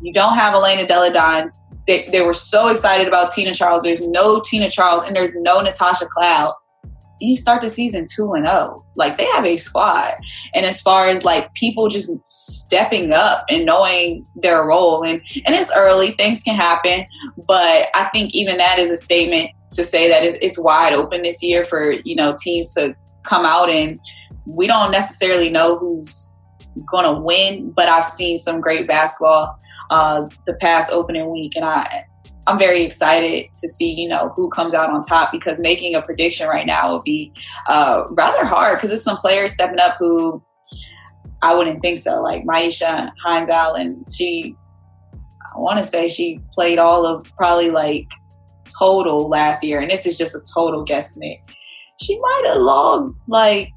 You 0.00 0.12
don't 0.14 0.34
have 0.34 0.54
Elena 0.54 0.86
Delle 0.86 1.12
Donne. 1.12 1.52
They, 1.86 2.08
they 2.10 2.22
were 2.22 2.34
so 2.34 2.68
excited 2.68 3.06
about 3.06 3.32
Tina 3.32 3.54
Charles. 3.54 3.82
There's 3.82 4.00
no 4.00 4.40
Tina 4.40 4.70
Charles 4.70 5.06
and 5.06 5.14
there's 5.14 5.34
no 5.34 5.60
Natasha 5.60 6.06
Cloud. 6.06 6.54
You 7.20 7.36
start 7.36 7.60
the 7.60 7.68
season 7.68 8.06
two 8.10 8.32
and 8.32 8.44
zero. 8.44 8.76
Oh. 8.78 8.84
Like 8.96 9.18
they 9.18 9.26
have 9.26 9.44
a 9.44 9.56
squad. 9.58 10.14
And 10.54 10.64
as 10.64 10.80
far 10.80 11.08
as 11.08 11.24
like 11.24 11.52
people 11.54 11.88
just 11.88 12.12
stepping 12.26 13.12
up 13.12 13.44
and 13.50 13.66
knowing 13.66 14.24
their 14.36 14.64
role, 14.64 15.02
and 15.02 15.20
and 15.44 15.54
it's 15.54 15.72
early, 15.76 16.12
things 16.12 16.42
can 16.44 16.54
happen, 16.54 17.04
but 17.46 17.88
I 17.94 18.08
think 18.14 18.34
even 18.34 18.56
that 18.58 18.78
is 18.78 18.90
a 18.90 18.96
statement 18.96 19.50
to 19.72 19.84
say 19.84 20.08
that 20.08 20.24
it's 20.24 20.58
wide 20.58 20.92
open 20.92 21.22
this 21.22 21.42
year 21.42 21.64
for 21.64 21.92
you 22.04 22.14
know 22.14 22.34
teams 22.40 22.72
to 22.74 22.94
come 23.22 23.44
out 23.44 23.68
and 23.68 23.98
we 24.56 24.66
don't 24.66 24.90
necessarily 24.90 25.50
know 25.50 25.76
who's 25.76 26.34
going 26.90 27.04
to 27.04 27.20
win, 27.20 27.70
but 27.70 27.88
I've 27.88 28.04
seen 28.04 28.38
some 28.38 28.60
great 28.60 28.86
basketball 28.86 29.58
uh, 29.90 30.26
the 30.46 30.54
past 30.54 30.90
opening 30.92 31.30
week, 31.30 31.56
and 31.56 31.64
I 31.64 32.04
I'm 32.46 32.58
very 32.58 32.82
excited 32.82 33.46
to 33.60 33.68
see 33.68 33.92
you 33.92 34.08
know 34.08 34.32
who 34.36 34.48
comes 34.50 34.74
out 34.74 34.90
on 34.90 35.02
top 35.02 35.32
because 35.32 35.58
making 35.58 35.94
a 35.94 36.02
prediction 36.02 36.48
right 36.48 36.66
now 36.66 36.94
would 36.94 37.04
be 37.04 37.32
uh, 37.66 38.04
rather 38.12 38.44
hard 38.44 38.78
because 38.78 38.90
there's 38.90 39.04
some 39.04 39.18
players 39.18 39.52
stepping 39.52 39.80
up 39.80 39.96
who 39.98 40.42
I 41.42 41.54
wouldn't 41.54 41.82
think 41.82 41.98
so, 41.98 42.22
like 42.22 42.44
Myisha 42.44 43.10
Hines 43.24 43.50
Allen. 43.50 44.04
She 44.14 44.54
I 45.54 45.58
want 45.58 45.82
to 45.82 45.88
say 45.88 46.08
she 46.08 46.40
played 46.52 46.78
all 46.78 47.06
of 47.06 47.24
probably 47.36 47.70
like 47.70 48.06
total 48.78 49.28
last 49.28 49.64
year, 49.64 49.80
and 49.80 49.90
this 49.90 50.06
is 50.06 50.18
just 50.18 50.34
a 50.34 50.40
total 50.54 50.84
guesstimate. 50.84 51.40
She 52.00 52.16
might 52.20 52.42
have 52.46 52.58
logged 52.58 53.16
like 53.26 53.72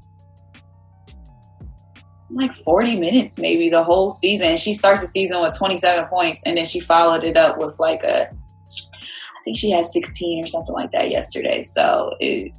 like 2.34 2.54
40 2.64 2.98
minutes 2.98 3.38
maybe 3.38 3.68
the 3.68 3.84
whole 3.84 4.10
season. 4.10 4.56
She 4.56 4.72
starts 4.72 5.02
the 5.02 5.06
season 5.06 5.40
with 5.42 5.56
27 5.58 6.06
points 6.06 6.42
and 6.46 6.56
then 6.56 6.64
she 6.64 6.80
followed 6.80 7.24
it 7.24 7.36
up 7.36 7.58
with 7.58 7.78
like 7.78 8.02
a 8.04 8.28
I 8.28 9.44
think 9.44 9.58
she 9.58 9.70
had 9.70 9.84
16 9.84 10.44
or 10.44 10.46
something 10.46 10.72
like 10.72 10.92
that 10.92 11.10
yesterday. 11.10 11.64
So 11.64 12.14
it 12.20 12.56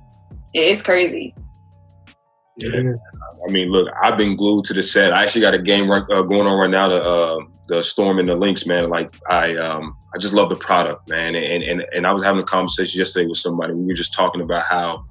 it's 0.54 0.82
crazy. 0.82 1.34
Yeah. 2.58 2.94
I 3.48 3.52
mean, 3.52 3.70
look, 3.70 3.88
I've 4.04 4.18
been 4.18 4.36
glued 4.36 4.66
to 4.66 4.74
the 4.74 4.84
set. 4.84 5.12
I 5.12 5.24
actually 5.24 5.42
got 5.42 5.56
a 5.56 5.60
game 5.60 5.90
uh, 5.90 6.04
going 6.04 6.46
on 6.46 6.60
right 6.60 6.70
now, 6.70 6.90
the 6.90 6.98
uh, 6.98 7.38
the 7.68 7.84
Storm 7.84 8.20
and 8.20 8.30
the 8.30 8.36
Lynx, 8.36 8.66
man. 8.66 8.90
Like 8.90 9.10
I 9.30 9.56
um 9.56 9.98
I 10.14 10.18
just 10.20 10.34
love 10.34 10.50
the 10.50 10.56
product, 10.56 11.10
man. 11.10 11.36
And 11.36 11.64
and 11.64 11.86
and 11.94 12.08
I 12.08 12.14
was 12.14 12.24
having 12.24 12.42
a 12.42 12.46
conversation 12.46 13.00
yesterday 13.00 13.28
with 13.28 13.38
somebody. 13.38 13.74
We 13.74 13.86
were 13.86 13.94
just 13.94 14.14
talking 14.14 14.42
about 14.42 14.64
how 14.70 15.06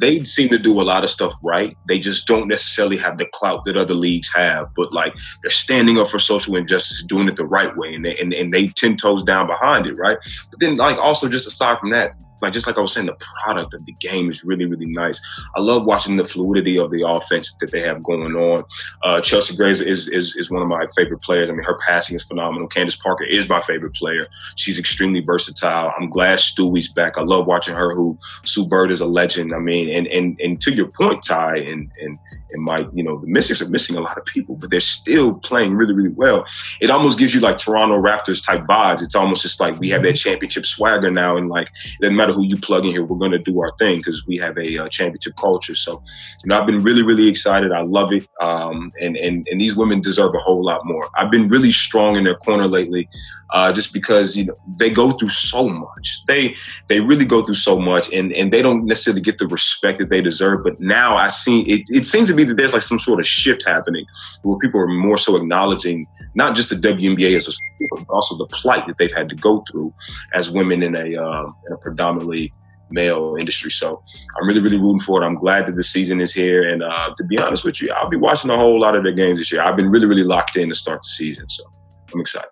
they 0.00 0.24
seem 0.24 0.48
to 0.48 0.58
do 0.58 0.80
a 0.80 0.82
lot 0.82 1.04
of 1.04 1.10
stuff 1.10 1.34
right. 1.44 1.76
They 1.86 1.98
just 1.98 2.26
don't 2.26 2.48
necessarily 2.48 2.96
have 2.98 3.18
the 3.18 3.26
clout 3.32 3.64
that 3.66 3.76
other 3.76 3.94
leagues 3.94 4.32
have, 4.34 4.68
but 4.74 4.92
like 4.92 5.14
they're 5.42 5.50
standing 5.50 5.98
up 5.98 6.10
for 6.10 6.18
social 6.18 6.56
injustice, 6.56 7.04
doing 7.04 7.28
it 7.28 7.36
the 7.36 7.44
right 7.44 7.76
way, 7.76 7.94
and 7.94 8.04
they 8.04 8.14
and, 8.20 8.32
and 8.32 8.50
they 8.50 8.68
ten 8.68 8.96
toes 8.96 9.22
down 9.22 9.46
behind 9.46 9.86
it, 9.86 9.94
right? 9.98 10.16
But 10.50 10.60
then 10.60 10.76
like 10.76 10.98
also 10.98 11.28
just 11.28 11.46
aside 11.46 11.78
from 11.78 11.90
that, 11.90 12.14
like 12.44 12.52
just 12.52 12.66
like 12.66 12.78
I 12.78 12.80
was 12.80 12.92
saying, 12.92 13.06
the 13.06 13.16
product 13.42 13.74
of 13.74 13.84
the 13.84 13.92
game 13.92 14.28
is 14.28 14.44
really, 14.44 14.66
really 14.66 14.86
nice. 14.86 15.20
I 15.56 15.60
love 15.60 15.84
watching 15.84 16.16
the 16.16 16.24
fluidity 16.24 16.78
of 16.78 16.90
the 16.90 17.06
offense 17.06 17.54
that 17.60 17.70
they 17.72 17.82
have 17.82 18.02
going 18.02 18.34
on. 18.36 18.64
Uh, 19.02 19.20
Chelsea 19.20 19.56
Gray 19.56 19.70
is, 19.70 19.80
is 19.80 20.08
is 20.36 20.50
one 20.50 20.62
of 20.62 20.68
my 20.68 20.84
favorite 20.96 21.22
players. 21.22 21.48
I 21.48 21.52
mean, 21.52 21.64
her 21.64 21.78
passing 21.86 22.16
is 22.16 22.24
phenomenal. 22.24 22.68
Candace 22.68 22.96
Parker 22.96 23.24
is 23.24 23.48
my 23.48 23.62
favorite 23.62 23.94
player. 23.94 24.26
She's 24.56 24.78
extremely 24.78 25.20
versatile. 25.20 25.92
I'm 25.98 26.10
glad 26.10 26.38
Stewie's 26.38 26.92
back. 26.92 27.14
I 27.16 27.22
love 27.22 27.46
watching 27.46 27.74
her. 27.74 27.94
Who 27.94 28.18
Sue 28.44 28.66
Bird 28.66 28.90
is 28.90 29.00
a 29.00 29.06
legend. 29.06 29.52
I 29.54 29.58
mean, 29.58 29.90
and 29.90 30.06
and 30.06 30.38
and 30.40 30.60
to 30.60 30.72
your 30.72 30.88
point, 30.96 31.24
Ty 31.24 31.58
and 31.58 31.90
and 31.98 32.18
and 32.54 32.64
Mike, 32.64 32.86
you 32.94 33.02
know, 33.02 33.18
the 33.20 33.26
Mystics 33.26 33.60
are 33.60 33.68
missing 33.68 33.96
a 33.96 34.00
lot 34.00 34.16
of 34.16 34.24
people, 34.24 34.56
but 34.56 34.70
they're 34.70 34.80
still 34.80 35.38
playing 35.40 35.74
really, 35.74 35.92
really 35.92 36.14
well. 36.14 36.44
It 36.80 36.90
almost 36.90 37.18
gives 37.18 37.34
you 37.34 37.40
like 37.40 37.58
Toronto 37.58 37.96
Raptors 37.96 38.44
type 38.44 38.62
vibes. 38.62 39.02
It's 39.02 39.14
almost 39.14 39.42
just 39.42 39.60
like 39.60 39.78
we 39.78 39.90
have 39.90 40.02
that 40.04 40.14
championship 40.14 40.64
swagger 40.64 41.10
now, 41.10 41.36
and 41.36 41.48
like 41.48 41.66
it 41.66 42.02
doesn't 42.02 42.16
matter 42.16 42.32
who 42.32 42.44
you 42.44 42.56
plug 42.56 42.84
in 42.84 42.92
here, 42.92 43.04
we're 43.04 43.18
going 43.18 43.32
to 43.32 43.38
do 43.38 43.60
our 43.60 43.72
thing 43.78 43.98
because 43.98 44.24
we 44.26 44.36
have 44.38 44.56
a 44.56 44.78
uh, 44.78 44.88
championship 44.88 45.34
culture. 45.36 45.74
So, 45.74 46.02
you 46.44 46.48
know, 46.48 46.58
I've 46.58 46.66
been 46.66 46.82
really, 46.82 47.02
really 47.02 47.28
excited. 47.28 47.72
I 47.72 47.82
love 47.82 48.12
it, 48.12 48.26
um, 48.40 48.90
and 49.00 49.16
and 49.16 49.44
and 49.50 49.60
these 49.60 49.76
women 49.76 50.00
deserve 50.00 50.32
a 50.34 50.38
whole 50.38 50.64
lot 50.64 50.80
more. 50.84 51.08
I've 51.16 51.30
been 51.30 51.48
really 51.48 51.72
strong 51.72 52.16
in 52.16 52.24
their 52.24 52.36
corner 52.36 52.68
lately, 52.68 53.08
uh, 53.52 53.72
just 53.72 53.92
because 53.92 54.36
you 54.36 54.44
know 54.44 54.54
they 54.78 54.90
go 54.90 55.12
through 55.12 55.30
so 55.30 55.68
much. 55.68 56.22
They 56.26 56.54
they 56.88 57.00
really 57.00 57.24
go 57.24 57.42
through 57.42 57.54
so 57.54 57.78
much, 57.78 58.12
and 58.12 58.32
and 58.32 58.52
they 58.52 58.62
don't 58.62 58.84
necessarily 58.86 59.20
get 59.20 59.38
the 59.38 59.46
respect 59.46 59.98
that 59.98 60.10
they 60.10 60.20
deserve. 60.20 60.64
But 60.64 60.80
now 60.80 61.16
I 61.16 61.28
see 61.28 61.60
it. 61.62 61.82
It 61.88 62.06
seems 62.06 62.28
to 62.28 62.34
be 62.34 62.43
that 62.48 62.56
there's 62.56 62.72
like 62.72 62.82
some 62.82 62.98
sort 62.98 63.20
of 63.20 63.26
shift 63.26 63.64
happening 63.66 64.04
where 64.42 64.58
people 64.58 64.80
are 64.80 64.86
more 64.86 65.18
so 65.18 65.36
acknowledging 65.36 66.04
not 66.34 66.56
just 66.56 66.70
the 66.70 66.76
WNBA 66.76 67.36
as 67.36 67.48
a 67.48 67.52
sport, 67.52 68.06
but 68.06 68.14
also 68.14 68.36
the 68.36 68.46
plight 68.46 68.84
that 68.86 68.96
they've 68.98 69.12
had 69.14 69.28
to 69.28 69.36
go 69.36 69.64
through 69.70 69.92
as 70.34 70.50
women 70.50 70.82
in 70.82 70.94
a, 70.94 71.16
uh, 71.16 71.48
in 71.66 71.72
a 71.72 71.78
predominantly 71.78 72.52
male 72.90 73.36
industry. 73.38 73.70
So 73.70 74.02
I'm 74.40 74.46
really, 74.46 74.60
really 74.60 74.78
rooting 74.78 75.00
for 75.00 75.22
it. 75.22 75.26
I'm 75.26 75.36
glad 75.36 75.66
that 75.66 75.76
the 75.76 75.82
season 75.82 76.20
is 76.20 76.32
here. 76.32 76.68
And 76.68 76.82
uh, 76.82 77.12
to 77.16 77.24
be 77.24 77.38
honest 77.38 77.64
with 77.64 77.80
you, 77.80 77.90
I'll 77.90 78.08
be 78.08 78.16
watching 78.16 78.50
a 78.50 78.56
whole 78.56 78.80
lot 78.80 78.96
of 78.96 79.04
their 79.04 79.12
games 79.12 79.38
this 79.38 79.52
year. 79.52 79.62
I've 79.62 79.76
been 79.76 79.90
really, 79.90 80.06
really 80.06 80.24
locked 80.24 80.56
in 80.56 80.68
to 80.68 80.74
start 80.74 81.02
the 81.02 81.08
season. 81.08 81.48
So 81.48 81.64
I'm 82.12 82.20
excited. 82.20 82.50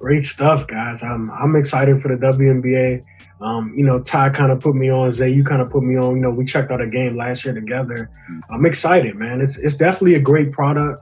Great 0.00 0.24
stuff, 0.24 0.66
guys. 0.66 1.00
I'm 1.02 1.30
I'm 1.30 1.54
excited 1.54 2.02
for 2.02 2.08
the 2.08 2.16
WNBA. 2.16 3.04
Um, 3.42 3.74
you 3.76 3.84
know, 3.84 4.00
Ty 4.00 4.30
kind 4.30 4.52
of 4.52 4.60
put 4.60 4.74
me 4.74 4.90
on. 4.90 5.10
Zay, 5.10 5.30
you 5.30 5.42
kind 5.42 5.60
of 5.60 5.70
put 5.70 5.82
me 5.82 5.96
on. 5.96 6.16
You 6.16 6.22
know, 6.22 6.30
we 6.30 6.44
checked 6.44 6.70
out 6.70 6.80
a 6.80 6.86
game 6.86 7.16
last 7.16 7.44
year 7.44 7.54
together. 7.54 8.08
Mm-hmm. 8.32 8.54
I'm 8.54 8.66
excited, 8.66 9.16
man. 9.16 9.40
It's 9.40 9.58
it's 9.58 9.76
definitely 9.76 10.14
a 10.14 10.20
great 10.20 10.52
product. 10.52 11.00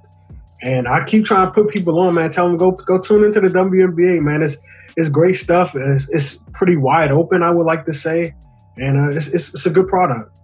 And 0.62 0.86
I 0.88 1.04
keep 1.04 1.24
trying 1.24 1.46
to 1.46 1.52
put 1.52 1.70
people 1.70 1.98
on, 2.00 2.14
man. 2.14 2.30
Tell 2.30 2.48
them 2.48 2.56
go 2.56 2.72
go 2.72 2.98
tune 2.98 3.24
into 3.24 3.40
the 3.40 3.48
WNBA, 3.48 4.22
man. 4.22 4.42
It's 4.42 4.56
it's 4.96 5.08
great 5.08 5.36
stuff. 5.36 5.72
It's, 5.74 6.08
it's 6.10 6.42
pretty 6.52 6.76
wide 6.76 7.10
open, 7.10 7.42
I 7.42 7.50
would 7.50 7.66
like 7.66 7.84
to 7.86 7.92
say, 7.92 8.34
and 8.76 8.98
uh, 8.98 9.16
it's, 9.16 9.28
it's, 9.28 9.54
it's 9.54 9.66
a 9.66 9.70
good 9.70 9.88
product. 9.88 10.38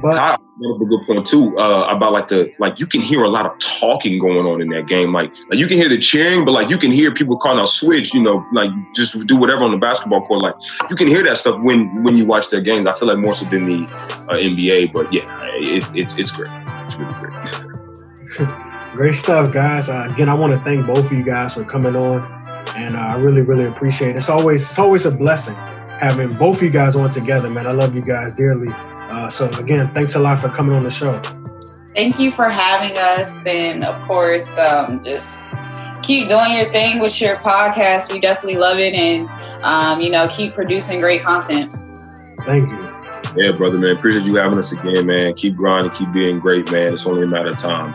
But 0.00 0.12
Todd 0.12 0.40
a 0.60 0.84
good 0.84 1.06
point 1.06 1.26
too 1.26 1.56
uh, 1.58 1.86
about 1.88 2.12
like 2.12 2.28
the 2.28 2.52
like 2.58 2.78
you 2.78 2.86
can 2.86 3.00
hear 3.00 3.22
a 3.22 3.28
lot 3.28 3.46
of 3.46 3.58
talking 3.58 4.18
going 4.18 4.46
on 4.46 4.60
in 4.60 4.68
that 4.70 4.86
game. 4.86 5.12
Like, 5.12 5.30
like 5.50 5.58
you 5.58 5.66
can 5.66 5.76
hear 5.76 5.88
the 5.88 5.98
cheering, 5.98 6.44
but 6.44 6.52
like 6.52 6.68
you 6.68 6.78
can 6.78 6.90
hear 6.90 7.12
people 7.12 7.36
calling 7.36 7.60
out 7.60 7.68
switch. 7.68 8.12
You 8.12 8.22
know, 8.22 8.44
like 8.52 8.70
just 8.94 9.26
do 9.26 9.36
whatever 9.36 9.64
on 9.64 9.70
the 9.70 9.76
basketball 9.76 10.24
court. 10.26 10.42
Like 10.42 10.54
you 10.90 10.96
can 10.96 11.06
hear 11.06 11.22
that 11.24 11.36
stuff 11.38 11.60
when 11.62 12.02
when 12.02 12.16
you 12.16 12.26
watch 12.26 12.50
their 12.50 12.60
games. 12.60 12.86
I 12.86 12.98
feel 12.98 13.08
like 13.08 13.18
more 13.18 13.34
so 13.34 13.44
than 13.46 13.66
the 13.66 13.86
uh, 14.28 14.34
NBA. 14.34 14.92
But 14.92 15.12
yeah, 15.12 15.22
it, 15.54 15.84
it, 15.94 16.14
it's 16.18 16.32
great. 16.32 16.50
It's 16.52 16.96
really 16.96 17.14
great. 17.14 18.54
Great 18.92 19.14
stuff, 19.14 19.52
guys. 19.52 19.88
Uh, 19.88 20.08
again, 20.10 20.28
I 20.28 20.34
want 20.34 20.54
to 20.54 20.58
thank 20.60 20.84
both 20.84 21.04
of 21.04 21.12
you 21.12 21.22
guys 21.22 21.54
for 21.54 21.62
coming 21.62 21.94
on, 21.94 22.24
and 22.74 22.96
uh, 22.96 23.00
I 23.00 23.14
really, 23.16 23.42
really 23.42 23.66
appreciate 23.66 24.10
it. 24.10 24.16
It's 24.16 24.28
always, 24.28 24.64
it's 24.64 24.78
always 24.78 25.04
a 25.04 25.10
blessing 25.12 25.54
having 25.54 26.32
both 26.34 26.56
of 26.56 26.62
you 26.62 26.70
guys 26.70 26.96
on 26.96 27.10
together, 27.10 27.48
man. 27.48 27.66
I 27.68 27.72
love 27.72 27.94
you 27.94 28.02
guys 28.02 28.32
dearly. 28.32 28.72
Uh, 29.08 29.30
so 29.30 29.48
again, 29.58 29.92
thanks 29.94 30.14
a 30.14 30.18
lot 30.18 30.40
for 30.40 30.48
coming 30.48 30.74
on 30.74 30.84
the 30.84 30.90
show. 30.90 31.20
Thank 31.94 32.18
you 32.18 32.30
for 32.30 32.48
having 32.48 32.96
us, 32.96 33.46
and 33.46 33.84
of 33.84 34.06
course, 34.06 34.56
um, 34.58 35.02
just 35.02 35.52
keep 36.02 36.28
doing 36.28 36.52
your 36.52 36.70
thing 36.72 37.00
with 37.00 37.20
your 37.20 37.36
podcast. 37.36 38.12
We 38.12 38.20
definitely 38.20 38.58
love 38.58 38.78
it, 38.78 38.94
and 38.94 39.28
um, 39.64 40.00
you 40.00 40.10
know, 40.10 40.28
keep 40.28 40.54
producing 40.54 41.00
great 41.00 41.22
content. 41.22 41.74
Thank 42.44 42.68
you. 42.68 42.98
Yeah, 43.36 43.52
brother, 43.52 43.78
man. 43.78 43.96
Appreciate 43.96 44.24
you 44.24 44.36
having 44.36 44.58
us 44.58 44.72
again, 44.72 45.06
man. 45.06 45.34
Keep 45.34 45.56
grinding, 45.56 45.92
keep 45.92 46.12
being 46.12 46.38
great, 46.38 46.70
man. 46.70 46.92
It's 46.92 47.06
only 47.06 47.24
a 47.24 47.26
matter 47.26 47.50
of 47.50 47.58
time. 47.58 47.94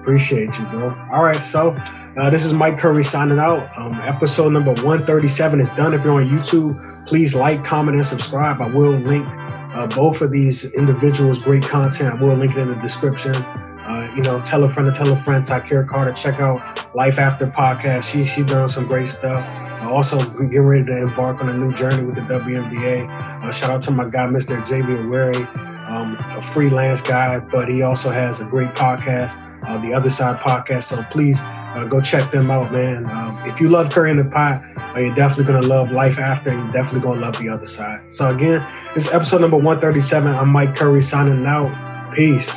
Appreciate 0.00 0.50
you, 0.58 0.64
bro. 0.66 0.90
All 1.12 1.22
right, 1.22 1.42
so 1.42 1.70
uh, 2.16 2.28
this 2.28 2.44
is 2.44 2.52
Mike 2.52 2.78
Curry 2.78 3.04
signing 3.04 3.38
out. 3.38 3.70
Um, 3.78 3.94
episode 4.02 4.50
number 4.50 4.72
137 4.72 5.60
is 5.60 5.70
done. 5.70 5.94
If 5.94 6.04
you're 6.04 6.20
on 6.20 6.28
YouTube, 6.28 7.06
please 7.06 7.34
like, 7.34 7.64
comment, 7.64 7.96
and 7.96 8.06
subscribe. 8.06 8.60
I 8.60 8.66
will 8.66 8.92
link 8.92 9.26
uh, 9.74 9.86
both 9.86 10.20
of 10.20 10.32
these 10.32 10.64
individuals' 10.64 11.42
great 11.42 11.62
content. 11.62 12.20
We'll 12.20 12.36
link 12.36 12.56
it 12.56 12.60
in 12.60 12.68
the 12.68 12.76
description. 12.76 13.34
Uh, 13.34 14.12
you 14.14 14.22
know, 14.22 14.40
tell 14.40 14.62
a 14.64 14.72
friend 14.72 14.92
to 14.92 14.96
tell 14.96 15.12
a 15.12 15.22
friend. 15.24 15.44
Ty'Kera 15.44 15.88
Carter, 15.88 16.12
check 16.12 16.38
out 16.40 16.94
Life 16.94 17.18
After 17.18 17.46
podcast. 17.46 18.04
She 18.04 18.24
she 18.24 18.42
done 18.42 18.68
some 18.68 18.86
great 18.86 19.08
stuff. 19.08 19.44
Uh, 19.82 19.90
also, 19.92 20.18
getting 20.18 20.60
ready 20.60 20.84
to 20.84 20.96
embark 20.96 21.40
on 21.40 21.48
a 21.48 21.52
new 21.56 21.74
journey 21.74 22.04
with 22.04 22.14
the 22.14 22.22
WNBA. 22.22 23.08
Uh, 23.44 23.50
shout 23.52 23.70
out 23.70 23.82
to 23.82 23.90
my 23.90 24.08
guy, 24.08 24.26
Mr. 24.26 24.64
Xavier 24.64 25.08
Wary. 25.08 25.48
Um, 25.92 26.16
a 26.18 26.42
freelance 26.48 27.02
guy, 27.02 27.38
but 27.38 27.68
he 27.68 27.82
also 27.82 28.10
has 28.10 28.40
a 28.40 28.44
great 28.44 28.70
podcast, 28.70 29.36
uh, 29.68 29.78
the 29.78 29.92
Other 29.92 30.08
Side 30.08 30.38
Podcast. 30.40 30.84
So 30.84 31.02
please 31.10 31.38
uh, 31.40 31.86
go 31.88 32.00
check 32.00 32.30
them 32.30 32.50
out, 32.50 32.72
man. 32.72 33.06
Um, 33.06 33.38
if 33.46 33.60
you 33.60 33.68
love 33.68 33.90
Curry 33.90 34.10
in 34.10 34.16
the 34.16 34.24
Pot, 34.24 34.62
uh, 34.76 35.00
you're 35.00 35.14
definitely 35.14 35.52
gonna 35.52 35.66
love 35.66 35.90
Life 35.90 36.18
After. 36.18 36.50
You're 36.50 36.72
definitely 36.72 37.00
gonna 37.00 37.20
love 37.20 37.38
the 37.38 37.50
Other 37.50 37.66
Side. 37.66 38.12
So 38.12 38.34
again, 38.34 38.66
this 38.94 39.06
is 39.06 39.12
episode 39.12 39.42
number 39.42 39.56
137. 39.56 40.34
I'm 40.34 40.48
Mike 40.48 40.74
Curry 40.76 41.02
signing 41.02 41.44
out. 41.44 41.70
Peace. 42.14 42.50